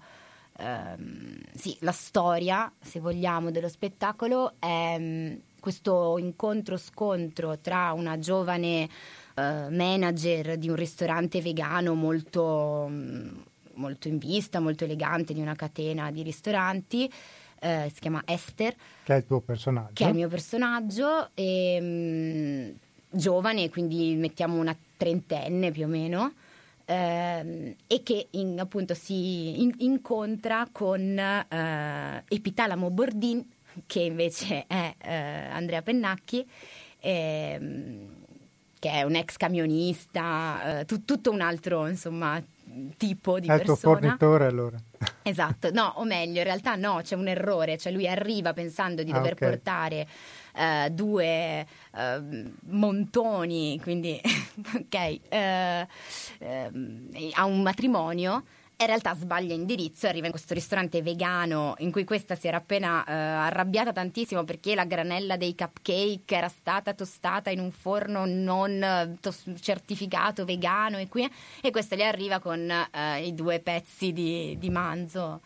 ehm, 0.58 1.40
sì, 1.54 1.76
la 1.80 1.92
storia, 1.92 2.73
se 2.80 3.00
vogliamo, 3.00 3.50
dello 3.50 3.68
spettacolo 3.68 4.54
è 4.58 4.96
mm, 4.99 5.34
questo 5.61 6.18
incontro-scontro 6.18 7.58
tra 7.58 7.92
una 7.92 8.18
giovane 8.18 8.88
eh, 9.34 9.68
manager 9.70 10.56
di 10.56 10.68
un 10.68 10.76
ristorante 10.76 11.40
vegano 11.42 11.94
molto... 11.94 12.87
Mh, 12.88 12.94
mm, 12.94 13.28
molto 13.76 14.09
in 14.09 14.19
vista, 14.19 14.61
molto 14.61 14.85
elegante 14.85 15.33
di 15.33 15.40
una 15.40 15.54
catena 15.54 16.11
di 16.11 16.23
ristoranti. 16.23 17.11
Eh, 17.61 17.90
si 17.93 18.00
chiama 18.00 18.23
Esther. 18.26 18.75
Che 19.02 19.14
è 19.14 19.16
il 19.16 19.26
tuo 19.26 19.40
personaggio. 19.40 19.93
Che 19.95 20.04
è 20.04 20.09
il 20.09 20.14
mio 20.14 20.28
personaggio. 20.28 21.31
E, 21.35 21.81
mh, 21.81 21.85
mm, 21.85 22.71
giovane, 23.11 23.71
quindi 23.71 24.14
mettiamo 24.16 24.59
una 24.59 24.76
trentenne 24.97 25.71
più 25.71 25.85
o 25.85 25.88
meno. 25.88 26.33
Eh, 26.87 27.76
e 27.87 28.02
che 28.02 28.26
in, 28.33 28.61
appunto 28.61 28.93
si 28.93 29.62
in, 29.62 29.73
incontra 29.78 30.69
con 30.71 31.19
eh, 31.19 32.25
Epitalamo 32.28 32.90
Bordin, 32.90 33.43
che 33.87 34.00
invece 34.00 34.66
è 34.66 34.95
eh, 34.99 35.14
Andrea 35.50 35.81
Pennacchi. 35.81 36.47
Ehm, 37.00 38.23
che 38.85 38.90
è 38.90 39.02
un 39.02 39.14
ex 39.14 39.38
camionista, 39.38 40.81
eh, 40.81 40.85
tu, 40.85 41.07
tutto 41.07 41.31
un 41.31 41.40
altro 41.40 41.87
insomma, 41.88 42.38
tipo 42.97 43.41
di 43.41 43.49
è 43.49 43.56
persona. 43.56 43.76
Tuo 43.76 43.76
fornitore 43.76 44.47
allora. 44.47 44.76
Esatto, 45.26 45.71
no, 45.71 45.95
o 45.97 46.04
meglio, 46.04 46.39
in 46.39 46.45
realtà 46.45 46.75
no, 46.76 47.00
c'è 47.02 47.15
un 47.15 47.28
errore, 47.28 47.78
cioè 47.78 47.93
lui 47.93 48.06
arriva 48.06 48.52
pensando 48.52 49.02
di 49.02 49.10
ah, 49.10 49.15
dover 49.15 49.32
okay. 49.32 49.49
portare 49.49 50.06
uh, 50.54 50.91
due 50.91 51.67
uh, 51.93 52.52
montoni, 52.67 53.80
quindi 53.82 54.21
ok, 54.23 55.21
uh, 55.30 55.87
a 57.32 57.45
un 57.45 57.63
matrimonio 57.63 58.45
in 58.76 58.87
realtà 58.87 59.15
sbaglia 59.15 59.54
indirizzo 59.54 60.08
arriva 60.08 60.26
in 60.26 60.32
questo 60.32 60.52
ristorante 60.52 61.00
vegano 61.00 61.75
in 61.78 61.93
cui 61.93 62.04
questa 62.04 62.34
si 62.34 62.49
era 62.49 62.56
appena 62.56 63.04
eh, 63.04 63.13
arrabbiata 63.13 63.93
tantissimo 63.93 64.45
perché 64.45 64.75
la 64.75 64.84
granella 64.84 65.37
dei 65.37 65.54
cupcake 65.54 66.34
era 66.34 66.49
stata 66.49 66.93
tostata 66.93 67.50
in 67.50 67.60
un 67.60 67.71
forno 67.71 68.25
non 68.26 68.82
eh, 68.82 69.17
tos- 69.21 69.50
certificato 69.60 70.45
vegano 70.45 70.99
e, 70.99 71.08
qui, 71.08 71.30
e 71.60 71.71
questa 71.71 71.95
gli 71.95 72.02
arriva 72.02 72.41
con 72.41 72.69
eh, 72.69 73.25
i 73.25 73.34
due 73.34 73.60
pezzi 73.60 74.13
di, 74.13 74.56
di 74.58 74.71
manzo. 74.71 75.41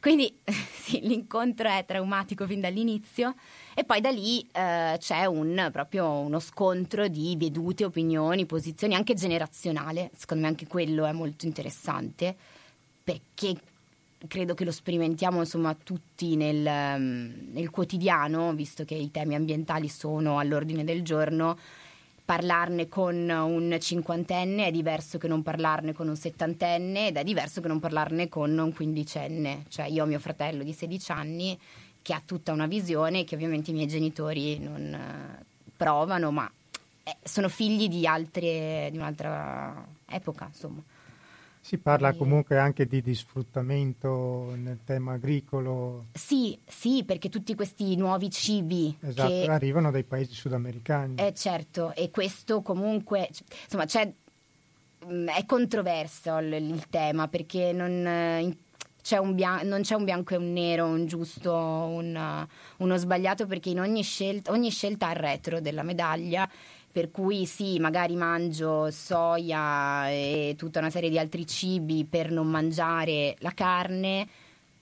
Quindi 0.00 0.32
sì, 0.44 1.00
l'incontro 1.00 1.68
è 1.68 1.84
traumatico 1.86 2.46
fin 2.46 2.60
dall'inizio 2.60 3.34
e 3.74 3.84
poi 3.84 4.00
da 4.00 4.10
lì 4.10 4.40
eh, 4.52 4.96
c'è 4.98 5.24
un, 5.26 5.68
proprio 5.72 6.08
uno 6.10 6.38
scontro 6.38 7.08
di 7.08 7.36
vedute, 7.36 7.84
opinioni, 7.84 8.46
posizioni, 8.46 8.94
anche 8.94 9.14
generazionale. 9.14 10.10
Secondo 10.16 10.44
me 10.44 10.48
anche 10.48 10.66
quello 10.66 11.04
è 11.04 11.12
molto 11.12 11.46
interessante 11.46 12.34
perché 13.02 13.56
credo 14.26 14.54
che 14.54 14.64
lo 14.64 14.72
sperimentiamo 14.72 15.38
insomma 15.38 15.74
tutti 15.74 16.34
nel, 16.36 16.98
mm, 16.98 17.52
nel 17.52 17.70
quotidiano, 17.70 18.52
visto 18.52 18.84
che 18.84 18.94
i 18.94 19.10
temi 19.10 19.34
ambientali 19.34 19.88
sono 19.88 20.38
all'ordine 20.38 20.84
del 20.84 21.02
giorno 21.02 21.56
parlarne 22.28 22.90
con 22.90 23.26
un 23.30 23.74
cinquantenne 23.80 24.66
è 24.66 24.70
diverso 24.70 25.16
che 25.16 25.28
non 25.28 25.42
parlarne 25.42 25.94
con 25.94 26.08
un 26.08 26.14
settantenne 26.14 27.08
ed 27.08 27.16
è 27.16 27.24
diverso 27.24 27.62
che 27.62 27.68
non 27.68 27.80
parlarne 27.80 28.28
con 28.28 28.58
un 28.58 28.70
quindicenne. 28.74 29.64
Cioè 29.70 29.86
io 29.86 30.04
ho 30.04 30.06
mio 30.06 30.18
fratello 30.18 30.62
di 30.62 30.74
16 30.74 31.10
anni 31.10 31.58
che 32.02 32.12
ha 32.12 32.20
tutta 32.22 32.52
una 32.52 32.66
visione 32.66 33.24
che 33.24 33.34
ovviamente 33.34 33.70
i 33.70 33.72
miei 33.72 33.86
genitori 33.86 34.58
non 34.58 34.92
eh, 34.92 35.44
provano, 35.74 36.30
ma 36.30 36.50
eh, 37.02 37.16
sono 37.22 37.48
figli 37.48 37.88
di, 37.88 38.06
altre, 38.06 38.88
di 38.90 38.98
un'altra 38.98 39.86
epoca, 40.06 40.48
insomma. 40.52 40.82
Si 41.60 41.78
parla 41.78 42.14
comunque 42.14 42.58
anche 42.58 42.86
di, 42.86 43.02
di, 43.02 43.14
sfruttamento 43.14 44.54
nel 44.56 44.78
tema 44.84 45.12
agricolo. 45.12 46.06
Sì, 46.14 46.58
sì, 46.66 47.04
perché 47.04 47.28
tutti 47.28 47.54
questi 47.54 47.96
nuovi 47.96 48.30
cibi 48.30 48.96
esatto, 49.00 49.28
che... 49.28 49.46
arrivano 49.50 49.90
dai 49.90 50.04
paesi 50.04 50.34
sudamericani. 50.34 51.16
Eh, 51.16 51.34
certo, 51.34 51.94
e 51.94 52.10
questo 52.10 52.62
comunque, 52.62 53.28
insomma, 53.64 53.84
c'è, 53.84 54.10
mm, 55.06 55.28
è 55.28 55.44
controverso 55.44 56.38
il, 56.38 56.52
il 56.54 56.86
tema 56.88 57.28
perché 57.28 57.72
non, 57.72 58.06
eh, 58.06 58.56
c'è 59.08 59.20
bian- 59.22 59.66
non 59.66 59.80
c'è 59.80 59.94
un 59.94 60.04
bianco 60.04 60.34
e 60.34 60.36
un 60.36 60.52
nero, 60.52 60.84
un 60.84 61.06
giusto, 61.06 61.54
un, 61.54 62.46
uno 62.76 62.96
sbagliato, 62.96 63.46
perché 63.46 63.70
in 63.70 63.80
ogni 63.80 64.02
scelta, 64.02 64.50
ogni 64.52 64.70
scelta 64.70 65.08
ha 65.08 65.12
il 65.12 65.16
retro 65.16 65.60
della 65.60 65.82
medaglia. 65.82 66.46
Per 66.98 67.12
cui 67.12 67.46
sì, 67.46 67.78
magari 67.78 68.16
mangio 68.16 68.90
soia 68.90 70.10
e 70.10 70.56
tutta 70.58 70.80
una 70.80 70.90
serie 70.90 71.08
di 71.08 71.16
altri 71.16 71.46
cibi 71.46 72.04
per 72.04 72.32
non 72.32 72.48
mangiare 72.48 73.36
la 73.38 73.52
carne, 73.52 74.26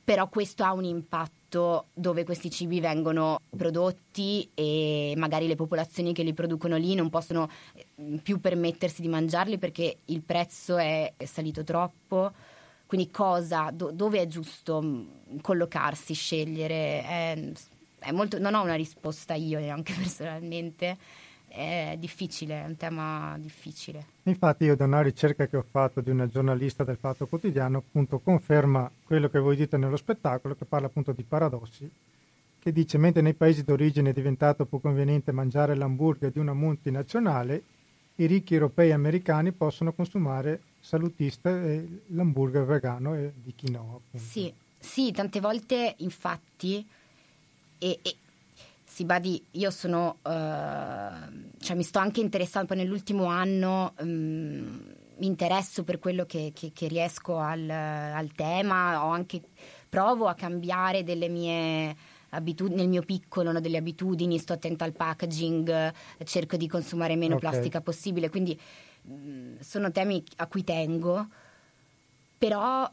però 0.02 0.26
questo 0.30 0.64
ha 0.64 0.72
un 0.72 0.84
impatto 0.84 1.88
dove 1.92 2.24
questi 2.24 2.50
cibi 2.50 2.80
vengono 2.80 3.42
prodotti 3.54 4.48
e 4.54 5.12
magari 5.18 5.46
le 5.46 5.56
popolazioni 5.56 6.14
che 6.14 6.22
li 6.22 6.32
producono 6.32 6.78
lì 6.78 6.94
non 6.94 7.10
possono 7.10 7.50
eh, 7.74 7.84
più 8.22 8.40
permettersi 8.40 9.02
di 9.02 9.08
mangiarli 9.08 9.58
perché 9.58 9.98
il 10.06 10.22
prezzo 10.22 10.78
è 10.78 11.12
salito 11.22 11.64
troppo 11.64 12.32
quindi 12.86 13.10
cosa, 13.10 13.68
do, 13.70 13.90
dove 13.90 14.22
è 14.22 14.26
giusto 14.26 14.80
mm, 14.80 15.38
collocarsi, 15.42 16.14
scegliere? 16.14 17.02
È, 17.02 17.52
è 17.98 18.10
molto, 18.12 18.38
non 18.38 18.54
ho 18.54 18.62
una 18.62 18.74
risposta 18.74 19.34
io 19.34 19.58
neanche 19.58 19.92
personalmente, 20.00 20.96
è 21.56 21.96
difficile, 21.98 22.62
è 22.62 22.66
un 22.66 22.76
tema 22.76 23.36
difficile. 23.38 24.04
Infatti 24.24 24.64
io 24.64 24.76
da 24.76 24.84
una 24.84 25.00
ricerca 25.00 25.46
che 25.46 25.56
ho 25.56 25.64
fatto 25.68 26.00
di 26.00 26.10
una 26.10 26.28
giornalista 26.28 26.84
del 26.84 26.98
Fatto 26.98 27.26
Quotidiano 27.26 27.78
appunto 27.78 28.18
conferma 28.18 28.90
quello 29.04 29.28
che 29.28 29.38
voi 29.38 29.56
dite 29.56 29.76
nello 29.76 29.96
spettacolo 29.96 30.54
che 30.54 30.66
parla 30.66 30.88
appunto 30.88 31.12
di 31.12 31.22
paradossi 31.22 31.90
che 32.66 32.72
dice 32.72 32.98
mentre 32.98 33.22
nei 33.22 33.34
paesi 33.34 33.62
d'origine 33.62 34.10
è 34.10 34.12
diventato 34.12 34.64
più 34.64 34.80
conveniente 34.80 35.30
mangiare 35.30 35.76
l'hamburger 35.76 36.32
di 36.32 36.40
una 36.40 36.52
multinazionale 36.52 37.62
i 38.16 38.26
ricchi 38.26 38.54
europei 38.54 38.88
e 38.88 38.92
americani 38.92 39.52
possono 39.52 39.92
consumare 39.92 40.62
salutista 40.80 41.50
e 41.50 42.00
l'hamburger 42.08 42.64
vegano 42.64 43.14
e 43.14 43.32
di 43.42 43.54
quinoa. 43.56 44.00
Sì, 44.14 44.52
sì, 44.78 45.12
tante 45.12 45.38
volte 45.38 45.94
infatti 45.98 46.84
e, 47.78 47.98
e 48.02 48.16
si 48.96 49.04
badi, 49.04 49.44
io 49.50 49.70
sono, 49.70 50.20
uh, 50.22 50.30
cioè 51.58 51.76
mi 51.76 51.82
sto 51.82 51.98
anche 51.98 52.22
interessando, 52.22 52.68
poi 52.68 52.78
nell'ultimo 52.78 53.26
anno 53.26 53.92
um, 53.98 54.80
mi 55.18 55.26
interesso 55.26 55.84
per 55.84 55.98
quello 55.98 56.24
che, 56.24 56.52
che, 56.54 56.70
che 56.72 56.88
riesco 56.88 57.36
al, 57.36 57.68
al, 57.68 58.32
tema, 58.32 59.04
ho 59.04 59.10
anche, 59.10 59.42
provo 59.86 60.28
a 60.28 60.34
cambiare 60.34 61.04
delle 61.04 61.28
mie 61.28 61.94
abitudini, 62.30 62.76
nel 62.76 62.88
mio 62.88 63.02
piccolo, 63.02 63.52
no, 63.52 63.60
delle 63.60 63.76
abitudini, 63.76 64.38
sto 64.38 64.54
attenta 64.54 64.86
al 64.86 64.94
packaging, 64.94 65.92
cerco 66.24 66.56
di 66.56 66.66
consumare 66.66 67.16
meno 67.16 67.36
okay. 67.36 67.50
plastica 67.50 67.82
possibile, 67.82 68.30
quindi 68.30 68.58
um, 69.02 69.60
sono 69.60 69.92
temi 69.92 70.24
a 70.36 70.46
cui 70.46 70.64
tengo, 70.64 71.26
però 72.38 72.90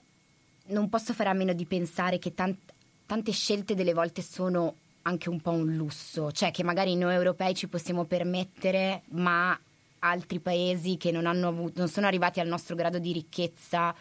non 0.66 0.90
posso 0.90 1.14
fare 1.14 1.30
a 1.30 1.34
meno 1.34 1.54
di 1.54 1.64
pensare 1.64 2.20
che 2.20 2.34
tant- 2.34 2.74
tante 3.06 3.32
scelte 3.32 3.74
delle 3.74 3.94
volte 3.94 4.22
sono 4.22 4.76
anche 5.04 5.30
un 5.30 5.40
po' 5.40 5.52
un 5.52 5.76
lusso, 5.76 6.32
cioè 6.32 6.52
che 6.52 6.64
magari 6.64 6.96
noi 6.96 7.14
europei 7.14 7.54
ci 7.54 7.68
possiamo 7.68 8.06
permettere, 8.06 9.04
ma 9.10 9.58
altri 10.00 10.40
paesi 10.40 10.98
che 10.98 11.12
non, 11.12 11.26
avuto, 11.26 11.80
non 11.80 11.88
sono 11.88 12.08
arrivati 12.08 12.40
al 12.40 12.48
nostro 12.48 12.76
grado 12.76 13.00
di 13.00 13.14
ricchezza, 13.14 13.96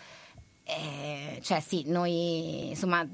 eh, 0.65 1.39
cioè 1.43 1.61
sì, 1.61 1.85
noi 1.87 2.69
insomma 2.69 3.07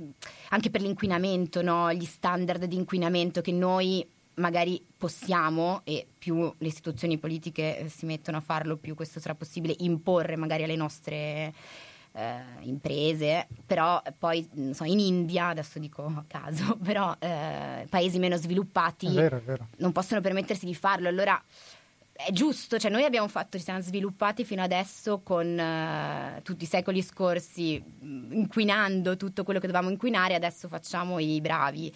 anche 0.51 0.71
per 0.71 0.81
l'inquinamento, 0.81 1.63
no? 1.63 1.93
gli 1.93 2.05
standard 2.05 2.65
di 2.65 2.77
inquinamento 2.77 3.41
che 3.41 3.53
noi 3.53 4.07
magari 4.35 4.83
possiamo 4.97 5.81
e 5.85 6.07
più 6.17 6.53
le 6.59 6.69
istituzioni 6.69 7.19
politiche 7.19 7.91
si 7.95 8.07
mettono 8.07 8.37
a 8.37 8.41
farlo, 8.41 8.77
più 8.77 8.95
questo 8.95 9.21
sarà 9.21 9.35
possibile 9.35 9.75
imporre 9.79 10.37
magari 10.37 10.63
alle 10.63 10.77
nostre 10.77 11.53
eh, 12.19 12.41
imprese, 12.63 13.47
però 13.65 14.03
poi 14.19 14.49
so, 14.73 14.83
in 14.83 14.99
India, 14.99 15.49
adesso 15.49 15.79
dico 15.79 16.05
a 16.05 16.25
caso, 16.27 16.77
però 16.83 17.15
eh, 17.21 17.87
paesi 17.89 18.19
meno 18.19 18.37
sviluppati 18.37 19.07
è 19.07 19.13
vero, 19.13 19.37
è 19.37 19.41
vero. 19.41 19.69
non 19.77 19.93
possono 19.93 20.21
permettersi 20.21 20.67
di 20.67 20.75
farlo. 20.75 21.09
Allora 21.09 21.41
è 22.13 22.33
giusto, 22.33 22.79
cioè 22.79 22.91
noi 22.91 23.05
abbiamo 23.05 23.29
fatto, 23.29 23.57
ci 23.57 23.63
siamo 23.63 23.81
sviluppati 23.81 24.45
fino 24.45 24.61
adesso 24.61 25.21
con 25.23 25.47
uh, 25.47 26.43
tutti 26.43 26.65
i 26.65 26.67
secoli 26.67 27.01
scorsi, 27.03 27.81
inquinando 28.01 29.17
tutto 29.17 29.45
quello 29.45 29.61
che 29.61 29.69
dovevamo 29.69 29.91
inquinare, 29.93 30.35
adesso 30.35 30.67
facciamo 30.67 31.21
i 31.21 31.41
bravi. 31.41 31.95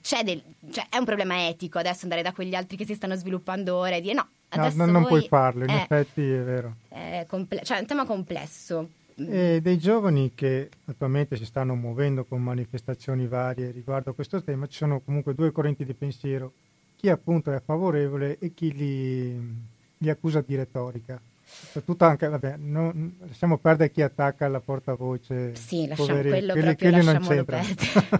C'è 0.00 0.22
del, 0.24 0.42
cioè, 0.70 0.86
è 0.88 0.96
un 0.96 1.04
problema 1.04 1.46
etico 1.46 1.78
adesso 1.78 2.00
andare 2.02 2.22
da 2.22 2.32
quegli 2.32 2.54
altri 2.54 2.76
che 2.76 2.84
si 2.84 2.94
stanno 2.94 3.14
sviluppando 3.14 3.76
ora 3.76 3.94
e 3.96 4.00
dire 4.00 4.14
no, 4.14 4.28
No, 4.54 4.72
non, 4.74 4.90
non 4.90 5.06
puoi 5.06 5.26
farlo, 5.26 5.64
in 5.64 5.70
eh, 5.70 5.82
effetti 5.82 6.22
è 6.22 6.42
vero. 6.42 6.76
È, 6.88 7.26
comple- 7.28 7.62
cioè, 7.62 7.78
è 7.78 7.80
un 7.80 7.86
tema 7.86 8.06
complesso. 8.06 8.88
E 9.16 9.60
dei 9.62 9.78
giovani 9.78 10.32
che 10.34 10.68
attualmente 10.84 11.36
si 11.36 11.46
stanno 11.46 11.74
muovendo 11.74 12.24
con 12.24 12.42
manifestazioni 12.42 13.26
varie 13.26 13.70
riguardo 13.70 14.10
a 14.10 14.14
questo 14.14 14.42
tema, 14.42 14.66
ci 14.66 14.76
sono 14.76 15.00
comunque 15.00 15.34
due 15.34 15.52
correnti 15.52 15.84
di 15.84 15.94
pensiero, 15.94 16.52
chi 16.96 17.08
appunto 17.08 17.50
è 17.52 17.62
favorevole 17.64 18.38
e 18.38 18.52
chi 18.54 18.72
li, 18.72 19.64
li 19.98 20.10
accusa 20.10 20.42
di 20.46 20.54
retorica. 20.54 21.20
Soprattutto 21.48 22.04
anche, 22.04 22.28
vabbè, 22.28 22.56
non, 22.58 23.16
lasciamo 23.20 23.56
perdere 23.56 23.90
chi 23.90 24.02
attacca 24.02 24.48
la 24.48 24.60
portavoce. 24.60 25.54
Sì, 25.54 25.86
lasciamo 25.86 26.08
poveri, 26.08 26.28
quello 26.28 26.52
quelli, 26.52 26.74
proprio 26.74 26.90
quelli 26.90 27.04
non 27.04 27.20
c'entrano. 27.20 27.66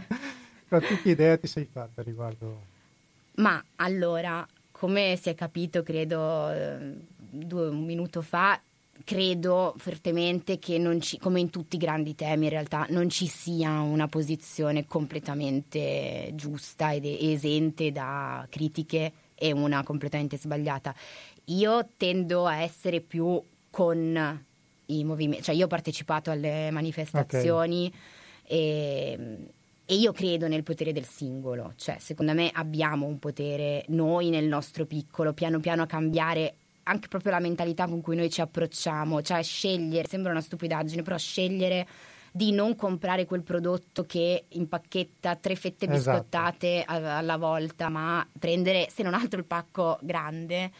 Però 0.69 0.87
tu 0.87 1.01
che 1.03 1.11
idea 1.11 1.37
ti 1.37 1.47
sei 1.47 1.69
fatta 1.71 2.03
riguardo? 2.03 2.62
Ma 3.37 3.62
allora, 3.77 4.47
come 4.79 5.17
si 5.17 5.31
è 5.31 5.35
capito, 5.35 5.83
credo, 5.83 6.51
eh, 6.51 6.97
due, 7.17 7.69
un 7.69 7.83
minuto 7.85 8.21
fa, 8.21 8.61
credo 9.05 9.75
fortemente 9.79 10.59
che 10.59 10.77
non 10.77 11.01
ci, 11.01 11.19
come 11.19 11.41
in 11.41 11.49
tutti 11.49 11.77
i 11.77 11.79
grandi 11.79 12.15
temi 12.15 12.45
in 12.45 12.51
realtà, 12.51 12.87
non 12.91 13.09
ci 13.09 13.27
sia 13.27 13.81
una 13.81 14.07
posizione 14.07 14.87
completamente 14.87 16.31
giusta 16.35 16.93
ed 16.93 17.07
esente 17.07 17.91
da 17.91 18.47
critiche 18.51 19.12
e 19.35 19.51
una 19.51 19.83
completamente 19.83 20.37
sbagliata. 20.37 20.95
Io 21.47 21.89
tendo 21.97 22.45
a 22.45 22.57
essere 22.57 23.01
più 23.01 23.41
con 23.71 24.45
i 24.87 25.05
movimenti, 25.05 25.45
cioè 25.45 25.55
io 25.55 25.65
ho 25.65 25.69
partecipato 25.69 26.31
alle 26.31 26.71
manifestazioni 26.71 27.87
okay. 27.87 28.59
e 28.59 29.39
e 29.87 29.94
io 29.94 30.12
credo 30.12 30.49
nel 30.49 30.64
potere 30.64 30.92
del 30.92 31.07
singolo, 31.07 31.72
cioè 31.77 31.96
secondo 32.01 32.35
me 32.35 32.51
abbiamo 32.53 33.07
un 33.07 33.18
potere 33.18 33.85
noi 33.88 34.31
nel 34.31 34.46
nostro 34.46 34.85
piccolo, 34.85 35.33
piano 35.33 35.61
piano 35.61 35.83
a 35.83 35.87
cambiare 35.87 36.55
anche 36.83 37.09
proprio 37.09 37.33
la 37.33 37.40
mentalità 37.40 37.87
con 37.87 38.01
cui 38.01 38.16
noi 38.16 38.31
ci 38.31 38.40
approcciamo, 38.40 39.22
cioè 39.22 39.42
scegliere, 39.42 40.09
sembra 40.09 40.33
una 40.33 40.40
stupidaggine, 40.40 41.03
però 41.03 41.16
scegliere 41.16 41.87
di 42.33 42.53
non 42.53 42.77
comprare 42.77 43.25
quel 43.25 43.42
prodotto 43.42 44.05
che 44.05 44.44
impacchetta 44.49 45.37
tre 45.37 45.55
fette 45.55 45.87
esatto. 45.87 46.11
biscottate 46.11 46.85
esatto. 46.85 47.09
alla 47.09 47.37
volta, 47.37 47.88
ma 47.88 48.27
prendere, 48.38 48.88
se 48.90 49.03
non 49.03 49.14
altro, 49.14 49.38
il 49.38 49.46
pacco 49.46 49.99
grande 50.03 50.70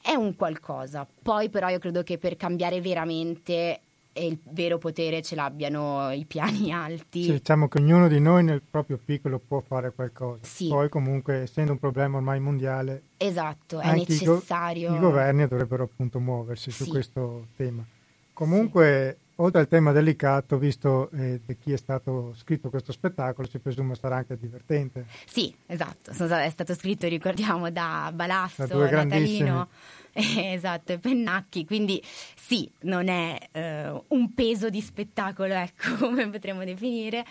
è 0.00 0.14
un 0.14 0.34
qualcosa. 0.36 1.06
Poi 1.22 1.50
però 1.50 1.68
io 1.68 1.78
credo 1.78 2.02
che 2.02 2.18
per 2.18 2.36
cambiare 2.36 2.80
veramente 2.80 3.80
e 4.18 4.26
il 4.26 4.38
vero 4.50 4.78
potere 4.78 5.22
ce 5.22 5.34
l'abbiano 5.36 6.10
i 6.10 6.24
piani 6.24 6.72
alti. 6.74 7.22
Sì, 7.22 7.32
diciamo 7.32 7.68
che 7.68 7.78
ognuno 7.78 8.08
di 8.08 8.20
noi 8.20 8.42
nel 8.42 8.60
proprio 8.68 8.98
piccolo 9.02 9.38
può 9.38 9.60
fare 9.60 9.92
qualcosa. 9.92 10.40
Sì. 10.42 10.68
Poi 10.68 10.88
comunque, 10.88 11.42
essendo 11.42 11.72
un 11.72 11.78
problema 11.78 12.16
ormai 12.16 12.40
mondiale, 12.40 13.02
esatto, 13.16 13.80
è 13.80 13.94
necessario. 13.94 14.88
I, 14.88 14.90
go- 14.90 14.96
I, 14.96 15.00
governi 15.00 15.46
dovrebbero 15.46 15.84
appunto 15.84 16.18
muoversi 16.18 16.70
sì. 16.70 16.84
su 16.84 16.90
questo 16.90 17.46
tema. 17.56 17.84
Comunque. 18.32 19.18
Oltre 19.40 19.60
al 19.60 19.68
tema 19.68 19.92
delicato, 19.92 20.58
visto 20.58 21.10
eh, 21.10 21.40
di 21.44 21.56
chi 21.58 21.72
è 21.72 21.76
stato 21.76 22.34
scritto 22.36 22.70
questo 22.70 22.92
spettacolo, 22.92 23.46
si 23.48 23.58
presume 23.58 23.94
sarà 23.94 24.16
anche 24.16 24.38
divertente. 24.38 25.06
Sì, 25.26 25.54
esatto, 25.66 26.10
è 26.10 26.50
stato 26.50 26.74
scritto, 26.74 27.06
ricordiamo, 27.06 27.70
da 27.70 28.10
Balasso, 28.12 28.66
da 28.66 28.90
Natalino 28.90 29.68
esatto, 30.12 30.92
e 30.92 30.98
Pennacchi, 30.98 31.64
quindi 31.64 32.02
sì, 32.34 32.68
non 32.80 33.08
è 33.08 33.38
eh, 33.52 34.02
un 34.08 34.34
peso 34.34 34.70
di 34.70 34.80
spettacolo, 34.80 35.54
ecco, 35.54 35.96
come 36.06 36.28
potremmo 36.28 36.64
definire, 36.64 37.24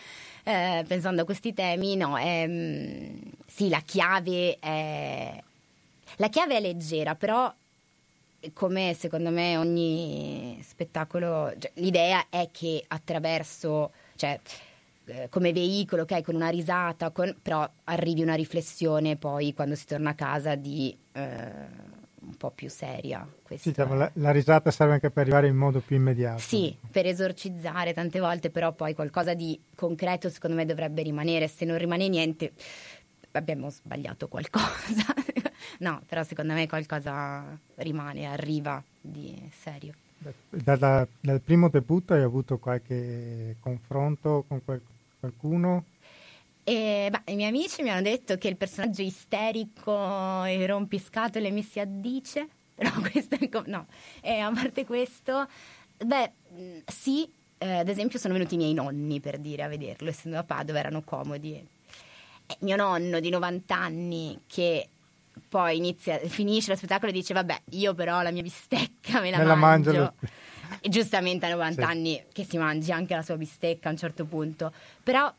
eh, 0.44 0.86
pensando 0.88 1.24
a 1.24 1.26
questi 1.26 1.54
temi, 1.54 1.96
no, 1.98 2.18
è, 2.18 2.46
mm, 2.48 3.18
sì, 3.46 3.70
la 3.70 3.82
chiave 3.86 4.58
è... 4.60 5.44
La 6.20 6.30
chiave 6.30 6.56
è 6.58 6.62
leggera, 6.62 7.14
però 7.14 7.54
come 8.54 8.94
secondo 8.94 9.30
me 9.30 9.58
ogni 9.58 10.60
spettacolo, 10.64 11.54
cioè, 11.58 11.72
l'idea 11.76 12.26
è 12.30 12.50
che 12.52 12.84
attraverso, 12.88 13.92
cioè, 14.16 14.40
eh, 15.06 15.28
come 15.30 15.54
veicolo, 15.54 16.04
ok, 16.04 16.22
con 16.22 16.36
una 16.36 16.50
risata, 16.50 17.12
con, 17.12 17.36
però 17.42 17.70
arrivi 17.86 18.22
una 18.22 18.36
riflessione 18.36 19.16
poi 19.16 19.54
quando 19.54 19.76
si 19.76 19.86
torna 19.86 20.12
a 20.12 20.16
casa 20.16 20.56
di... 20.56 20.96
Eh, 21.14 21.96
un 22.28 22.36
po' 22.36 22.52
più 22.52 22.70
seria. 22.70 23.26
Sì, 23.56 23.70
diciamo, 23.70 23.96
la, 23.96 24.12
la, 24.16 24.32
risata 24.32 24.70
serve 24.70 24.94
anche 24.94 25.10
per 25.10 25.24
arrivare 25.24 25.48
in 25.48 25.56
modo 25.56 25.80
più 25.80 25.96
immediato. 25.96 26.40
Sì, 26.40 26.76
per 26.92 27.06
esorcizzare 27.06 27.94
tante 27.94 28.20
volte, 28.20 28.50
però 28.50 28.74
poi 28.74 28.94
qualcosa 28.94 29.34
di 29.34 29.58
concreto 29.76 30.30
secondo 30.30 30.58
me 30.58 30.66
dovrebbe 30.66 31.04
rimanere. 31.04 31.48
Se 31.48 31.64
non 31.64 31.78
rimane 31.78 32.10
niente, 32.10 32.52
abbiamo 33.32 33.70
sbagliato 33.70 34.28
qualcosa. 34.28 35.06
no, 35.80 36.02
però 36.08 36.24
secondo 36.24 36.54
me 36.54 36.68
qualcosa 36.68 37.58
rimane, 37.76 38.26
arriva 38.26 38.82
di 39.00 39.50
serio. 39.52 39.94
Dalla, 40.50 41.08
dal 41.20 41.42
primo 41.42 41.70
debutto 41.70 42.14
hai 42.14 42.24
avuto 42.24 42.58
qualche 42.58 43.56
confronto 43.60 44.46
con 44.48 44.64
quel, 44.64 44.82
qualcuno? 45.20 45.86
E, 46.64 47.08
beh, 47.10 47.32
I 47.32 47.36
miei 47.36 47.50
amici 47.50 47.82
mi 47.82 47.90
hanno 47.90 48.02
detto 48.02 48.38
che 48.38 48.48
il 48.50 48.58
personaggio 48.58 49.02
isterico 49.02 50.44
e 50.44 50.66
rompiscatole 50.66 51.50
mi 51.52 51.64
si 51.64 51.80
addice, 51.80 52.48
però 52.76 52.92
questo 53.00 53.36
è 53.36 53.48
com- 53.48 53.64
no. 53.68 53.86
E 54.22 54.40
a 54.40 54.52
parte 54.52 54.86
questo, 54.86 55.48
beh, 56.04 56.32
sì, 56.86 57.30
eh, 57.60 57.78
ad 57.78 57.88
esempio 57.88 58.20
sono 58.20 58.34
venuti 58.34 58.56
i 58.56 58.58
miei 58.58 58.74
nonni 58.74 59.20
per 59.20 59.38
dire 59.38 59.64
a 59.64 59.68
vederlo, 59.68 60.10
essendo 60.10 60.38
a 60.38 60.44
Padova 60.44 60.80
erano 60.80 61.04
comodi. 61.04 61.54
E 61.54 62.58
mio 62.60 62.76
nonno 62.76 63.20
di 63.20 63.30
90 63.30 63.76
anni 63.76 64.40
che 64.48 64.90
poi 65.48 65.78
inizia, 65.78 66.18
finisce 66.20 66.72
lo 66.72 66.78
spettacolo 66.78 67.12
e 67.12 67.14
dice 67.14 67.34
vabbè 67.34 67.62
io 67.72 67.94
però 67.94 68.22
la 68.22 68.32
mia 68.32 68.42
bistecca 68.42 69.20
me 69.22 69.32
la, 69.32 69.38
me 69.38 69.44
la 69.46 69.56
mangio. 69.56 69.92
mangio. 69.92 70.14
E 70.82 70.90
giustamente 70.90 71.46
a 71.46 71.50
90 71.50 71.82
sì. 71.82 71.88
anni 71.90 72.24
che 72.34 72.44
si 72.44 72.58
mangi 72.58 72.92
anche 72.92 73.16
la 73.16 73.22
sua 73.22 73.38
bistecca 73.38 73.90
a 73.90 73.92
un 73.92 73.98
certo 73.98 74.26
punto. 74.26 74.72
Però 75.04 75.34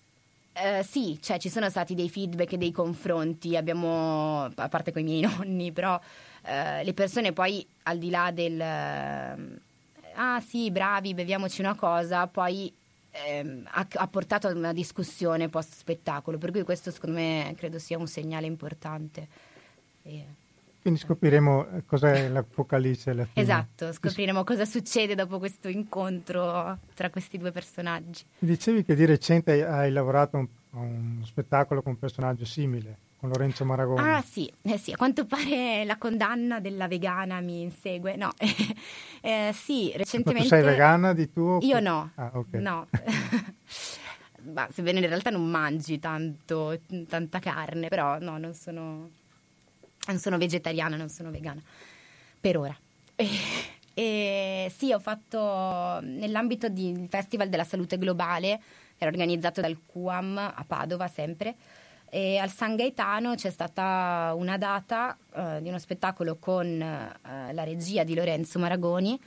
Uh, 0.60 0.82
sì, 0.82 1.16
cioè 1.22 1.38
ci 1.38 1.50
sono 1.50 1.70
stati 1.70 1.94
dei 1.94 2.10
feedback 2.10 2.54
e 2.54 2.58
dei 2.58 2.72
confronti, 2.72 3.56
abbiamo, 3.56 4.50
a 4.52 4.68
parte 4.68 4.90
con 4.90 5.02
i 5.02 5.04
miei 5.04 5.20
nonni, 5.38 5.70
però 5.70 5.94
uh, 5.94 6.82
le 6.82 6.92
persone 6.94 7.32
poi 7.32 7.64
al 7.84 7.96
di 7.98 8.10
là 8.10 8.32
del 8.32 8.58
uh, 8.58 9.58
ah 10.18 10.40
sì, 10.40 10.70
bravi, 10.70 11.14
beviamoci 11.14 11.60
una 11.60 11.74
cosa, 11.74 12.26
poi 12.26 12.72
ehm, 13.10 13.68
ha, 13.70 13.86
ha, 13.88 14.06
portato 14.08 14.48
a 14.48 14.52
una 14.52 14.72
discussione 14.72 15.48
post 15.48 15.74
spettacolo, 15.74 16.38
per 16.38 16.50
cui 16.50 16.62
questo 16.62 16.90
secondo 16.90 17.16
me 17.16 17.54
credo 17.56 17.78
sia 17.78 17.98
un 17.98 18.06
segnale 18.06 18.46
importante. 18.46 19.28
E... 20.08 20.26
Quindi 20.80 21.00
scopriremo 21.00 21.82
cos'è 21.86 22.28
l'Apocalisse 22.28 23.10
alla 23.10 23.24
fine. 23.24 23.44
Esatto, 23.44 23.92
scopriremo 23.92 24.42
cosa 24.44 24.64
succede 24.64 25.14
dopo 25.14 25.38
questo 25.38 25.68
incontro 25.68 26.78
tra 26.94 27.10
questi 27.10 27.36
due 27.36 27.52
personaggi. 27.52 28.24
Dicevi 28.38 28.84
che 28.84 28.94
di 28.94 29.04
recente 29.04 29.66
hai 29.66 29.90
lavorato 29.90 30.48
un 30.70 31.20
spettacolo 31.24 31.82
con 31.82 31.92
un 31.92 31.98
personaggio 31.98 32.44
simile, 32.44 32.96
con 33.18 33.28
Lorenzo 33.28 33.64
Maragoni. 33.64 34.08
Ah 34.08 34.22
sì, 34.22 34.50
eh 34.62 34.78
sì, 34.78 34.92
a 34.92 34.96
quanto 34.96 35.26
pare 35.26 35.84
la 35.84 35.98
condanna 35.98 36.60
della 36.60 36.88
vegana 36.88 37.40
mi 37.40 37.60
insegue. 37.62 38.16
No, 38.16 38.30
eh, 39.20 39.50
sì, 39.52 39.92
recentemente... 39.94 40.48
Ma 40.48 40.56
tu 40.56 40.62
sei 40.62 40.62
vegana 40.62 41.12
di 41.12 41.30
tuo? 41.30 41.58
Io 41.62 41.80
no, 41.80 42.12
ah, 42.14 42.30
okay. 42.32 42.60
no. 42.62 42.86
Ma, 44.40 44.68
sebbene 44.70 45.00
in 45.00 45.06
realtà 45.06 45.30
non 45.30 45.44
mangi 45.50 45.98
tanto, 45.98 46.80
tanta 47.08 47.38
carne, 47.40 47.88
però 47.88 48.18
no, 48.18 48.38
non 48.38 48.54
sono, 48.54 49.10
non 50.08 50.18
sono 50.18 50.38
vegetariana, 50.38 50.96
non 50.96 51.08
sono 51.08 51.30
vegana, 51.30 51.62
per 52.40 52.56
ora. 52.56 52.76
E, 53.14 53.28
e 53.94 54.72
sì, 54.76 54.92
ho 54.92 54.98
fatto 54.98 56.00
nell'ambito 56.02 56.68
del 56.68 57.06
Festival 57.08 57.48
della 57.48 57.64
Salute 57.64 57.98
Globale, 57.98 58.60
era 58.98 59.10
organizzato 59.10 59.60
dal 59.60 59.78
QAM 59.86 60.38
a 60.38 60.64
Padova 60.66 61.08
sempre, 61.08 61.54
e 62.10 62.38
al 62.38 62.50
San 62.50 62.74
Gaetano 62.74 63.34
c'è 63.34 63.50
stata 63.50 64.32
una 64.34 64.56
data 64.56 65.16
uh, 65.34 65.60
di 65.60 65.68
uno 65.68 65.78
spettacolo 65.78 66.36
con 66.40 66.66
uh, 66.66 67.52
la 67.52 67.64
regia 67.64 68.02
di 68.02 68.14
Lorenzo 68.14 68.58
Maragoni 68.58 69.20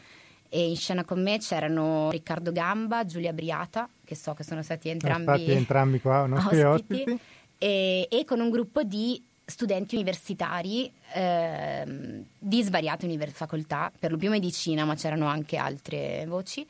e 0.49 0.67
in 0.67 0.75
scena 0.75 1.05
con 1.05 1.21
me 1.21 1.37
c'erano 1.37 2.09
Riccardo 2.09 2.51
Gamba, 2.51 3.05
Giulia 3.05 3.31
Briata, 3.31 3.87
che 4.03 4.15
so 4.15 4.33
che 4.33 4.43
sono 4.43 4.63
stati 4.63 4.89
entrambi, 4.89 5.25
sono 5.25 5.37
stati 5.37 5.51
entrambi 5.51 6.01
qua, 6.01 6.25
nostri 6.25 6.61
ospiti, 6.63 7.01
ospiti. 7.01 7.19
E, 7.57 8.07
e, 8.09 8.25
con 8.25 8.39
un 8.39 8.49
gruppo 8.49 8.83
di 8.83 9.23
studenti 9.45 9.95
universitari 9.95 10.91
eh, 11.13 12.23
di 12.37 12.63
svariate 12.63 13.05
univers- 13.05 13.33
facoltà, 13.33 13.91
per 13.97 14.11
lo 14.11 14.17
più 14.17 14.29
medicina, 14.29 14.85
ma 14.85 14.95
c'erano 14.95 15.27
anche 15.27 15.57
altre 15.57 16.25
voci 16.27 16.67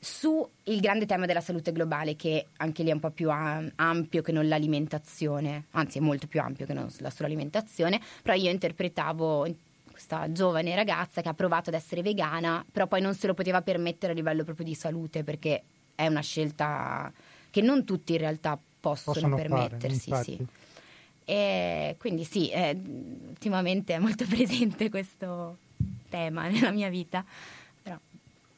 su 0.00 0.48
il 0.64 0.80
grande 0.80 1.06
tema 1.06 1.26
della 1.26 1.40
salute 1.40 1.72
globale, 1.72 2.14
che 2.16 2.46
anche 2.58 2.82
lì 2.82 2.90
è 2.90 2.92
un 2.92 3.00
po' 3.00 3.10
più 3.10 3.30
ampio 3.30 4.22
che 4.22 4.32
non 4.32 4.46
l'alimentazione, 4.46 5.64
anzi 5.72 5.98
è 5.98 6.00
molto 6.00 6.26
più 6.26 6.40
ampio 6.40 6.66
che 6.66 6.72
non 6.72 6.88
la 6.98 7.10
sola 7.10 7.26
alimentazione, 7.26 8.00
però 8.22 8.36
io 8.36 8.50
interpretavo 8.50 9.46
questa 9.90 10.30
giovane 10.30 10.76
ragazza 10.76 11.20
che 11.20 11.28
ha 11.28 11.34
provato 11.34 11.70
ad 11.70 11.74
essere 11.74 12.02
vegana, 12.02 12.64
però 12.70 12.86
poi 12.86 13.00
non 13.00 13.14
se 13.14 13.26
lo 13.26 13.34
poteva 13.34 13.62
permettere 13.62 14.12
a 14.12 14.14
livello 14.14 14.44
proprio 14.44 14.64
di 14.64 14.74
salute, 14.74 15.24
perché 15.24 15.62
è 15.94 16.06
una 16.06 16.20
scelta 16.20 17.12
che 17.50 17.60
non 17.60 17.84
tutti 17.84 18.12
in 18.12 18.18
realtà 18.18 18.56
possono, 18.80 19.14
possono 19.14 19.34
permettersi. 19.34 20.10
Fare, 20.10 20.22
sì. 20.22 20.46
E 21.28 21.96
quindi 21.98 22.24
sì, 22.24 22.48
eh, 22.48 22.74
ultimamente 23.28 23.92
è 23.92 23.98
molto 23.98 24.24
presente 24.26 24.88
questo 24.88 25.58
tema 26.08 26.48
nella 26.48 26.70
mia 26.70 26.88
vita, 26.88 27.22
però 27.82 27.98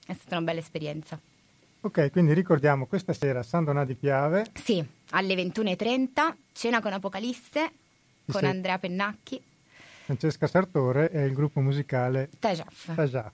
è 0.06 0.12
stata 0.12 0.36
una 0.36 0.44
bella 0.44 0.60
esperienza. 0.60 1.18
Ok, 1.80 2.12
quindi 2.12 2.32
ricordiamo 2.32 2.86
questa 2.86 3.12
sera 3.12 3.42
San 3.42 3.64
Donà 3.64 3.84
di 3.84 3.96
Piave. 3.96 4.46
Sì, 4.54 4.84
alle 5.10 5.34
21.30, 5.34 6.32
cena 6.52 6.80
con 6.80 6.92
Apocalisse, 6.92 7.72
con? 8.30 8.44
Andrea 8.44 8.78
Pennacchi. 8.78 9.42
Francesca 10.04 10.46
Sartore 10.46 11.10
e 11.10 11.24
il 11.24 11.32
gruppo 11.32 11.58
musicale 11.60 12.30
Tajaf. 12.38 12.94
Tajaf. 12.94 13.32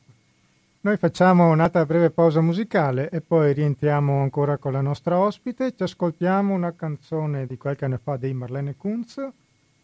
Noi 0.87 0.99
facciamo 0.99 1.51
un'altra 1.51 1.85
breve 1.85 2.11
pausa 2.11 2.41
musicale 2.41 3.09
e 3.11 3.21
poi 3.21 3.53
rientriamo 3.53 4.23
ancora 4.23 4.57
con 4.57 4.71
la 4.71 4.81
nostra 4.81 5.19
ospite. 5.19 5.75
Ci 5.75 5.83
ascoltiamo 5.83 6.55
una 6.55 6.77
canzone 6.77 7.45
di 7.45 7.59
qualche 7.59 7.87
anno 7.87 7.99
fa 8.01 8.17
dei 8.17 8.33
Marlene 8.33 8.77
Kunz. 8.77 9.17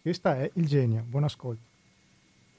Questa 0.00 0.38
è 0.38 0.48
Il 0.54 0.68
genio. 0.68 1.02
Buon 1.04 1.24
ascolto. 1.24 1.60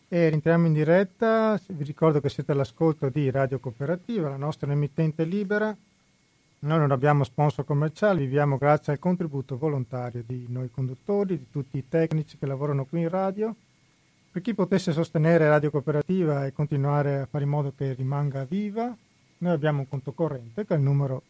E 0.10 0.28
rientriamo 0.28 0.68
in 0.68 0.74
diretta. 0.74 1.58
Vi 1.68 1.86
ricordo 1.86 2.20
che 2.20 2.28
siete 2.28 2.52
all'ascolto 2.52 3.08
di 3.08 3.32
Radio 3.32 3.60
Cooperativa, 3.60 4.28
la 4.28 4.36
nostra 4.36 4.70
emittente 4.70 5.24
libera 5.24 5.74
noi 6.66 6.80
non 6.80 6.92
abbiamo 6.92 7.26
sponsor 7.26 7.66
commerciali, 7.66 8.22
viviamo 8.22 8.58
grazie 8.58 8.94
al 8.94 9.00
contributo 9.00 9.58
volontario 9.58 10.24
di 10.26 10.46
noi 10.48 10.72
conduttori, 10.72 11.38
di 11.38 11.48
tutti 11.52 11.78
i 11.78 11.90
tecnici 11.90 12.38
che 12.38 12.46
lavorano 12.46 12.86
qui 12.86 13.02
in 13.02 13.10
radio. 13.10 13.54
Per 14.34 14.42
chi 14.42 14.56
potesse 14.56 14.94
sostenere 14.94 15.48
Radio 15.48 15.70
Cooperativa 15.70 16.48
e 16.48 16.54
continuare 16.54 17.20
a 17.20 17.28
fare 17.28 17.44
in 17.44 17.52
modo 17.52 17.72
che 17.78 17.94
rimanga 17.94 18.46
viva, 18.46 18.92
noi 19.38 19.52
abbiamo 19.52 19.82
un 19.82 19.88
conto 19.88 20.12
corrente 20.12 20.66
che 20.66 20.74
è 20.74 20.78
il 20.78 20.82
numero 20.82 21.22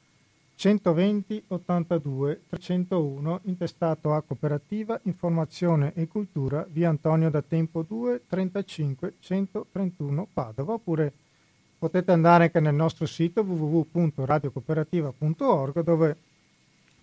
120 0.55 1.43
82 1.49 2.43
301 2.47 3.41
intestato 3.43 4.13
a 4.13 4.21
Cooperativa 4.21 4.97
Informazione 5.03 5.91
e 5.95 6.07
Cultura 6.07 6.65
via 6.71 6.87
Antonio 6.87 7.29
da 7.29 7.41
Tempo 7.41 7.81
2 7.81 8.21
35 8.25 9.15
131 9.19 10.27
Padova 10.31 10.71
oppure 10.71 11.11
potete 11.77 12.13
andare 12.13 12.45
anche 12.45 12.61
nel 12.61 12.73
nostro 12.73 13.05
sito 13.05 13.41
www.radiocooperativa.org 13.41 15.83
dove 15.83 16.15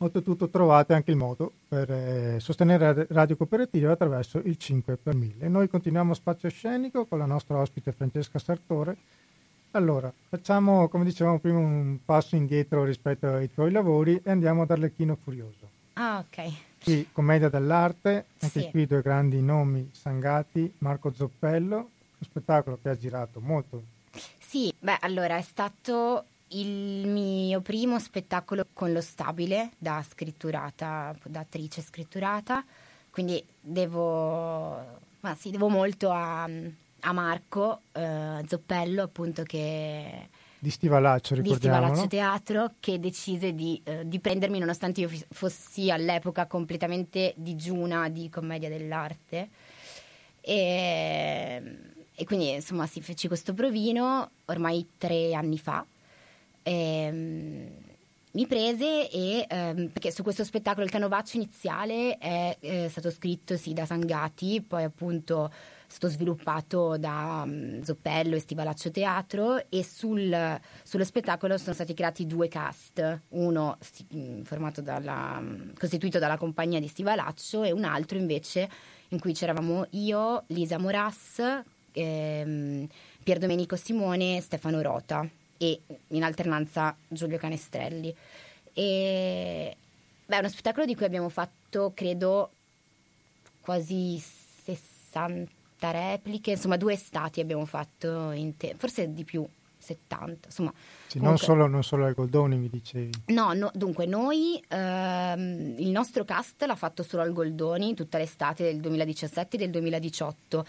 oltretutto 0.02 0.48
trovate 0.48 0.94
anche 0.94 1.10
il 1.10 1.16
modo 1.16 1.52
per 1.68 1.90
eh, 1.90 2.40
sostenere 2.40 3.06
Radio 3.10 3.36
Cooperativa 3.36 3.92
attraverso 3.92 4.38
il 4.44 4.56
5 4.56 4.96
per 4.96 5.14
1000. 5.14 5.48
Noi 5.48 5.68
continuiamo 5.68 6.14
spazio 6.14 6.48
scenico 6.48 7.06
con 7.06 7.18
la 7.18 7.26
nostra 7.26 7.58
ospite 7.58 7.92
Francesca 7.92 8.38
Sartore. 8.38 8.96
Allora, 9.72 10.12
facciamo, 10.28 10.88
come 10.88 11.04
dicevamo 11.04 11.38
prima, 11.38 11.58
un 11.58 11.98
passo 12.04 12.36
indietro 12.36 12.84
rispetto 12.84 13.28
ai 13.28 13.52
tuoi 13.52 13.70
lavori 13.70 14.20
e 14.22 14.30
andiamo 14.30 14.62
ad 14.62 14.70
Arlecchino 14.70 15.16
Furioso. 15.22 15.68
Ah, 15.94 16.24
ok. 16.26 16.52
Qui, 16.82 17.08
commedia 17.12 17.48
dell'arte, 17.48 18.26
anche 18.40 18.60
sì. 18.60 18.70
qui 18.70 18.86
due 18.86 19.02
grandi 19.02 19.40
nomi, 19.40 19.90
Sangati, 19.92 20.72
Marco 20.78 21.12
Zoppello, 21.12 21.76
un 21.76 21.88
spettacolo 22.26 22.78
che 22.82 22.88
ha 22.88 22.96
girato 22.96 23.40
molto 23.40 23.82
sì, 24.38 24.72
beh, 24.76 24.98
allora 25.02 25.36
è 25.36 25.42
stato 25.42 26.24
il 26.52 27.06
mio 27.06 27.60
primo 27.60 27.98
spettacolo 27.98 28.66
con 28.72 28.92
lo 28.92 29.00
stabile 29.00 29.72
da 29.78 30.04
scritturata, 30.08 31.14
da 31.24 31.40
attrice 31.40 31.82
scritturata, 31.82 32.64
quindi 33.10 33.44
devo, 33.60 34.76
ma 35.20 35.34
sì, 35.36 35.50
devo 35.50 35.68
molto 35.68 36.10
a, 36.10 36.42
a 36.44 37.12
Marco 37.12 37.82
eh, 37.92 38.44
Zoppello, 38.46 39.02
appunto 39.02 39.42
che 39.42 40.28
di 40.62 40.68
Stivalaccio, 40.68 41.34
ricordiamo. 41.34 41.78
Di 41.78 41.84
Stivalaccio 41.86 42.08
Teatro, 42.08 42.72
che 42.80 43.00
decise 43.00 43.54
di, 43.54 43.80
eh, 43.82 44.06
di, 44.06 44.18
prendermi 44.20 44.58
nonostante 44.58 45.00
io 45.00 45.10
fossi 45.30 45.90
all'epoca 45.90 46.46
completamente 46.46 47.32
digiuna 47.36 48.10
di 48.10 48.28
commedia 48.28 48.68
dell'arte. 48.68 49.48
E 50.42 51.98
e 52.20 52.26
quindi 52.26 52.50
insomma 52.50 52.86
si 52.86 53.00
fece 53.00 53.28
questo 53.28 53.54
provino 53.54 54.32
ormai 54.44 54.86
tre 54.98 55.32
anni 55.32 55.56
fa. 55.56 55.82
Ehm, 56.62 57.68
mi 58.32 58.46
prese 58.46 59.10
e 59.10 59.44
ehm, 59.48 59.88
perché 59.88 60.12
su 60.12 60.22
questo 60.22 60.44
spettacolo 60.44 60.84
il 60.84 60.90
canovaccio 60.90 61.36
iniziale 61.36 62.16
è, 62.16 62.56
è 62.60 62.86
stato 62.88 63.10
scritto 63.10 63.56
sì 63.56 63.72
da 63.72 63.84
Sangati, 63.84 64.62
poi 64.62 64.84
appunto 64.84 65.46
è 65.50 65.52
stato 65.88 66.08
sviluppato 66.08 66.96
da 66.96 67.42
um, 67.44 67.82
Zoppello 67.82 68.36
e 68.36 68.38
Stivalaccio 68.38 68.92
Teatro 68.92 69.68
e 69.68 69.82
sul, 69.82 70.60
sullo 70.84 71.04
spettacolo 71.04 71.58
sono 71.58 71.74
stati 71.74 71.92
creati 71.92 72.26
due 72.26 72.46
cast, 72.46 73.22
uno 73.30 73.76
sti, 73.80 74.44
dalla, 74.80 75.42
costituito 75.76 76.20
dalla 76.20 76.36
compagnia 76.36 76.78
di 76.78 76.86
Stivalaccio 76.86 77.64
e 77.64 77.72
un 77.72 77.82
altro 77.82 78.16
invece 78.16 78.70
in 79.08 79.18
cui 79.18 79.32
c'eravamo 79.32 79.86
io, 79.90 80.44
Lisa 80.48 80.78
Moras, 80.78 81.42
ehm, 81.90 82.86
Pier 83.24 83.38
Domenico 83.38 83.74
Simone 83.74 84.36
e 84.36 84.40
Stefano 84.40 84.80
Rota 84.82 85.28
e 85.62 85.78
in 86.08 86.22
alternanza 86.22 86.96
Giulio 87.06 87.36
Canestrelli. 87.36 88.16
E, 88.72 89.76
beh, 90.24 90.36
è 90.36 90.38
uno 90.38 90.48
spettacolo 90.48 90.86
di 90.86 90.96
cui 90.96 91.04
abbiamo 91.04 91.28
fatto, 91.28 91.92
credo, 91.94 92.50
quasi 93.60 94.18
60 94.18 95.90
repliche, 95.90 96.52
insomma 96.52 96.78
due 96.78 96.94
estati 96.94 97.40
abbiamo 97.40 97.66
fatto, 97.66 98.32
te- 98.56 98.74
forse 98.78 99.12
di 99.12 99.24
più, 99.24 99.46
70, 99.76 100.46
insomma. 100.46 100.72
Sì, 101.06 101.18
comunque... 101.18 101.28
non, 101.28 101.36
solo, 101.36 101.66
non 101.66 101.84
solo 101.84 102.06
ai 102.06 102.14
Goldoni 102.14 102.56
mi 102.56 102.70
dicevi. 102.70 103.10
No, 103.26 103.52
no 103.52 103.70
dunque 103.74 104.06
noi, 104.06 104.64
ehm, 104.66 105.74
il 105.76 105.90
nostro 105.90 106.24
cast 106.24 106.62
l'ha 106.62 106.74
fatto 106.74 107.02
solo 107.02 107.22
al 107.22 107.34
Goldoni 107.34 107.94
tutta 107.94 108.16
l'estate 108.16 108.64
del 108.64 108.80
2017 108.80 109.56
e 109.56 109.58
del 109.58 109.70
2018 109.70 110.64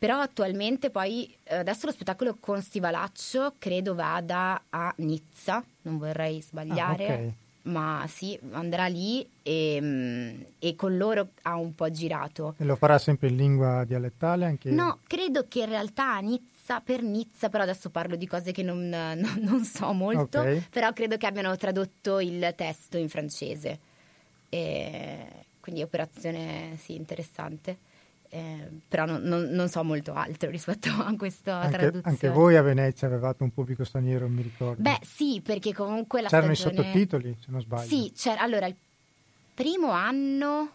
però 0.00 0.18
attualmente 0.18 0.88
poi 0.88 1.30
eh, 1.44 1.56
adesso 1.56 1.84
lo 1.84 1.92
spettacolo 1.92 2.38
con 2.40 2.62
Stivalaccio 2.62 3.56
credo 3.58 3.94
vada 3.94 4.62
a 4.70 4.90
Nizza, 4.96 5.62
non 5.82 5.98
vorrei 5.98 6.40
sbagliare. 6.40 7.06
Ah, 7.06 7.12
okay. 7.12 7.34
Ma 7.64 8.06
sì, 8.08 8.38
andrà 8.52 8.86
lì 8.86 9.28
e, 9.42 9.78
mm, 9.78 10.40
e, 10.58 10.74
con 10.74 10.96
loro 10.96 11.32
ha 11.42 11.56
un 11.56 11.74
po' 11.74 11.90
girato. 11.90 12.54
E 12.56 12.64
lo 12.64 12.76
farà 12.76 12.96
sempre 12.96 13.28
in 13.28 13.36
lingua 13.36 13.84
dialettale 13.84 14.46
anche? 14.46 14.70
No, 14.70 15.00
credo 15.06 15.44
che 15.46 15.60
in 15.60 15.68
realtà 15.68 16.14
a 16.14 16.20
Nizza, 16.20 16.80
per 16.80 17.02
Nizza, 17.02 17.50
però 17.50 17.64
adesso 17.64 17.90
parlo 17.90 18.16
di 18.16 18.26
cose 18.26 18.52
che 18.52 18.62
non, 18.62 18.88
non, 18.88 19.38
non 19.42 19.64
so 19.64 19.92
molto, 19.92 20.40
okay. 20.40 20.64
però 20.70 20.94
credo 20.94 21.18
che 21.18 21.26
abbiano 21.26 21.54
tradotto 21.58 22.20
il 22.20 22.54
testo 22.56 22.96
in 22.96 23.10
francese. 23.10 23.78
E 24.48 25.26
quindi 25.60 25.82
operazione 25.82 26.78
sì, 26.78 26.94
interessante. 26.94 27.89
Eh, 28.32 28.68
però 28.86 29.06
non, 29.06 29.22
non, 29.22 29.42
non, 29.50 29.68
so 29.68 29.82
molto 29.82 30.12
altro 30.12 30.50
rispetto 30.50 30.88
a 31.02 31.14
questa 31.16 31.60
anche, 31.60 31.76
traduzione. 31.76 32.08
Anche 32.08 32.28
voi 32.30 32.56
a 32.56 32.62
Venezia 32.62 33.08
avevate 33.08 33.42
un 33.42 33.52
pubblico 33.52 33.84
straniero, 33.84 34.28
mi 34.28 34.42
ricordo. 34.42 34.80
Beh, 34.80 35.00
sì, 35.02 35.40
perché 35.44 35.74
comunque 35.74 36.22
la 36.22 36.28
C'erano 36.28 36.54
stagione... 36.54 36.80
i 36.80 36.84
sottotitoli, 36.84 37.36
se 37.40 37.46
non 37.50 37.60
sbaglio. 37.60 37.88
Sì, 37.88 38.12
c'era. 38.14 38.40
Allora, 38.40 38.66
il 38.66 38.76
primo 39.54 39.90
anno 39.90 40.70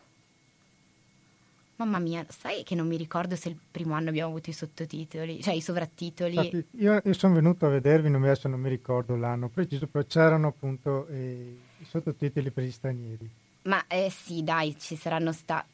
Mamma 1.78 2.00
mia, 2.00 2.26
sai 2.30 2.64
che 2.64 2.74
non 2.74 2.88
mi 2.88 2.96
ricordo 2.96 3.36
se 3.36 3.50
il 3.50 3.58
primo 3.70 3.96
anno 3.96 4.08
abbiamo 4.08 4.30
avuto 4.30 4.50
i 4.50 4.54
sottotitoli, 4.54 5.42
cioè 5.42 5.54
i 5.54 5.62
sovrattitoli. 5.62 6.36
Infatti, 6.36 6.66
io, 6.78 7.02
io 7.04 7.14
sono 7.14 7.34
venuto 7.34 7.66
a 7.66 7.70
vedervi, 7.70 8.10
non 8.10 8.22
mi, 8.22 8.28
adesso 8.28 8.48
non 8.48 8.62
mi 8.62 8.70
ricordo 8.70 9.18
l'anno 9.18 9.50
preciso, 9.50 9.86
però 9.88 10.06
c'erano 10.06 10.48
appunto 10.48 11.06
eh, 11.08 11.58
i 11.78 11.86
sottotitoli 11.86 12.50
per 12.52 12.64
gli 12.64 12.72
stranieri. 12.72 13.30
Ma 13.64 13.86
eh 13.88 14.10
sì, 14.10 14.42
dai, 14.42 14.78
ci 14.80 14.96
saranno 14.96 15.34
stati. 15.34 15.68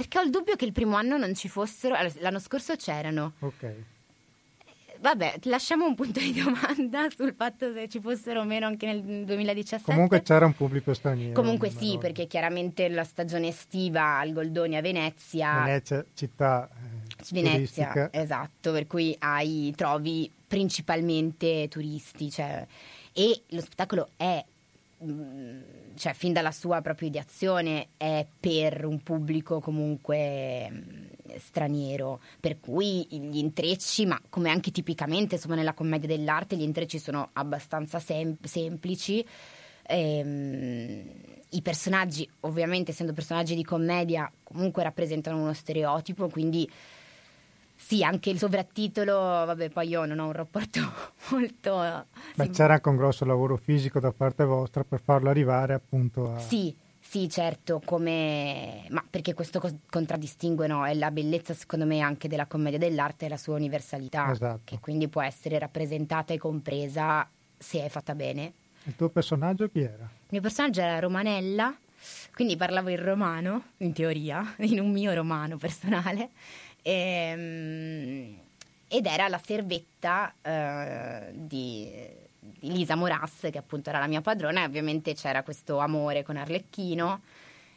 Perché 0.00 0.18
ho 0.18 0.22
il 0.22 0.30
dubbio 0.30 0.56
che 0.56 0.64
il 0.64 0.72
primo 0.72 0.96
anno 0.96 1.18
non 1.18 1.34
ci 1.34 1.46
fossero. 1.46 1.94
L'anno 2.20 2.38
scorso 2.38 2.74
c'erano. 2.74 3.34
Ok. 3.40 3.74
Vabbè, 4.98 5.40
lasciamo 5.42 5.84
un 5.84 5.94
punto 5.94 6.20
di 6.20 6.32
domanda 6.32 7.06
sul 7.14 7.34
fatto 7.34 7.70
se 7.74 7.86
ci 7.88 8.00
fossero 8.00 8.40
o 8.40 8.44
meno 8.44 8.64
anche 8.64 8.86
nel 8.86 9.26
2017. 9.26 9.84
Comunque 9.84 10.22
c'era 10.22 10.46
un 10.46 10.54
pubblico 10.54 10.94
straniero. 10.94 11.34
Comunque 11.34 11.68
sì, 11.68 11.98
perché 12.00 12.26
chiaramente 12.26 12.88
la 12.88 13.04
stagione 13.04 13.48
estiva 13.48 14.18
al 14.18 14.32
Goldoni 14.32 14.78
a 14.78 14.80
Venezia. 14.80 15.64
Venezia, 15.64 16.02
città. 16.14 16.66
Eh, 16.72 17.24
Venezia, 17.32 17.92
turistica. 17.92 18.08
esatto, 18.10 18.72
per 18.72 18.86
cui 18.86 19.14
hai, 19.18 19.74
trovi 19.76 20.30
principalmente 20.46 21.68
turisti. 21.68 22.30
Cioè, 22.30 22.66
e 23.12 23.42
lo 23.48 23.60
spettacolo 23.60 24.08
è 24.16 24.42
mm, 25.04 25.60
cioè 26.00 26.14
fin 26.14 26.32
dalla 26.32 26.50
sua 26.50 26.80
propria 26.80 27.08
ideazione 27.08 27.88
è 27.98 28.26
per 28.40 28.86
un 28.86 29.02
pubblico 29.02 29.60
comunque 29.60 30.70
mm, 30.70 31.06
straniero, 31.36 32.22
per 32.40 32.58
cui 32.58 33.06
gli 33.10 33.36
intrecci, 33.36 34.06
ma 34.06 34.18
come 34.30 34.48
anche 34.48 34.70
tipicamente 34.70 35.34
insomma 35.34 35.56
nella 35.56 35.74
commedia 35.74 36.08
dell'arte, 36.08 36.56
gli 36.56 36.62
intrecci 36.62 36.98
sono 36.98 37.28
abbastanza 37.34 37.98
sem- 37.98 38.38
semplici. 38.42 39.22
Ehm, 39.88 41.02
I 41.50 41.60
personaggi, 41.60 42.26
ovviamente 42.40 42.92
essendo 42.92 43.12
personaggi 43.12 43.54
di 43.54 43.62
commedia, 43.62 44.32
comunque 44.42 44.82
rappresentano 44.82 45.36
uno 45.36 45.52
stereotipo, 45.52 46.30
quindi 46.30 46.66
sì, 47.82 48.04
anche 48.04 48.30
il 48.30 48.38
sovrattitolo, 48.38 49.14
vabbè, 49.14 49.70
poi 49.70 49.88
io 49.88 50.04
non 50.04 50.18
ho 50.18 50.26
un 50.26 50.32
rapporto 50.32 50.80
molto... 51.32 52.06
Beh, 52.36 52.44
sì. 52.44 52.50
c'era 52.50 52.74
anche 52.74 52.88
un 52.88 52.96
grosso 52.96 53.24
lavoro 53.24 53.56
fisico 53.56 53.98
da 53.98 54.12
parte 54.12 54.44
vostra 54.44 54.84
per 54.84 55.00
farlo 55.00 55.30
arrivare 55.30 55.72
appunto 55.72 56.34
a... 56.34 56.38
Sì, 56.38 56.76
sì, 57.00 57.28
certo, 57.28 57.80
come... 57.84 58.84
ma 58.90 59.02
perché 59.08 59.34
questo 59.34 59.58
co- 59.58 59.78
contraddistingue 59.88 60.68
no? 60.68 60.86
è 60.86 60.94
la 60.94 61.10
bellezza 61.10 61.54
secondo 61.54 61.86
me 61.86 62.00
anche 62.00 62.28
della 62.28 62.46
commedia 62.46 62.78
dell'arte 62.78 63.26
e 63.26 63.28
la 63.30 63.38
sua 63.38 63.56
universalità, 63.56 64.30
Esatto. 64.30 64.60
che 64.64 64.78
quindi 64.78 65.08
può 65.08 65.22
essere 65.22 65.58
rappresentata 65.58 66.32
e 66.32 66.38
compresa 66.38 67.28
se 67.56 67.82
è 67.84 67.88
fatta 67.88 68.14
bene. 68.14 68.52
Il 68.84 68.94
tuo 68.94 69.08
personaggio 69.08 69.68
chi 69.68 69.80
era? 69.80 70.04
Il 70.04 70.28
mio 70.28 70.40
personaggio 70.42 70.80
era 70.82 70.98
Romanella, 71.00 71.74
quindi 72.34 72.56
parlavo 72.56 72.90
in 72.90 73.02
romano, 73.02 73.64
in 73.78 73.92
teoria, 73.92 74.54
in 74.60 74.78
un 74.78 74.92
mio 74.92 75.12
romano 75.12 75.56
personale, 75.56 76.30
ehm, 76.82 78.38
ed 78.88 79.06
era 79.06 79.28
la 79.28 79.40
servetta 79.44 80.32
eh, 80.42 81.30
di, 81.32 81.90
di 82.38 82.72
Lisa 82.72 82.96
Moras, 82.96 83.48
che 83.50 83.58
appunto 83.58 83.90
era 83.90 83.98
la 83.98 84.06
mia 84.06 84.20
padrona, 84.20 84.62
e 84.62 84.64
ovviamente 84.64 85.14
c'era 85.14 85.42
questo 85.42 85.78
amore 85.78 86.22
con 86.22 86.36
Arlecchino. 86.36 87.20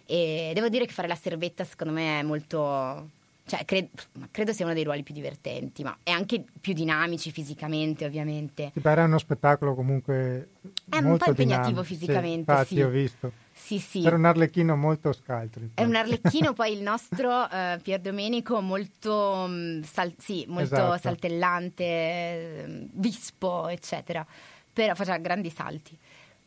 E 0.05 0.51
devo 0.53 0.69
dire 0.69 0.85
che 0.85 0.91
fare 0.93 1.07
la 1.07 1.15
servetta 1.15 1.63
secondo 1.63 1.93
me 1.93 2.19
è 2.19 2.23
molto. 2.23 3.21
Cioè, 3.45 3.65
cre- 3.65 3.89
credo 4.31 4.53
sia 4.53 4.63
uno 4.65 4.73
dei 4.73 4.83
ruoli 4.85 5.03
più 5.03 5.13
divertenti, 5.13 5.83
ma 5.83 5.97
è 6.01 6.11
anche 6.11 6.43
più 6.61 6.73
dinamici 6.73 7.29
fisicamente, 7.31 8.05
ovviamente. 8.05 8.71
Ti 8.73 8.79
pare 8.79 9.01
uno 9.01 9.17
spettacolo 9.17 9.75
comunque 9.75 10.49
È 10.89 10.97
un 10.97 11.17
po' 11.17 11.25
impegnativo 11.27 11.81
dinamico. 11.81 11.83
fisicamente, 11.83 12.29
Sì, 12.45 12.59
infatti 12.59 12.75
sì. 12.75 12.81
ho 12.81 12.89
visto. 12.89 13.31
Sì, 13.51 13.79
sì. 13.79 14.05
Era 14.05 14.15
un 14.15 14.25
arlecchino 14.25 14.75
molto 14.77 15.11
scaltro. 15.11 15.61
È 15.73 15.83
un 15.83 15.95
arlecchino, 15.95 16.53
poi 16.53 16.73
il 16.73 16.81
nostro 16.81 17.49
eh, 17.49 17.79
Pier 17.83 17.99
Domenico 17.99 18.61
molto, 18.61 19.45
mm, 19.47 19.81
sal- 19.81 20.15
sì, 20.17 20.45
molto 20.47 20.75
Esatto. 20.75 20.97
saltellante, 21.01 21.83
eh, 21.83 22.87
vispo, 22.93 23.67
eccetera. 23.67 24.25
Però 24.71 24.95
faceva 24.95 25.17
grandi 25.17 25.49
salti. 25.49 25.97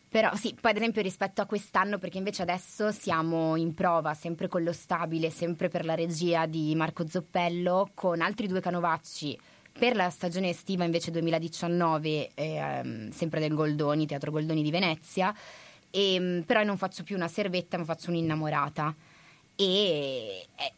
Però 0.08 0.34
sì, 0.34 0.54
poi 0.58 0.70
ad 0.70 0.76
esempio 0.76 1.02
rispetto 1.02 1.42
a 1.42 1.46
quest'anno, 1.46 1.98
perché 1.98 2.18
invece 2.18 2.42
adesso 2.42 2.90
siamo 2.92 3.56
in 3.56 3.74
prova, 3.74 4.14
sempre 4.14 4.48
con 4.48 4.62
lo 4.62 4.72
stabile, 4.72 5.30
sempre 5.30 5.68
per 5.68 5.84
la 5.84 5.94
regia 5.94 6.46
di 6.46 6.74
Marco 6.74 7.06
Zoppello, 7.06 7.90
con 7.94 8.20
altri 8.20 8.46
due 8.46 8.60
canovacci 8.60 9.38
per 9.76 9.94
la 9.94 10.08
stagione 10.10 10.48
estiva 10.48 10.84
invece 10.84 11.10
2019, 11.10 12.30
ehm, 12.34 13.10
sempre 13.10 13.40
del 13.40 13.54
Goldoni, 13.54 14.06
Teatro 14.06 14.30
Goldoni 14.30 14.62
di 14.62 14.70
Venezia. 14.70 15.34
E, 15.90 16.18
mm, 16.18 16.40
però 16.40 16.62
non 16.62 16.76
faccio 16.76 17.02
più 17.02 17.14
una 17.16 17.28
servetta, 17.28 17.76
ma 17.76 17.84
faccio 17.84 18.10
un'innamorata. 18.10 18.94
E 19.54 20.46
eh, 20.56 20.72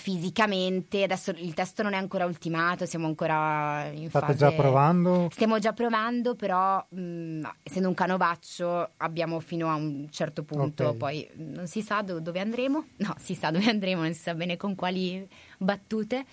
fisicamente, 0.00 1.02
adesso 1.02 1.30
il 1.30 1.52
testo 1.52 1.82
non 1.82 1.92
è 1.92 1.96
ancora 1.96 2.24
ultimato, 2.24 2.86
siamo 2.86 3.06
ancora 3.06 3.84
in 3.92 4.08
State 4.08 4.26
fase... 4.26 4.38
già 4.38 4.52
provando? 4.52 5.28
Stiamo 5.30 5.58
già 5.58 5.74
provando, 5.74 6.34
però 6.34 6.82
mh, 6.88 7.42
essendo 7.62 7.88
un 7.88 7.94
canovaccio 7.94 8.92
abbiamo 8.96 9.38
fino 9.40 9.68
a 9.68 9.74
un 9.74 10.08
certo 10.10 10.42
punto, 10.42 10.84
Ok. 10.86 10.96
poi 10.96 11.28
non 11.34 11.66
si 11.66 11.82
sa 11.82 12.00
do- 12.00 12.18
dove 12.20 12.40
andremo, 12.40 12.86
no, 12.96 13.14
si 13.18 13.34
sa 13.34 13.50
dove 13.50 13.68
andremo, 13.68 14.00
non 14.02 14.14
si 14.14 14.22
sa 14.22 14.34
bene 14.34 14.56
con 14.56 14.74
quali 14.74 15.28
battute. 15.58 16.24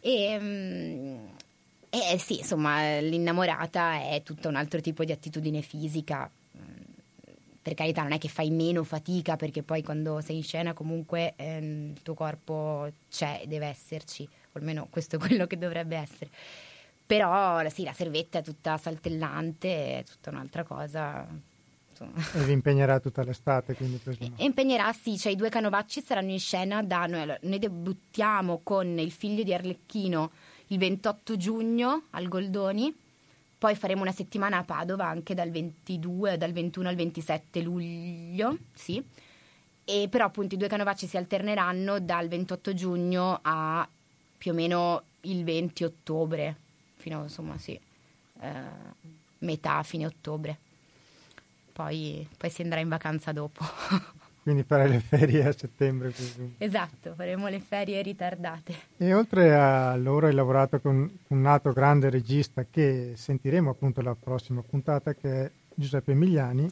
E, 0.00 0.38
mh, 0.38 1.18
e 1.90 2.18
sì, 2.18 2.38
insomma, 2.38 2.98
l'innamorata 2.98 3.94
è 4.08 4.22
tutto 4.24 4.48
un 4.48 4.56
altro 4.56 4.80
tipo 4.80 5.04
di 5.04 5.12
attitudine 5.12 5.62
fisica. 5.62 6.28
Per 7.62 7.74
carità, 7.74 8.02
non 8.02 8.12
è 8.12 8.18
che 8.18 8.28
fai 8.28 8.50
meno 8.50 8.82
fatica 8.82 9.36
perché 9.36 9.62
poi 9.62 9.82
quando 9.82 10.20
sei 10.20 10.36
in 10.36 10.42
scena 10.42 10.72
comunque 10.72 11.34
ehm, 11.36 11.92
il 11.94 12.02
tuo 12.02 12.14
corpo 12.14 12.90
c'è, 13.08 13.44
deve 13.46 13.66
esserci, 13.66 14.24
o 14.24 14.58
almeno 14.58 14.88
questo 14.90 15.16
è 15.16 15.18
quello 15.18 15.46
che 15.46 15.56
dovrebbe 15.56 15.96
essere. 15.96 16.30
Però 17.06 17.68
sì, 17.68 17.84
la 17.84 17.92
servetta 17.92 18.38
è 18.38 18.42
tutta 18.42 18.76
saltellante, 18.78 19.98
è 19.98 20.04
tutta 20.04 20.30
un'altra 20.30 20.64
cosa. 20.64 21.26
Insomma. 21.90 22.12
E 22.34 22.44
vi 22.44 22.52
impegnerà 22.52 22.98
tutta 23.00 23.22
l'estate, 23.22 23.74
quindi 23.74 23.98
presumo. 23.98 24.34
E 24.36 24.44
impegnerà, 24.44 24.92
sì, 24.92 25.16
cioè 25.18 25.32
i 25.32 25.36
due 25.36 25.48
canovacci 25.48 26.02
saranno 26.02 26.30
in 26.30 26.40
scena 26.40 26.82
da 26.82 27.06
noi. 27.06 27.32
noi 27.42 27.58
debuttiamo 27.58 28.60
con 28.62 28.98
il 28.98 29.12
figlio 29.12 29.42
di 29.42 29.54
Arlecchino 29.54 30.30
il 30.68 30.78
28 30.78 31.36
giugno 31.36 32.04
al 32.10 32.28
Goldoni, 32.28 32.94
poi 33.62 33.76
faremo 33.76 34.02
una 34.02 34.10
settimana 34.10 34.56
a 34.56 34.64
Padova 34.64 35.06
anche 35.06 35.34
dal 35.34 35.48
22, 35.52 36.36
dal 36.36 36.50
21 36.50 36.88
al 36.88 36.96
27 36.96 37.60
luglio, 37.62 38.58
sì. 38.74 39.00
E 39.84 40.08
però 40.10 40.24
appunto 40.24 40.56
i 40.56 40.58
due 40.58 40.66
canovacci 40.66 41.06
si 41.06 41.16
alterneranno 41.16 42.00
dal 42.00 42.26
28 42.26 42.74
giugno 42.74 43.38
a 43.40 43.88
più 44.36 44.50
o 44.50 44.54
meno 44.54 45.04
il 45.20 45.44
20 45.44 45.84
ottobre, 45.84 46.56
fino 46.96 47.22
insomma 47.22 47.56
sì, 47.56 47.78
eh, 48.40 48.62
metà, 49.38 49.80
fine 49.84 50.06
ottobre. 50.06 50.58
Poi, 51.72 52.28
poi 52.36 52.50
si 52.50 52.62
andrà 52.62 52.80
in 52.80 52.88
vacanza 52.88 53.30
dopo. 53.30 53.62
Quindi 54.42 54.64
farai 54.64 54.88
le 54.88 54.98
ferie 55.00 55.46
a 55.46 55.52
settembre, 55.52 56.08
presumo. 56.10 56.50
esatto, 56.58 57.14
faremo 57.14 57.46
le 57.48 57.60
ferie 57.60 58.02
ritardate. 58.02 58.74
E 58.96 59.14
oltre 59.14 59.54
a 59.54 59.94
loro 59.96 60.26
hai 60.26 60.34
lavorato 60.34 60.80
con 60.80 61.18
un 61.28 61.46
altro 61.46 61.72
grande 61.72 62.10
regista 62.10 62.64
che 62.68 63.12
sentiremo 63.14 63.70
appunto 63.70 64.00
la 64.02 64.16
prossima 64.18 64.60
puntata 64.68 65.14
che 65.14 65.44
è 65.44 65.50
Giuseppe 65.74 66.10
Emiliani 66.12 66.68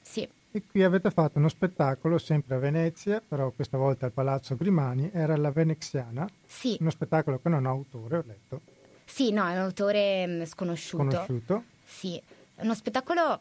Sì, 0.00 0.26
e 0.54 0.62
qui 0.70 0.82
avete 0.82 1.10
fatto 1.10 1.38
uno 1.38 1.48
spettacolo 1.48 2.16
sempre 2.18 2.54
a 2.54 2.58
Venezia, 2.58 3.22
però 3.26 3.50
questa 3.50 3.76
volta 3.76 4.06
al 4.06 4.12
Palazzo 4.12 4.56
Grimani, 4.56 5.10
era 5.12 5.36
la 5.36 5.50
Veneziana, 5.50 6.26
sì, 6.46 6.76
uno 6.80 6.90
spettacolo 6.90 7.38
che 7.42 7.48
non 7.50 7.66
ha 7.66 7.70
autore, 7.70 8.16
ho 8.16 8.24
letto, 8.26 8.60
sì, 9.04 9.32
no, 9.32 9.46
è 9.46 9.52
un 9.52 9.58
autore 9.58 10.26
mh, 10.26 10.44
sconosciuto. 10.46 11.04
conosciuto. 11.04 11.62
Sì, 11.84 12.20
uno 12.56 12.74
spettacolo, 12.74 13.40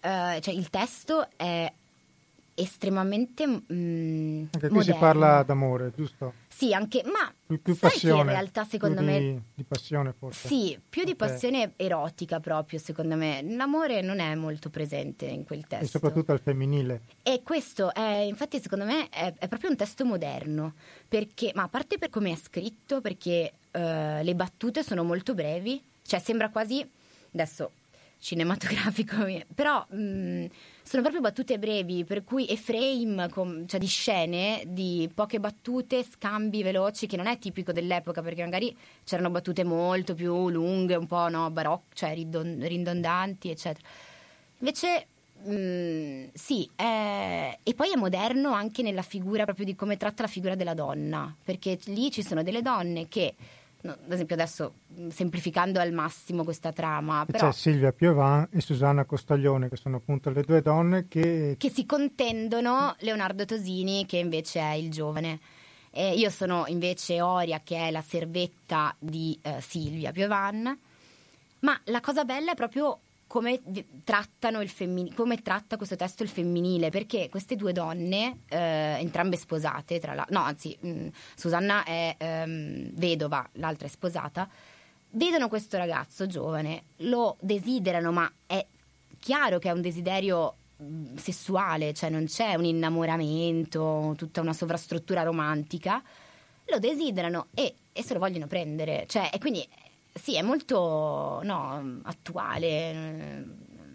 eh, 0.00 0.38
cioè 0.42 0.52
il 0.54 0.68
testo 0.68 1.26
è 1.36 1.72
estremamente 2.58 3.46
mm, 3.46 4.44
Anche 4.52 4.68
qui 4.68 4.82
si 4.82 4.90
moderno. 4.90 4.98
parla 4.98 5.42
d'amore, 5.42 5.92
giusto? 5.94 6.32
Sì, 6.48 6.74
anche, 6.74 7.02
ma 7.04 7.32
Più, 7.46 7.62
più 7.62 7.74
sai 7.74 7.90
passione. 7.90 8.14
che 8.14 8.20
in 8.20 8.26
realtà 8.26 8.64
secondo 8.64 9.00
me 9.02 9.18
Di, 9.20 9.40
di 9.54 9.62
passione 9.64 10.12
forse. 10.12 10.48
Sì, 10.48 10.78
più 10.88 11.04
di 11.04 11.12
Ok. 11.12 11.16
passione 11.16 11.72
erotica 11.76 12.40
proprio, 12.40 12.78
secondo 12.80 13.14
me. 13.14 13.42
L'amore 13.48 14.00
non 14.00 14.18
è 14.18 14.34
molto 14.34 14.68
presente 14.70 15.26
in 15.26 15.44
quel 15.44 15.66
testo. 15.68 15.84
E 15.84 15.88
soprattutto 15.88 16.32
al 16.32 16.40
femminile. 16.40 17.02
E 17.22 17.42
questo 17.44 17.94
è, 17.94 18.18
infatti, 18.22 18.60
secondo 18.60 18.84
me, 18.84 19.08
è, 19.08 19.32
è 19.38 19.46
proprio 19.46 19.70
un 19.70 19.76
testo 19.76 20.04
moderno. 20.04 20.74
Perché, 21.06 21.52
ma 21.54 21.62
a 21.62 21.68
parte 21.68 21.96
per 21.96 22.10
come 22.10 22.32
è 22.32 22.36
scritto, 22.36 23.00
perché 23.00 23.52
eh, 23.70 24.22
le 24.24 24.34
battute 24.34 24.82
sono 24.82 25.04
molto 25.04 25.34
brevi, 25.34 25.80
cioè 26.02 26.18
sembra 26.18 26.48
quasi 26.50 26.84
adesso 27.32 27.70
cinematografico, 28.18 29.16
però 29.54 29.84
mh, 29.88 30.46
sono 30.82 31.02
proprio 31.02 31.20
battute 31.20 31.58
brevi, 31.58 32.04
per 32.04 32.24
cui 32.24 32.46
e 32.46 32.56
frame, 32.56 33.28
com- 33.28 33.66
cioè 33.66 33.78
di 33.78 33.86
scene, 33.86 34.62
di 34.66 35.10
poche 35.14 35.40
battute, 35.40 36.04
scambi 36.04 36.62
veloci, 36.62 37.06
che 37.06 37.16
non 37.16 37.26
è 37.26 37.38
tipico 37.38 37.72
dell'epoca, 37.72 38.22
perché 38.22 38.42
magari 38.42 38.76
c'erano 39.04 39.30
battute 39.30 39.64
molto 39.64 40.14
più 40.14 40.48
lunghe, 40.48 40.94
un 40.94 41.06
po' 41.06 41.28
no, 41.28 41.50
barocche, 41.50 41.94
cioè 41.94 42.14
ridon- 42.14 42.58
ridondanti, 42.66 43.50
eccetera. 43.50 43.86
Invece 44.58 45.06
Mm, 45.46 46.26
sì, 46.32 46.68
eh, 46.74 47.58
e 47.62 47.74
poi 47.74 47.92
è 47.92 47.96
moderno 47.96 48.50
anche 48.50 48.82
nella 48.82 49.02
figura 49.02 49.44
proprio 49.44 49.64
di 49.64 49.76
come 49.76 49.96
tratta 49.96 50.22
la 50.22 50.28
figura 50.28 50.56
della 50.56 50.74
donna, 50.74 51.32
perché 51.44 51.78
lì 51.86 52.10
ci 52.10 52.24
sono 52.24 52.42
delle 52.42 52.60
donne 52.60 53.06
che, 53.08 53.34
ad 53.92 54.12
esempio 54.12 54.34
adesso 54.34 54.74
semplificando 55.08 55.80
al 55.80 55.92
massimo 55.92 56.44
questa 56.44 56.72
trama, 56.72 57.24
però, 57.26 57.48
c'è 57.48 57.52
Silvia 57.52 57.92
Piovan 57.92 58.48
e 58.50 58.60
Susanna 58.60 59.04
Costaglione 59.04 59.68
che 59.68 59.76
sono 59.76 59.96
appunto 59.96 60.30
le 60.30 60.42
due 60.42 60.62
donne 60.62 61.06
che... 61.08 61.56
che 61.58 61.70
si 61.70 61.86
contendono 61.86 62.94
Leonardo 63.00 63.44
Tosini 63.44 64.06
che 64.06 64.18
invece 64.18 64.60
è 64.60 64.72
il 64.72 64.90
giovane. 64.90 65.40
Eh, 65.90 66.14
io 66.14 66.30
sono 66.30 66.64
invece 66.66 67.20
Oria 67.20 67.60
che 67.64 67.88
è 67.88 67.90
la 67.90 68.02
servetta 68.02 68.94
di 68.98 69.38
eh, 69.42 69.60
Silvia 69.60 70.12
Piovan, 70.12 70.78
ma 71.60 71.80
la 71.84 72.00
cosa 72.00 72.24
bella 72.24 72.52
è 72.52 72.54
proprio 72.54 73.00
come 73.28 73.60
trattano 74.04 74.62
il 74.62 74.70
femminile, 74.70 75.14
come 75.14 75.40
tratta 75.42 75.76
questo 75.76 75.96
testo 75.96 76.22
il 76.22 76.30
femminile, 76.30 76.88
perché 76.88 77.28
queste 77.28 77.56
due 77.56 77.72
donne, 77.72 78.40
eh, 78.48 78.96
entrambe 78.98 79.36
sposate, 79.36 80.00
tra 80.00 80.14
la, 80.14 80.26
no, 80.30 80.40
anzi, 80.40 80.76
mh, 80.80 80.88
mm, 80.88 81.08
Susanna 81.36 81.84
è 81.84 82.16
ehm, 82.18 82.90
vedova, 82.94 83.46
l'altra 83.52 83.86
è 83.86 83.90
sposata, 83.90 84.48
vedono 85.10 85.48
questo 85.48 85.76
ragazzo 85.76 86.26
giovane, 86.26 86.84
lo 86.98 87.36
desiderano, 87.40 88.10
ma 88.10 88.32
è 88.46 88.64
chiaro 89.20 89.58
che 89.58 89.68
è 89.68 89.72
un 89.72 89.82
desiderio 89.82 90.54
mm, 90.82 91.16
sessuale, 91.16 91.92
cioè 91.92 92.08
non 92.08 92.24
c'è 92.24 92.54
un 92.54 92.64
innamoramento, 92.64 94.14
tutta 94.16 94.40
una 94.40 94.54
sovrastruttura 94.54 95.22
romantica, 95.22 96.02
lo 96.64 96.78
desiderano 96.78 97.48
e, 97.52 97.74
e 97.92 98.02
se 98.02 98.14
lo 98.14 98.20
vogliono 98.20 98.46
prendere, 98.46 99.04
cioè, 99.06 99.28
e 99.30 99.38
quindi 99.38 99.66
sì, 100.18 100.36
è 100.36 100.42
molto 100.42 101.40
no, 101.42 102.00
attuale. 102.02 103.44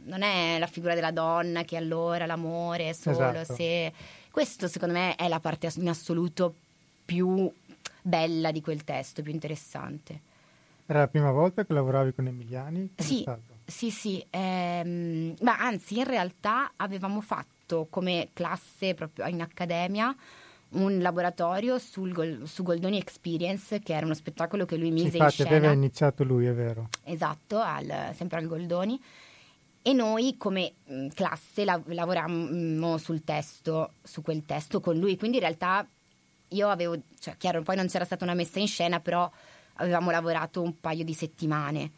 Non 0.06 0.22
è 0.22 0.58
la 0.60 0.68
figura 0.68 0.96
della 0.96 1.12
donna 1.12 1.64
che 1.64 1.78
allora 1.78 2.26
l'amore 2.26 2.90
è 2.90 2.94
solo 2.94 3.40
esatto. 3.40 3.54
se. 3.56 3.94
Questo, 4.32 4.68
secondo 4.68 4.96
me, 4.96 5.16
è 5.16 5.28
la 5.28 5.40
parte 5.40 5.70
in 5.76 5.88
assoluto 5.88 6.56
più 7.06 7.52
bella 8.02 8.52
di 8.52 8.62
quel 8.62 8.84
testo, 8.84 9.22
più 9.22 9.32
interessante. 9.32 10.32
Era 10.86 11.00
la 11.00 11.08
prima 11.08 11.32
volta 11.32 11.66
che 11.66 11.74
lavoravi 11.74 12.14
con 12.14 12.28
Emiliani? 12.28 12.94
sì, 12.98 13.26
sì, 13.66 13.92
sì. 13.92 14.26
Ehm, 14.30 15.36
ma 15.42 15.58
anzi, 15.58 15.98
in 15.98 16.04
realtà 16.04 16.74
avevamo 16.76 17.22
fatto 17.22 17.88
come 17.90 18.30
classe 18.34 18.94
proprio 18.94 19.26
in 19.28 19.42
accademia 19.42 20.14
un 20.74 21.00
laboratorio 21.00 21.78
sul, 21.80 22.44
su 22.46 22.64
Goldoni 22.64 22.98
Experience, 22.98 23.80
che 23.80 23.94
era 23.94 24.06
uno 24.06 24.14
spettacolo 24.14 24.66
che 24.66 24.78
lui 24.78 24.92
mise 24.92 25.10
sì, 25.10 25.18
infatti, 25.18 25.42
in 25.42 25.48
scena. 25.48 25.58
aveva 25.58 25.74
iniziato 25.74 26.24
lui, 26.24 26.46
è 26.46 26.54
vero. 26.54 26.90
Esatto, 27.04 27.60
al, 27.60 28.12
sempre 28.16 28.40
al 28.40 28.48
Goldoni. 28.48 29.02
E 29.82 29.94
noi 29.94 30.38
come 30.38 30.74
mh, 30.86 31.08
classe 31.10 31.66
la, 31.66 31.82
lavorammo 31.86 32.98
sul 32.98 33.24
testo, 33.24 33.94
su 34.02 34.22
quel 34.22 34.46
testo 34.46 34.80
con 34.80 34.98
lui. 34.98 35.18
Quindi 35.18 35.38
in 35.38 35.44
realtà 35.44 35.86
io 36.50 36.70
avevo, 36.70 36.98
cioè 37.20 37.36
chiaro, 37.38 37.62
poi 37.64 37.76
non 37.76 37.88
c'era 37.88 38.06
stata 38.06 38.24
una 38.24 38.34
messa 38.34 38.60
in 38.60 38.68
scena, 38.68 39.00
però 39.00 39.30
avevamo 39.76 40.12
lavorato 40.12 40.62
un 40.62 40.80
paio 40.80 41.04
di 41.04 41.14
settimane. 41.14 41.92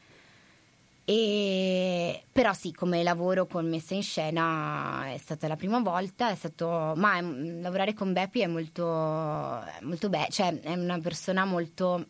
E, 1.07 2.23
però 2.31 2.51
sì, 2.53 2.73
come 2.73 3.03
lavoro 3.03 3.45
con 3.45 3.69
messa 3.69 3.93
in 3.93 4.01
scena 4.01 5.13
è 5.13 5.17
stata 5.17 5.47
la 5.47 5.55
prima 5.55 5.79
volta, 5.79 6.31
è 6.31 6.35
stato, 6.35 6.93
ma 6.95 7.17
è, 7.17 7.21
lavorare 7.21 7.93
con 7.93 8.11
Beppi 8.11 8.39
è 8.39 8.47
molto, 8.47 8.83
molto 9.81 10.09
bello, 10.09 10.27
cioè 10.29 10.59
è 10.61 10.73
una 10.73 10.99
persona 10.99 11.45
molto... 11.45 12.05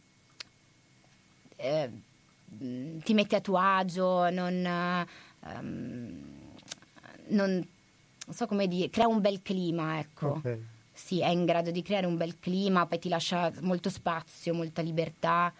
Eh, 1.57 1.89
ti 2.57 3.13
mette 3.13 3.35
a 3.35 3.41
tuo 3.41 3.57
agio, 3.57 4.29
non, 4.29 5.05
um, 5.39 6.21
non, 7.27 7.49
non, 7.51 7.67
so 8.29 8.47
come 8.47 8.67
dire, 8.67 8.89
crea 8.89 9.07
un 9.07 9.19
bel 9.19 9.41
clima, 9.41 9.99
ecco. 9.99 10.35
Okay. 10.35 10.63
Sì, 10.93 11.19
è 11.19 11.27
in 11.27 11.43
grado 11.43 11.71
di 11.71 11.81
creare 11.81 12.05
un 12.05 12.15
bel 12.15 12.39
clima, 12.39 12.85
poi 12.85 12.99
ti 12.99 13.09
lascia 13.09 13.51
molto 13.59 13.89
spazio, 13.89 14.53
molta 14.53 14.81
libertà. 14.81 15.51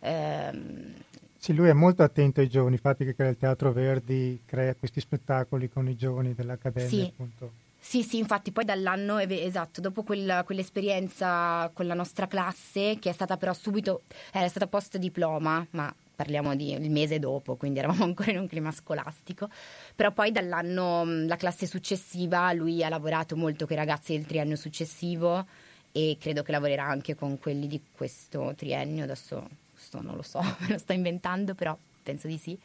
Ehm, 0.00 0.94
sì, 1.38 1.54
lui 1.54 1.68
è 1.68 1.72
molto 1.72 2.02
attento 2.02 2.40
ai 2.40 2.48
giovani, 2.48 2.74
infatti 2.74 3.04
che 3.04 3.14
crea 3.14 3.30
il 3.30 3.36
Teatro 3.36 3.72
Verdi, 3.72 4.40
crea 4.44 4.74
questi 4.74 5.00
spettacoli 5.00 5.68
con 5.68 5.88
i 5.88 5.96
giovani 5.96 6.34
dell'Accademia. 6.34 6.88
Sì. 6.88 7.00
Appunto. 7.02 7.66
Sì, 7.80 8.02
sì, 8.02 8.18
infatti 8.18 8.50
poi 8.50 8.64
dall'anno, 8.64 9.18
esatto, 9.18 9.80
dopo 9.80 10.02
quella, 10.02 10.42
quell'esperienza 10.42 11.70
con 11.72 11.86
la 11.86 11.94
nostra 11.94 12.26
classe, 12.26 12.98
che 12.98 13.10
è 13.10 13.12
stata 13.12 13.36
però 13.36 13.54
subito, 13.54 14.02
era 14.32 14.48
stata 14.48 14.66
post 14.66 14.98
diploma, 14.98 15.64
ma 15.70 15.94
parliamo 16.14 16.56
di 16.56 16.72
il 16.72 16.90
mese 16.90 17.20
dopo, 17.20 17.54
quindi 17.54 17.78
eravamo 17.78 18.02
ancora 18.04 18.32
in 18.32 18.40
un 18.40 18.48
clima 18.48 18.72
scolastico, 18.72 19.48
però 19.94 20.10
poi 20.10 20.32
dall'anno, 20.32 21.04
la 21.04 21.36
classe 21.36 21.66
successiva, 21.66 22.52
lui 22.52 22.82
ha 22.82 22.88
lavorato 22.88 23.36
molto 23.36 23.64
con 23.64 23.76
i 23.76 23.78
ragazzi 23.78 24.12
del 24.12 24.26
triennio 24.26 24.56
successivo 24.56 25.46
e 25.92 26.16
credo 26.20 26.42
che 26.42 26.50
lavorerà 26.50 26.84
anche 26.84 27.14
con 27.14 27.38
quelli 27.38 27.68
di 27.68 27.80
questo 27.92 28.54
triennio, 28.56 29.04
adesso 29.04 29.48
questo 29.88 30.02
non 30.02 30.14
lo 30.14 30.22
so, 30.22 30.40
me 30.60 30.68
lo 30.68 30.78
sto 30.78 30.92
inventando, 30.92 31.54
però 31.54 31.76
penso 32.02 32.26
di 32.26 32.36
sì. 32.36 32.58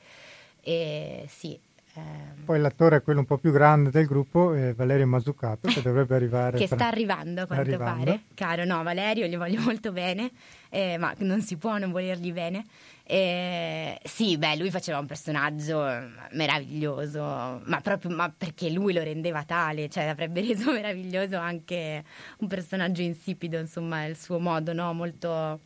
E 0.62 1.26
sì. 1.28 1.58
Ehm... 1.96 2.44
Poi 2.46 2.60
l'attore 2.60 2.98
è 2.98 3.04
quello 3.04 3.20
un 3.20 3.26
po' 3.26 3.38
più 3.38 3.52
grande 3.52 3.90
del 3.90 4.06
gruppo, 4.06 4.54
è 4.54 4.74
Valerio 4.74 5.08
Mazzucato, 5.08 5.70
che 5.70 5.82
dovrebbe 5.82 6.16
arrivare. 6.16 6.58
che 6.58 6.68
sta 6.68 6.88
arrivando 6.88 7.44
a 7.44 7.46
quanto 7.46 7.70
arrivando. 7.70 8.06
pare. 8.06 8.22
Caro, 8.34 8.66
no, 8.66 8.84
Valerio 8.84 9.26
gli 9.26 9.38
voglio 9.38 9.62
molto 9.62 9.92
bene, 9.92 10.32
eh, 10.70 10.98
ma 10.98 11.14
non 11.20 11.42
si 11.42 11.56
può 11.56 11.78
non 11.78 11.92
volergli 11.92 12.32
bene. 12.32 12.66
Eh, 13.06 14.00
sì, 14.06 14.38
beh, 14.38 14.56
lui 14.56 14.72
faceva 14.72 14.98
un 14.98 15.06
personaggio 15.06 15.84
meraviglioso, 16.32 17.62
ma 17.66 17.82
proprio 17.82 18.16
ma 18.16 18.34
perché 18.36 18.70
lui 18.70 18.94
lo 18.94 19.04
rendeva 19.04 19.44
tale, 19.44 19.90
cioè 19.90 20.06
avrebbe 20.06 20.40
reso 20.48 20.72
meraviglioso 20.72 21.38
anche 21.38 22.04
un 22.40 22.48
personaggio 22.48 23.02
insipido, 23.02 23.60
insomma, 23.60 24.06
il 24.06 24.18
suo 24.18 24.40
modo, 24.40 24.72
no? 24.72 24.94
Molto 24.94 25.60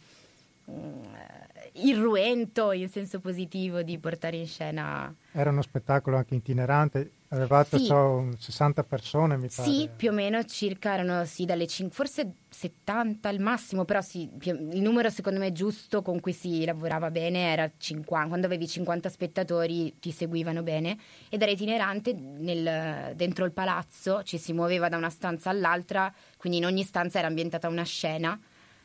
mm, 1.78 1.88
irruento 1.88 2.71
in 2.71 2.89
senso 2.89 3.19
positivo 3.19 3.82
di 3.82 3.97
portare 3.97 4.38
in 4.38 4.47
scena. 4.47 5.13
Era 5.32 5.49
uno 5.49 5.61
spettacolo 5.61 6.17
anche 6.17 6.36
itinerante, 6.36 7.11
avevate 7.30 7.78
sì. 7.78 7.86
so, 7.86 8.30
60 8.38 8.84
persone 8.84 9.38
mi 9.38 9.49
pare. 9.53 9.69
Sì, 9.69 9.89
più 9.95 10.09
o 10.09 10.13
meno 10.13 10.43
circa 10.45 10.93
erano 10.93 11.25
sì, 11.25 11.45
dalle 11.45 11.67
5, 11.67 11.95
forse 11.95 12.32
70 12.49 13.30
al 13.30 13.39
massimo, 13.39 13.86
però 13.86 14.01
sì, 14.01 14.30
il 14.43 14.82
numero 14.82 15.09
secondo 15.09 15.39
me 15.39 15.51
giusto 15.51 16.01
con 16.01 16.19
cui 16.19 16.34
si 16.34 16.65
lavorava 16.65 17.11
bene 17.11 17.51
era 17.51 17.69
50, 17.78 18.28
quando 18.28 18.45
avevi 18.47 18.67
50 18.67 19.09
spettatori 19.09 19.99
ti 19.99 20.11
seguivano 20.11 20.63
bene 20.63 20.97
ed 21.30 21.41
era 21.41 21.51
itinerante 21.51 22.13
nel, 22.13 23.15
dentro 23.15 23.45
il 23.45 23.51
palazzo, 23.51 24.23
ci 24.23 24.38
si 24.38 24.53
muoveva 24.53 24.89
da 24.89 24.97
una 24.97 25.09
stanza 25.09 25.49
all'altra, 25.49 26.13
quindi 26.38 26.57
in 26.57 26.65
ogni 26.65 26.84
stanza 26.84 27.19
era 27.19 27.28
ambientata 27.28 27.67
una 27.67 27.84
scena 27.84 28.39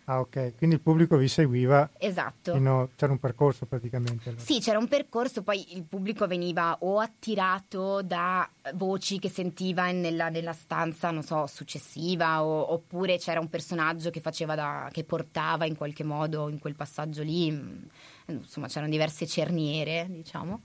Ah, 0.07 0.18
ok, 0.18 0.55
quindi 0.57 0.76
il 0.76 0.82
pubblico 0.82 1.16
vi 1.16 1.28
seguiva. 1.28 1.88
Esatto. 1.98 2.59
No, 2.59 2.90
c'era 2.96 3.12
un 3.12 3.18
percorso 3.18 3.66
praticamente. 3.66 4.30
Allora. 4.30 4.44
Sì, 4.44 4.59
c'era 4.59 4.78
un 4.78 4.88
percorso, 4.88 5.42
poi 5.42 5.76
il 5.76 5.84
pubblico 5.84 6.26
veniva 6.26 6.76
o 6.80 6.98
attirato 6.98 8.03
da 8.03 8.48
voci 8.74 9.20
che 9.20 9.28
sentiva 9.28 9.90
nella, 9.92 10.28
nella 10.28 10.53
stanza, 10.53 11.11
non 11.12 11.22
so, 11.22 11.46
successiva, 11.46 12.42
o, 12.42 12.72
oppure 12.72 13.18
c'era 13.18 13.38
un 13.38 13.48
personaggio 13.48 14.11
che 14.11 14.20
faceva 14.20 14.57
da, 14.57 14.88
che 14.90 15.05
portava 15.05 15.66
in 15.66 15.76
qualche 15.76 16.03
modo 16.03 16.48
in 16.48 16.59
quel 16.59 16.74
passaggio 16.74 17.22
lì. 17.22 17.53
Mm, 17.53 17.82
insomma, 18.26 18.66
c'erano 18.66 18.90
diverse 18.90 19.26
cerniere, 19.26 20.07
diciamo. 20.11 20.62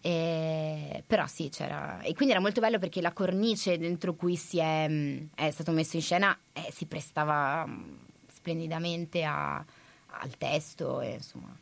E, 0.00 1.02
però 1.04 1.26
sì, 1.26 1.48
c'era. 1.48 2.00
E 2.02 2.14
quindi 2.14 2.32
era 2.32 2.40
molto 2.40 2.60
bello 2.60 2.78
perché 2.78 3.00
la 3.00 3.12
cornice 3.12 3.76
dentro 3.78 4.14
cui 4.14 4.36
si 4.36 4.58
è, 4.58 4.86
mm, 4.88 5.26
è 5.34 5.50
stato 5.50 5.72
messo 5.72 5.96
in 5.96 6.02
scena 6.02 6.38
eh, 6.52 6.70
si 6.70 6.86
prestava 6.86 7.66
mm, 7.66 7.82
splendidamente 8.46 9.24
a, 9.24 9.56
al 9.56 10.36
testo 10.38 11.00
e 11.00 11.14
insomma. 11.14 11.54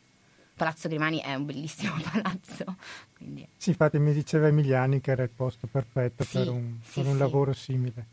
Palazzo 0.56 0.86
Grimani 0.88 1.18
è 1.18 1.34
un 1.34 1.46
bellissimo 1.46 1.94
palazzo. 2.12 2.76
Quindi. 3.16 3.48
Sì, 3.56 3.70
infatti 3.70 3.98
mi 3.98 4.12
diceva 4.12 4.46
Emiliani 4.48 5.00
che 5.00 5.10
era 5.10 5.22
il 5.22 5.30
posto 5.30 5.66
perfetto 5.66 6.22
sì, 6.22 6.38
per 6.38 6.50
un, 6.50 6.76
sì, 6.84 7.00
per 7.00 7.06
un 7.06 7.14
sì. 7.14 7.18
lavoro 7.18 7.52
simile. 7.54 8.06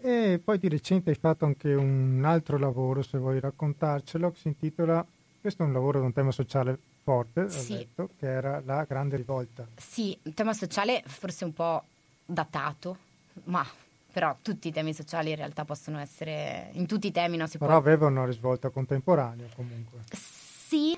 E 0.00 0.40
poi 0.44 0.58
di 0.58 0.68
recente 0.68 1.10
hai 1.10 1.16
fatto 1.16 1.46
anche 1.46 1.72
un 1.72 2.22
altro 2.24 2.58
lavoro, 2.58 3.02
se 3.02 3.16
vuoi 3.16 3.40
raccontarcelo, 3.40 4.30
che 4.30 4.38
si 4.38 4.48
intitola, 4.48 5.04
questo 5.40 5.62
è 5.62 5.66
un 5.66 5.72
lavoro 5.72 5.98
di 5.98 6.04
un 6.04 6.12
tema 6.12 6.30
sociale 6.30 6.78
forte, 7.02 7.46
detto, 7.66 8.10
che 8.18 8.26
era 8.26 8.62
la 8.64 8.84
grande 8.84 9.16
rivolta. 9.16 9.66
Sì, 9.76 10.16
un 10.24 10.34
tema 10.34 10.52
sociale 10.52 11.02
forse 11.06 11.44
un 11.44 11.54
po' 11.54 11.82
datato, 12.26 12.98
ma 13.44 13.66
però 14.14 14.36
tutti 14.40 14.68
i 14.68 14.72
temi 14.72 14.94
sociali 14.94 15.30
in 15.30 15.36
realtà 15.36 15.64
possono 15.64 15.98
essere, 15.98 16.68
in 16.74 16.86
tutti 16.86 17.08
i 17.08 17.10
temi 17.10 17.36
non 17.36 17.48
si 17.48 17.58
Però 17.58 17.72
può... 17.72 17.80
aveva 17.80 18.06
una 18.06 18.24
risvolta 18.24 18.68
contemporanea 18.68 19.48
comunque. 19.56 20.02
Sì. 20.12 20.96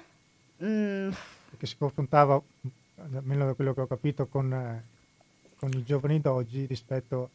Mm. 0.63 1.09
Perché 1.49 1.65
si 1.67 1.79
confrontava, 1.79 2.39
almeno 3.15 3.47
da 3.47 3.55
quello 3.55 3.73
che 3.73 3.81
ho 3.81 3.87
capito, 3.87 4.27
con, 4.27 4.53
eh, 4.53 4.85
con 5.57 5.71
i 5.73 5.83
giovani 5.83 6.21
d'oggi 6.21 6.67
rispetto 6.67 7.31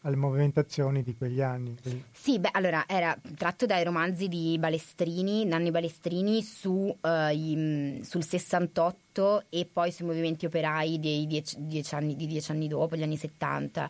alle 0.00 0.16
movimentazioni 0.16 1.04
di 1.04 1.16
quegli 1.16 1.40
anni. 1.40 1.76
Sì, 2.10 2.40
beh, 2.40 2.50
allora 2.50 2.82
era 2.88 3.16
tratto 3.36 3.64
dai 3.64 3.84
romanzi 3.84 4.26
di 4.26 4.56
Balestrini, 4.58 5.44
Nanni 5.44 5.70
Balestrini 5.70 6.42
su, 6.42 6.70
uh, 7.00 7.28
i, 7.32 8.00
sul 8.02 8.24
68 8.24 9.44
e 9.50 9.68
poi 9.72 9.92
sui 9.92 10.04
movimenti 10.04 10.46
operai 10.46 10.98
dei 10.98 11.28
dieci, 11.28 11.54
dieci 11.60 11.94
anni, 11.94 12.16
di 12.16 12.26
dieci 12.26 12.50
anni 12.50 12.66
dopo, 12.66 12.96
gli 12.96 13.04
anni 13.04 13.16
70. 13.16 13.88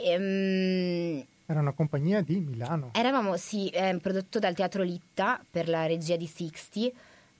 Ehm, 0.00 1.24
era 1.46 1.60
una 1.60 1.72
compagnia 1.72 2.22
di 2.22 2.38
Milano. 2.38 2.90
Eravamo, 2.94 3.36
sì, 3.36 3.68
eh, 3.68 3.98
prodotto 4.00 4.38
dal 4.38 4.54
Teatro 4.54 4.82
Litta 4.82 5.44
per 5.50 5.68
la 5.68 5.86
regia 5.86 6.16
di 6.16 6.26
Sixti, 6.26 6.92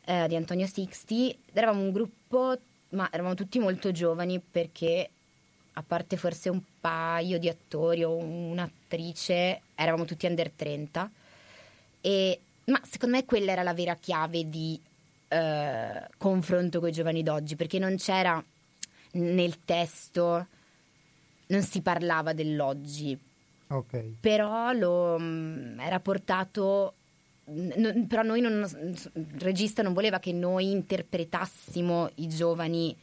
eh, 0.05 0.29
di 0.29 0.37
Antonio 0.37 0.67
Sixti. 0.67 1.37
Eravamo 1.53 1.81
un 1.81 1.93
gruppo, 1.93 2.59
ma 2.91 3.09
eravamo 3.11 3.35
tutti 3.35 3.59
molto 3.59 3.91
giovani 3.91 4.41
perché 4.41 5.09
a 5.75 5.83
parte 5.83 6.17
forse 6.17 6.51
un 6.51 6.61
paio 6.81 7.39
di 7.39 7.49
attori 7.49 8.05
o 8.05 8.17
un'attrice, 8.17 9.63
eravamo 9.75 10.05
tutti 10.05 10.27
under 10.27 10.51
30. 10.51 11.11
E, 12.03 12.41
ma 12.67 12.81
secondo 12.85 13.17
me 13.17 13.25
quella 13.25 13.53
era 13.53 13.63
la 13.63 13.73
vera 13.73 13.95
chiave 13.95 14.49
di 14.51 14.79
eh, 15.29 16.09
confronto 16.19 16.81
con 16.81 16.91
i 16.91 16.93
giovani 16.93 17.23
d'oggi, 17.23 17.57
perché 17.57 17.79
non 17.79 17.97
c'era 17.97 18.43
nel 19.13 19.65
testo, 19.65 20.47
non 21.53 21.63
si 21.63 21.81
parlava 21.83 22.33
dell'oggi. 22.33 23.19
Okay. 23.69 24.17
Però 24.21 24.73
lo, 24.73 25.19
mm, 25.19 25.79
era 25.79 26.01
portato 26.01 26.95
No, 27.45 28.07
però 28.07 28.23
noi 28.23 28.41
non, 28.41 28.65
il 29.15 29.41
regista 29.41 29.83
non 29.83 29.93
voleva 29.93 30.21
che 30.21 30.33
noi 30.33 30.71
interpretassimo 30.71 32.09
i 32.15 32.29
giovani 32.29 32.97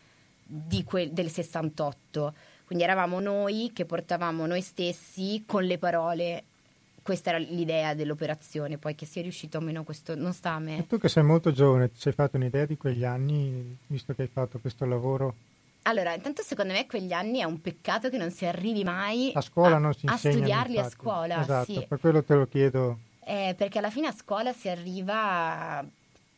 que, 0.86 1.12
del 1.12 1.30
68 1.30 2.34
quindi 2.70 2.86
eravamo 2.86 3.20
noi 3.20 3.72
che 3.74 3.86
portavamo 3.86 4.46
noi 4.46 4.62
stessi 4.62 5.44
con 5.48 5.64
le 5.64 5.80
parole. 5.80 6.44
Questa 7.02 7.32
era 7.32 7.40
l'idea 7.40 7.96
dell'operazione, 7.96 8.78
poi 8.78 8.94
che 8.94 9.08
sia 9.08 9.24
riuscito 9.24 9.58
o 9.58 9.62
meno 9.62 9.84
questo 9.84 10.14
non 10.14 10.34
sta 10.34 10.52
a 10.52 10.60
me. 10.60 10.78
E 10.78 10.86
tu 10.86 11.00
che 11.00 11.10
sei 11.10 11.24
molto 11.24 11.52
giovane, 11.52 11.92
ti 11.92 12.00
sei 12.00 12.14
fatto 12.14 12.38
un'idea 12.38 12.68
di 12.68 12.78
quegli 12.78 13.04
anni, 13.04 13.76
visto 13.88 14.14
che 14.14 14.22
hai 14.22 14.28
fatto 14.28 14.60
questo 14.60 14.86
lavoro? 14.86 15.34
Allora, 15.84 16.14
intanto 16.14 16.42
secondo 16.44 16.74
me 16.74 16.86
quegli 16.86 17.14
anni 17.14 17.40
è 17.40 17.46
un 17.46 17.62
peccato 17.62 18.10
che 18.10 18.18
non 18.18 18.32
si 18.32 18.46
arrivi 18.46 18.84
mai 18.84 19.32
a, 19.34 19.42
scuola 19.42 19.78
a, 19.78 19.80
non 19.80 19.94
si 19.94 20.06
a 20.08 20.18
studiarli 20.18 20.76
infatti. 20.76 20.80
a 20.80 20.90
scuola. 20.90 21.42
Esatto, 21.42 21.74
sì. 21.74 21.86
per 21.88 22.00
quello 22.00 22.24
te 22.24 22.36
lo 22.36 22.48
chiedo. 22.48 23.00
Eh, 23.24 23.56
perché 23.58 23.80
alla 23.80 23.90
fine 23.90 24.08
a 24.08 24.12
scuola 24.12 24.54
si 24.54 24.70
arriva, 24.70 25.84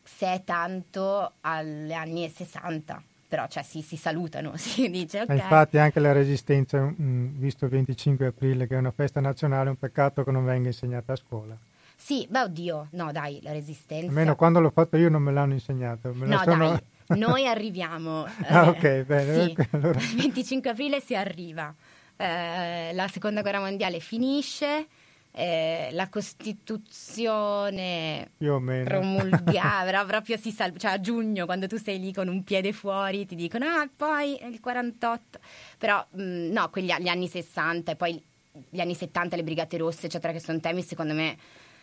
se 0.02 0.26
è 0.26 0.42
tanto, 0.44 1.32
agli 1.40 1.92
anni 1.92 2.28
60 2.28 3.02
però 3.32 3.46
cioè, 3.48 3.62
si, 3.62 3.80
si, 3.80 3.96
salutano, 3.96 4.52
si 4.60 4.90
dice 4.90 5.22
ok. 5.22 5.30
infatti 5.30 5.78
anche 5.78 6.00
la 6.00 6.12
resistenza, 6.12 6.82
mh, 6.82 7.38
visto 7.38 7.64
il 7.64 7.70
25 7.70 8.26
aprile 8.26 8.66
che 8.66 8.74
è 8.74 8.78
una 8.78 8.90
festa 8.90 9.20
nazionale, 9.20 9.68
è 9.68 9.70
un 9.70 9.78
peccato 9.78 10.22
che 10.22 10.30
non 10.30 10.44
venga 10.44 10.68
insegnata 10.68 11.14
a 11.14 11.16
scuola. 11.16 11.56
Sì, 11.96 12.26
beh 12.28 12.42
oddio, 12.42 12.88
no 12.90 13.10
dai, 13.10 13.40
la 13.42 13.52
resistenza... 13.52 14.08
Almeno 14.08 14.36
quando 14.36 14.60
l'ho 14.60 14.68
fatto 14.68 14.98
io 14.98 15.08
non 15.08 15.22
me 15.22 15.32
l'hanno 15.32 15.54
insegnato. 15.54 16.12
Me 16.12 16.26
no 16.26 16.42
sono... 16.44 16.68
dai, 16.68 16.78
noi 17.08 17.46
arriviamo. 17.46 18.26
ah 18.48 18.68
ok, 18.68 19.02
bene. 19.02 19.46
Sì, 19.46 19.56
allora. 19.70 19.98
Il 19.98 20.16
25 20.16 20.70
aprile 20.70 21.00
si 21.00 21.14
arriva, 21.14 21.74
eh, 22.16 22.90
la 22.92 23.08
seconda 23.08 23.42
guerra 23.42 23.60
mondiale 23.60 24.00
finisce 24.00 24.86
eh, 25.34 25.88
la 25.92 26.10
Costituzione 26.10 28.32
promulgata 28.36 30.04
proprio 30.04 30.36
si 30.36 30.50
sal- 30.50 30.76
cioè 30.76 30.90
a 30.92 31.00
giugno 31.00 31.46
quando 31.46 31.66
tu 31.66 31.78
sei 31.78 31.98
lì 31.98 32.12
con 32.12 32.28
un 32.28 32.44
piede 32.44 32.74
fuori 32.74 33.24
ti 33.24 33.34
dicono 33.34 33.64
ah 33.64 33.88
poi 33.94 34.38
il 34.46 34.60
48 34.60 35.38
però 35.78 36.06
mh, 36.10 36.22
mm, 36.22 36.52
no 36.52 36.68
quegli 36.68 36.92
gli 36.98 37.08
anni 37.08 37.28
60 37.28 37.92
e 37.92 37.96
poi 37.96 38.22
gli 38.68 38.80
anni 38.80 38.94
70 38.94 39.36
le 39.36 39.42
Brigate 39.42 39.78
Rosse 39.78 40.04
eccetera 40.06 40.34
che 40.34 40.40
sono 40.40 40.60
temi 40.60 40.82
secondo 40.82 41.14
me 41.14 41.38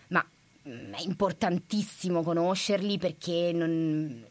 ma 0.10 0.24
mh, 0.62 0.70
mm, 0.70 0.94
è 0.94 1.02
importantissimo 1.02 2.22
conoscerli 2.22 3.00
perché 3.00 3.50
non 3.52 4.24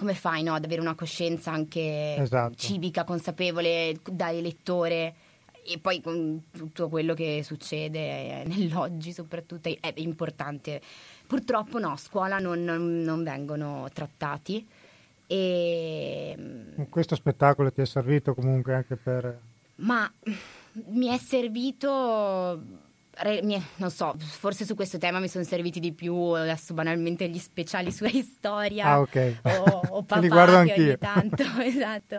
come 0.00 0.14
fai 0.14 0.42
no, 0.42 0.54
ad 0.54 0.64
avere 0.64 0.80
una 0.80 0.94
coscienza 0.94 1.52
anche 1.52 2.16
esatto. 2.16 2.54
civica 2.56 3.04
consapevole 3.04 3.98
da 4.02 4.32
elettore 4.32 5.14
e 5.62 5.78
poi 5.78 6.00
con 6.00 6.44
tutto 6.50 6.88
quello 6.88 7.12
che 7.12 7.42
succede 7.44 8.44
nell'oggi 8.46 9.12
soprattutto 9.12 9.68
è 9.68 9.92
importante. 9.96 10.80
Purtroppo 11.26 11.78
no, 11.78 11.92
a 11.92 11.96
scuola 11.98 12.38
non, 12.38 12.64
non, 12.64 13.02
non 13.02 13.22
vengono 13.22 13.88
trattati. 13.92 14.66
E... 15.26 16.36
Questo 16.88 17.14
spettacolo 17.14 17.70
ti 17.70 17.82
è 17.82 17.86
servito 17.86 18.34
comunque 18.34 18.74
anche 18.74 18.96
per... 18.96 19.38
Ma 19.76 20.10
mi 20.86 21.08
è 21.08 21.18
servito, 21.18 22.60
non 23.76 23.90
so, 23.90 24.14
forse 24.18 24.64
su 24.64 24.74
questo 24.74 24.98
tema 24.98 25.18
mi 25.18 25.28
sono 25.28 25.44
serviti 25.44 25.80
di 25.80 25.92
più 25.92 26.14
adesso 26.14 26.74
banalmente 26.74 27.28
gli 27.28 27.38
speciali 27.38 27.90
su 27.92 28.06
storia 28.22 28.86
ah, 28.86 29.00
okay. 29.00 29.36
o, 29.42 29.82
o 29.88 30.02
papà 30.02 30.20
li 30.22 30.28
guardo 30.28 30.56
anch'io. 30.56 30.84
ogni 30.84 30.98
tanto, 30.98 31.44
esatto. 31.60 32.18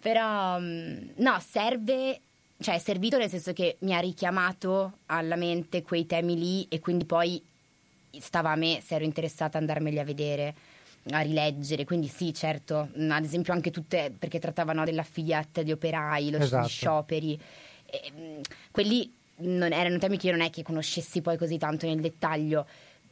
Però 0.00 0.58
no, 0.58 1.42
serve 1.46 2.20
cioè 2.60 2.74
è 2.74 2.78
servito 2.78 3.16
nel 3.16 3.30
senso 3.30 3.52
che 3.52 3.76
mi 3.80 3.94
ha 3.94 4.00
richiamato 4.00 4.98
alla 5.06 5.36
mente 5.36 5.82
quei 5.82 6.06
temi 6.06 6.38
lì 6.38 6.66
e 6.68 6.78
quindi 6.78 7.06
poi 7.06 7.42
stava 8.18 8.50
a 8.50 8.56
me 8.56 8.82
se 8.84 8.96
ero 8.96 9.04
interessata 9.04 9.56
ad 9.56 9.64
andarmeli 9.64 9.98
a 9.98 10.04
vedere 10.04 10.54
a 11.12 11.20
rileggere, 11.20 11.84
quindi 11.84 12.08
sì, 12.08 12.34
certo, 12.34 12.90
mm, 12.98 13.10
ad 13.10 13.24
esempio 13.24 13.54
anche 13.54 13.70
tutte 13.70 14.12
perché 14.16 14.38
trattavano 14.38 14.84
della 14.84 15.02
figlietta 15.02 15.62
di 15.62 15.72
operai, 15.72 16.30
lo 16.30 16.38
esatto. 16.38 16.68
scioperi, 16.68 17.40
e, 17.86 18.12
mm, 18.12 18.40
quelli 18.70 19.10
non 19.40 19.72
erano 19.72 19.98
temi 19.98 20.16
che 20.16 20.26
io 20.26 20.32
non 20.32 20.42
è 20.42 20.50
che 20.50 20.62
conoscessi 20.62 21.20
poi 21.20 21.36
così 21.36 21.58
tanto 21.58 21.86
nel 21.86 22.00
dettaglio. 22.00 22.66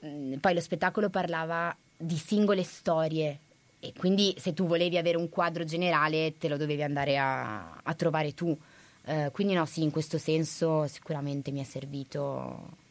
Mm, 0.04 0.34
poi 0.34 0.54
lo 0.54 0.60
spettacolo 0.60 1.08
parlava 1.08 1.74
di 1.96 2.16
singole 2.16 2.62
storie 2.62 3.38
e 3.80 3.92
quindi 3.96 4.34
se 4.38 4.52
tu 4.52 4.66
volevi 4.66 4.98
avere 4.98 5.16
un 5.16 5.28
quadro 5.28 5.64
generale 5.64 6.36
te 6.38 6.48
lo 6.48 6.56
dovevi 6.56 6.82
andare 6.82 7.18
a, 7.18 7.80
a 7.82 7.94
trovare 7.94 8.34
tu. 8.34 8.56
Eh, 9.04 9.30
quindi 9.32 9.54
no, 9.54 9.64
sì, 9.66 9.82
in 9.82 9.90
questo 9.90 10.18
senso 10.18 10.86
sicuramente 10.86 11.50
mi 11.50 11.60
è 11.60 11.64
servito 11.64 12.86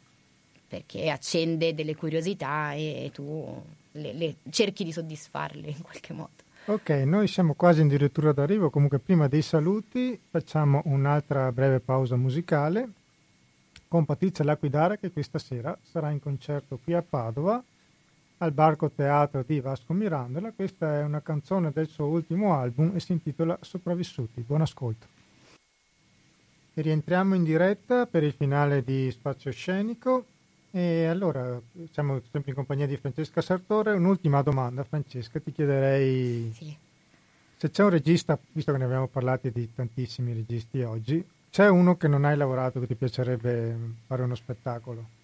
perché 0.66 1.08
accende 1.10 1.74
delle 1.74 1.94
curiosità 1.94 2.72
e, 2.72 3.04
e 3.04 3.10
tu 3.12 3.62
le, 3.92 4.12
le 4.12 4.34
cerchi 4.50 4.84
di 4.84 4.92
soddisfarle 4.92 5.68
in 5.68 5.82
qualche 5.82 6.12
modo. 6.12 6.46
Ok, 6.66 6.90
noi 6.90 7.28
siamo 7.28 7.54
quasi 7.54 7.80
addirittura 7.80 8.32
d'arrivo, 8.32 8.68
comunque 8.68 8.98
prima 8.98 9.26
dei 9.26 9.40
saluti 9.40 10.20
facciamo 10.30 10.82
un'altra 10.84 11.50
breve 11.50 11.80
pausa 11.80 12.16
musicale 12.16 12.90
con 13.88 14.04
Patrizia 14.04 14.44
Laquidara 14.44 14.96
che 14.96 15.10
questa 15.10 15.38
sera 15.38 15.76
sarà 15.82 16.10
in 16.10 16.20
concerto 16.20 16.78
qui 16.82 16.92
a 16.92 17.02
Padova 17.02 17.62
al 18.38 18.52
Barco 18.52 18.90
Teatro 18.90 19.42
di 19.44 19.60
Vasco 19.60 19.92
Mirandola. 19.92 20.52
Questa 20.52 21.00
è 21.00 21.02
una 21.02 21.20
canzone 21.20 21.72
del 21.72 21.88
suo 21.88 22.06
ultimo 22.06 22.54
album 22.54 22.92
e 22.94 23.00
si 23.00 23.12
intitola 23.12 23.58
Sopravvissuti. 23.60 24.42
Buon 24.42 24.60
ascolto. 24.60 25.06
E 26.74 26.80
rientriamo 26.82 27.34
in 27.34 27.42
diretta 27.42 28.06
per 28.06 28.22
il 28.22 28.32
finale 28.32 28.84
di 28.84 29.10
Spazio 29.10 29.50
Scenico. 29.50 30.26
E 30.70 31.06
allora, 31.06 31.60
siamo 31.90 32.20
sempre 32.30 32.50
in 32.50 32.54
compagnia 32.54 32.86
di 32.86 32.96
Francesca 32.96 33.40
Sartore. 33.40 33.92
Un'ultima 33.92 34.42
domanda, 34.42 34.84
Francesca, 34.84 35.40
ti 35.40 35.50
chiederei 35.50 36.52
sì. 36.54 36.76
se 37.56 37.70
c'è 37.70 37.82
un 37.82 37.90
regista, 37.90 38.38
visto 38.52 38.70
che 38.70 38.78
ne 38.78 38.84
abbiamo 38.84 39.08
parlato 39.08 39.48
di 39.48 39.74
tantissimi 39.74 40.32
registi 40.32 40.82
oggi, 40.82 41.26
c'è 41.50 41.68
uno 41.68 41.96
che 41.96 42.08
non 42.08 42.24
hai 42.24 42.36
lavorato 42.36 42.80
che 42.80 42.86
ti 42.86 42.94
piacerebbe 42.94 43.76
fare 44.06 44.22
uno 44.22 44.34
spettacolo? 44.34 45.16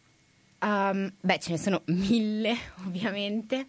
Um, 0.60 1.12
beh, 1.20 1.38
ce 1.38 1.50
ne 1.50 1.58
sono 1.58 1.82
mille, 1.86 2.56
ovviamente. 2.86 3.66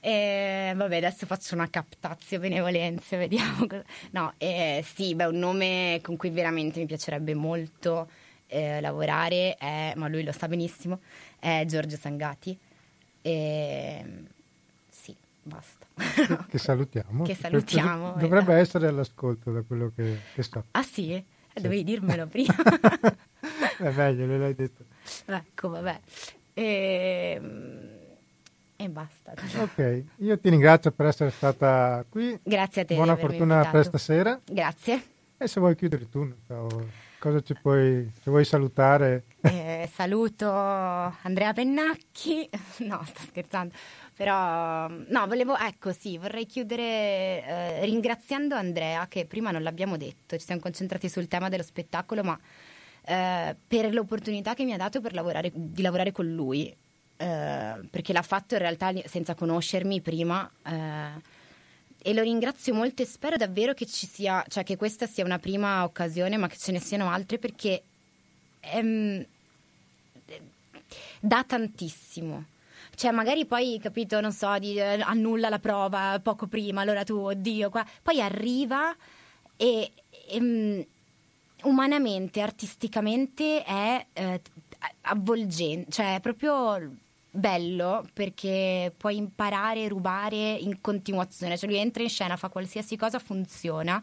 E, 0.00 0.72
vabbè, 0.76 0.96
adesso 0.98 1.26
faccio 1.26 1.54
una 1.54 1.68
captazio 1.68 2.38
benevolenze, 2.38 3.16
vediamo. 3.18 3.66
Cosa... 3.66 3.84
No, 4.10 4.34
eh, 4.36 4.84
sì, 4.86 5.14
beh, 5.14 5.24
un 5.24 5.38
nome 5.38 6.00
con 6.02 6.16
cui 6.16 6.30
veramente 6.30 6.78
mi 6.78 6.86
piacerebbe 6.86 7.34
molto 7.34 8.08
eh, 8.46 8.80
lavorare 8.80 9.56
è, 9.56 9.94
ma 9.96 10.08
lui 10.08 10.22
lo 10.22 10.32
sa 10.32 10.46
benissimo, 10.46 11.00
è 11.38 11.64
Giorgio 11.66 11.96
Sangati. 11.96 12.56
E, 13.22 14.04
sì, 14.88 15.16
basta. 15.42 15.86
Che, 15.94 16.38
che 16.50 16.58
salutiamo. 16.58 17.24
che 17.26 17.34
salutiamo. 17.34 18.12
Dovrebbe 18.12 18.52
esatto. 18.52 18.52
essere 18.52 18.86
all'ascolto 18.88 19.50
da 19.50 19.62
quello 19.62 19.90
che, 19.96 20.20
che 20.34 20.42
so. 20.42 20.62
Ah 20.72 20.82
sì? 20.82 21.34
Eh. 21.56 21.60
Dovevi 21.62 21.84
dirmelo 21.84 22.26
prima. 22.28 22.54
è 23.78 23.90
meglio, 23.90 24.38
l'hai 24.38 24.54
detto. 24.54 24.84
Ecco, 25.24 25.70
vabbè. 25.70 26.00
E, 26.52 27.40
e 28.76 28.88
basta. 28.90 29.32
Ok, 29.62 30.04
io 30.16 30.38
ti 30.38 30.50
ringrazio 30.50 30.90
per 30.90 31.06
essere 31.06 31.30
stata 31.30 32.04
qui. 32.08 32.38
Grazie 32.42 32.82
a 32.82 32.84
te. 32.84 32.94
Buona 32.94 33.16
fortuna 33.16 33.54
invitato. 33.54 33.70
per 33.70 33.84
stasera. 33.86 34.40
Grazie. 34.44 35.02
E 35.38 35.48
se 35.48 35.60
vuoi 35.60 35.74
chiudere 35.76 36.08
tu, 36.10 36.30
cosa 37.18 37.40
ci 37.40 37.54
puoi, 37.60 38.10
se 38.22 38.30
vuoi 38.30 38.44
salutare. 38.44 39.24
Eh, 39.40 39.88
saluto 39.92 40.50
Andrea 40.50 41.54
Pennacchi, 41.54 42.48
no 42.86 43.02
sto 43.06 43.20
scherzando, 43.28 43.74
però 44.16 44.88
no, 44.88 45.26
volevo, 45.26 45.58
ecco 45.58 45.92
sì, 45.92 46.16
vorrei 46.16 46.46
chiudere 46.46 46.82
eh, 47.44 47.84
ringraziando 47.84 48.54
Andrea 48.54 49.06
che 49.08 49.26
prima 49.26 49.50
non 49.50 49.62
l'abbiamo 49.62 49.98
detto, 49.98 50.38
ci 50.38 50.44
siamo 50.46 50.62
concentrati 50.62 51.06
sul 51.10 51.28
tema 51.28 51.50
dello 51.50 51.62
spettacolo 51.62 52.22
ma 52.22 52.38
eh, 53.04 53.54
per 53.68 53.92
l'opportunità 53.92 54.54
che 54.54 54.64
mi 54.64 54.72
ha 54.72 54.78
dato 54.78 55.02
lavorare, 55.10 55.52
di 55.54 55.82
lavorare 55.82 56.12
con 56.12 56.26
lui, 56.26 56.66
eh, 56.68 57.74
perché 57.90 58.12
l'ha 58.14 58.22
fatto 58.22 58.54
in 58.54 58.60
realtà 58.60 58.92
senza 59.04 59.34
conoscermi 59.34 60.00
prima. 60.00 60.50
Eh, 60.64 61.34
e 61.98 62.14
lo 62.14 62.22
ringrazio 62.22 62.72
molto 62.72 63.02
e 63.02 63.04
spero 63.04 63.36
davvero 63.36 63.74
che 63.74 63.84
ci 63.84 64.06
sia, 64.06 64.44
cioè 64.48 64.62
che 64.62 64.76
questa 64.76 65.06
sia 65.06 65.24
una 65.24 65.40
prima 65.40 65.82
occasione, 65.82 66.36
ma 66.36 66.46
che 66.46 66.56
ce 66.56 66.70
ne 66.70 66.78
siano 66.78 67.10
altre 67.10 67.38
perché 67.38 67.82
ehm, 68.60 69.26
dà 71.20 71.44
tantissimo. 71.44 72.44
Cioè, 72.96 73.10
magari 73.10 73.44
poi, 73.44 73.78
capito, 73.80 74.20
non 74.20 74.32
so, 74.32 74.58
di, 74.58 74.78
eh, 74.78 75.00
annulla 75.02 75.50
la 75.50 75.58
prova 75.58 76.18
poco 76.22 76.46
prima, 76.46 76.80
allora 76.80 77.04
tu, 77.04 77.16
oddio, 77.18 77.68
qua. 77.68 77.84
Poi 78.02 78.22
arriva 78.22 78.96
e, 79.54 79.92
e 80.28 80.38
um, 80.40 80.84
umanamente, 81.64 82.40
artisticamente 82.40 83.62
è 83.62 84.06
eh, 84.14 84.40
avvolgente, 85.02 85.90
cioè 85.90 86.16
è 86.16 86.20
proprio 86.20 86.94
bello 87.30 88.02
perché 88.14 88.94
puoi 88.96 89.16
imparare 89.18 89.82
e 89.82 89.88
rubare 89.88 90.54
in 90.54 90.80
continuazione, 90.80 91.58
cioè 91.58 91.68
lui 91.68 91.78
entra 91.78 92.02
in 92.02 92.08
scena, 92.08 92.36
fa 92.36 92.48
qualsiasi 92.48 92.96
cosa, 92.96 93.18
funziona. 93.18 94.02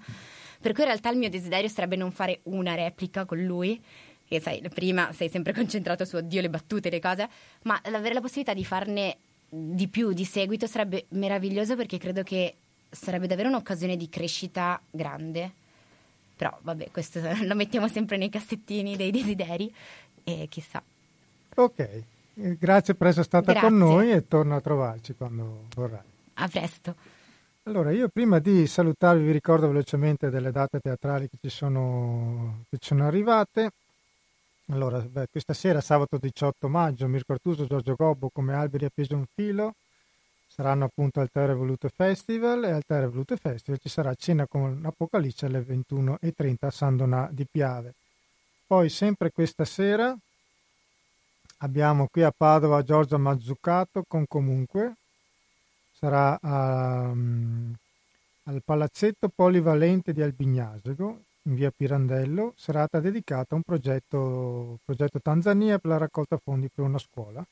Per 0.61 0.71
cui 0.71 0.83
in 0.83 0.89
realtà 0.89 1.09
il 1.09 1.17
mio 1.17 1.29
desiderio 1.29 1.67
sarebbe 1.67 1.95
non 1.95 2.11
fare 2.11 2.41
una 2.43 2.75
replica 2.75 3.25
con 3.25 3.43
lui, 3.43 3.81
che 4.33 4.41
sai, 4.41 4.61
prima 4.73 5.11
sei 5.13 5.29
sempre 5.29 5.53
concentrato 5.55 6.05
su 6.05 6.15
oddio 6.15 6.41
le 6.41 6.49
battute, 6.49 6.89
le 6.89 6.99
cose, 6.99 7.29
ma 7.63 7.79
avere 7.83 8.13
la 8.13 8.21
possibilità 8.21 8.53
di 8.53 8.65
farne 8.65 9.17
di 9.49 9.87
più 9.87 10.13
di 10.13 10.25
seguito 10.25 10.65
sarebbe 10.65 11.05
meraviglioso 11.09 11.75
perché 11.75 11.99
credo 11.99 12.23
che 12.23 12.55
sarebbe 12.89 13.27
davvero 13.27 13.49
un'occasione 13.49 13.95
di 13.95 14.09
crescita 14.09 14.81
grande. 14.89 15.51
Però 16.35 16.57
vabbè, 16.61 16.89
questo 16.91 17.19
lo 17.45 17.55
mettiamo 17.55 17.87
sempre 17.87 18.17
nei 18.17 18.29
cassettini 18.29 18.95
dei 18.95 19.11
desideri 19.11 19.73
e 20.23 20.47
chissà. 20.49 20.81
Ok, 21.55 22.03
Grazie 22.35 22.95
per 22.95 23.07
essere 23.07 23.25
stata 23.25 23.51
Grazie. 23.51 23.69
con 23.69 23.77
noi 23.77 24.11
e 24.11 24.27
torno 24.27 24.55
a 24.55 24.61
trovarci 24.61 25.13
quando 25.13 25.65
vorrai. 25.75 26.01
A 26.35 26.47
presto. 26.47 26.95
Allora, 27.63 27.91
io 27.91 28.09
prima 28.09 28.39
di 28.39 28.65
salutarvi 28.65 29.23
vi 29.23 29.31
ricordo 29.31 29.67
velocemente 29.67 30.29
delle 30.29 30.51
date 30.51 30.79
teatrali 30.79 31.29
che 31.29 31.37
ci 31.39 31.49
sono, 31.49 32.63
che 32.69 32.77
ci 32.79 32.87
sono 32.87 33.05
arrivate. 33.05 33.69
Allora, 34.73 34.99
beh, 34.99 35.27
questa 35.29 35.53
sera, 35.53 35.81
sabato 35.81 36.17
18 36.17 36.67
maggio, 36.67 37.07
Mirko 37.07 37.33
Artuso 37.33 37.67
Giorgio 37.67 37.93
Gobbo 37.93 38.31
come 38.33 38.55
alberi 38.55 38.85
appesi 38.85 39.13
a 39.13 39.17
un 39.17 39.25
filo. 39.31 39.75
Saranno 40.47 40.85
appunto 40.85 41.19
al 41.19 41.29
Terra 41.31 41.53
Volute 41.53 41.89
Festival 41.89 42.63
e 42.63 42.71
al 42.71 42.83
Terra 42.83 43.07
Volute 43.07 43.37
Festival 43.37 43.79
ci 43.79 43.89
sarà 43.89 44.15
cena 44.15 44.47
con 44.47 44.83
Apocalisse 44.83 45.45
alle 45.45 45.59
21.30 45.59 46.55
a 46.61 46.71
San 46.71 46.97
Donà 46.97 47.29
di 47.31 47.45
Piave. 47.45 47.93
Poi 48.65 48.89
sempre 48.89 49.31
questa 49.31 49.63
sera 49.63 50.17
Abbiamo 51.57 52.07
qui 52.11 52.23
a 52.23 52.33
Padova 52.35 52.81
Giorgia 52.83 53.17
Mazzucato 53.17 54.03
con 54.05 54.25
comunque, 54.27 54.95
sarà 55.93 56.37
um, 56.41 57.73
al 58.43 58.61
Palazzetto 58.65 59.29
Polivalente 59.29 60.11
di 60.11 60.21
Albignasego 60.21 61.21
in 61.43 61.55
via 61.55 61.71
Pirandello, 61.71 62.53
serata 62.55 62.99
dedicata 62.99 63.53
a 63.53 63.55
un 63.55 63.63
progetto, 63.63 64.79
progetto 64.83 65.19
Tanzania 65.19 65.79
per 65.79 65.91
la 65.91 65.97
raccolta 65.97 66.37
fondi 66.37 66.69
per 66.73 66.85
una 66.85 66.97
scuola. 66.97 67.45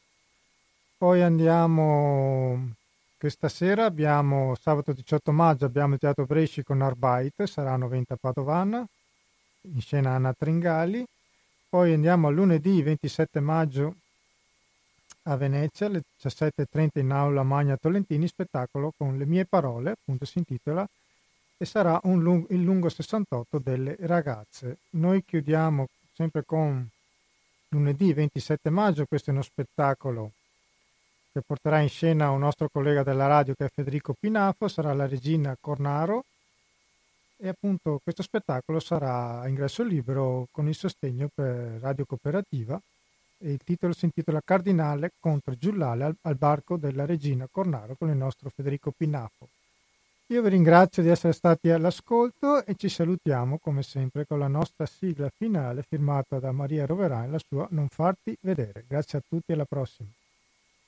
Poi 0.97 1.21
andiamo, 1.21 2.73
questa 3.17 3.49
sera 3.49 3.85
abbiamo, 3.85 4.55
sabato 4.55 4.93
18 4.93 5.31
maggio 5.31 5.65
abbiamo 5.65 5.95
il 5.95 5.99
Teatro 5.99 6.25
Bresci 6.25 6.63
con 6.63 6.81
Arbeit, 6.81 7.43
saranno 7.43 7.87
20 7.87 8.13
a 8.13 8.17
Padovana, 8.19 8.85
in 9.61 9.81
scena 9.81 10.11
Anna 10.11 10.33
Tringali. 10.33 11.03
Poi 11.67 11.93
andiamo 11.93 12.27
a 12.27 12.31
lunedì 12.31 12.81
27 12.81 13.39
maggio 13.39 13.95
a 15.23 15.35
Venezia 15.37 15.87
alle 15.87 16.03
17.30 16.21 16.99
in 16.99 17.11
aula 17.11 17.43
Magna 17.43 17.77
Tolentini, 17.77 18.27
spettacolo 18.27 18.93
con 18.97 19.17
le 19.17 19.25
mie 19.25 19.45
parole, 19.45 19.91
appunto 19.91 20.25
si 20.25 20.39
intitola, 20.39 20.87
e 21.61 21.65
sarà 21.65 21.99
lungo, 22.05 22.47
il 22.49 22.63
lungo 22.63 22.89
68 22.89 23.59
delle 23.59 23.95
ragazze. 23.99 24.79
Noi 24.93 25.23
chiudiamo 25.23 25.85
sempre 26.11 26.43
con 26.43 26.89
lunedì 27.67 28.11
27 28.13 28.71
maggio, 28.71 29.05
questo 29.05 29.29
è 29.29 29.33
uno 29.33 29.43
spettacolo 29.43 30.31
che 31.31 31.41
porterà 31.45 31.77
in 31.77 31.87
scena 31.87 32.31
un 32.31 32.39
nostro 32.39 32.67
collega 32.67 33.03
della 33.03 33.27
radio 33.27 33.53
che 33.53 33.65
è 33.65 33.69
Federico 33.71 34.15
Pinafo, 34.19 34.67
sarà 34.67 34.91
la 34.93 35.05
regina 35.05 35.55
Cornaro 35.61 36.25
e 37.37 37.49
appunto 37.49 37.99
questo 38.01 38.23
spettacolo 38.23 38.79
sarà 38.79 39.41
a 39.41 39.47
ingresso 39.47 39.83
libero 39.83 40.47
con 40.49 40.67
il 40.67 40.73
sostegno 40.73 41.29
per 41.31 41.77
Radio 41.79 42.05
Cooperativa 42.05 42.81
e 43.37 43.51
il 43.51 43.59
titolo 43.63 43.93
si 43.93 44.05
intitola 44.05 44.41
Cardinale 44.43 45.11
contro 45.19 45.53
Giullale 45.55 46.05
al, 46.05 46.15
al 46.21 46.35
barco 46.37 46.75
della 46.75 47.05
regina 47.05 47.47
Cornaro 47.51 47.93
con 47.99 48.09
il 48.09 48.17
nostro 48.17 48.49
Federico 48.49 48.91
Pinafo. 48.97 49.47
Io 50.31 50.41
vi 50.41 50.47
ringrazio 50.47 51.03
di 51.03 51.09
essere 51.09 51.33
stati 51.33 51.71
all'ascolto 51.71 52.65
e 52.65 52.75
ci 52.75 52.87
salutiamo 52.87 53.59
come 53.59 53.83
sempre 53.83 54.25
con 54.25 54.39
la 54.39 54.47
nostra 54.47 54.85
sigla 54.85 55.29
finale 55.29 55.83
firmata 55.85 56.39
da 56.39 56.53
Maria 56.53 56.85
Roverà 56.85 57.25
e 57.25 57.27
la 57.27 57.39
sua 57.45 57.67
Non 57.71 57.89
farti 57.89 58.37
vedere. 58.41 58.85
Grazie 58.87 59.17
a 59.17 59.21
tutti 59.27 59.51
e 59.51 59.55
alla 59.55 59.65
prossima. 59.65 60.07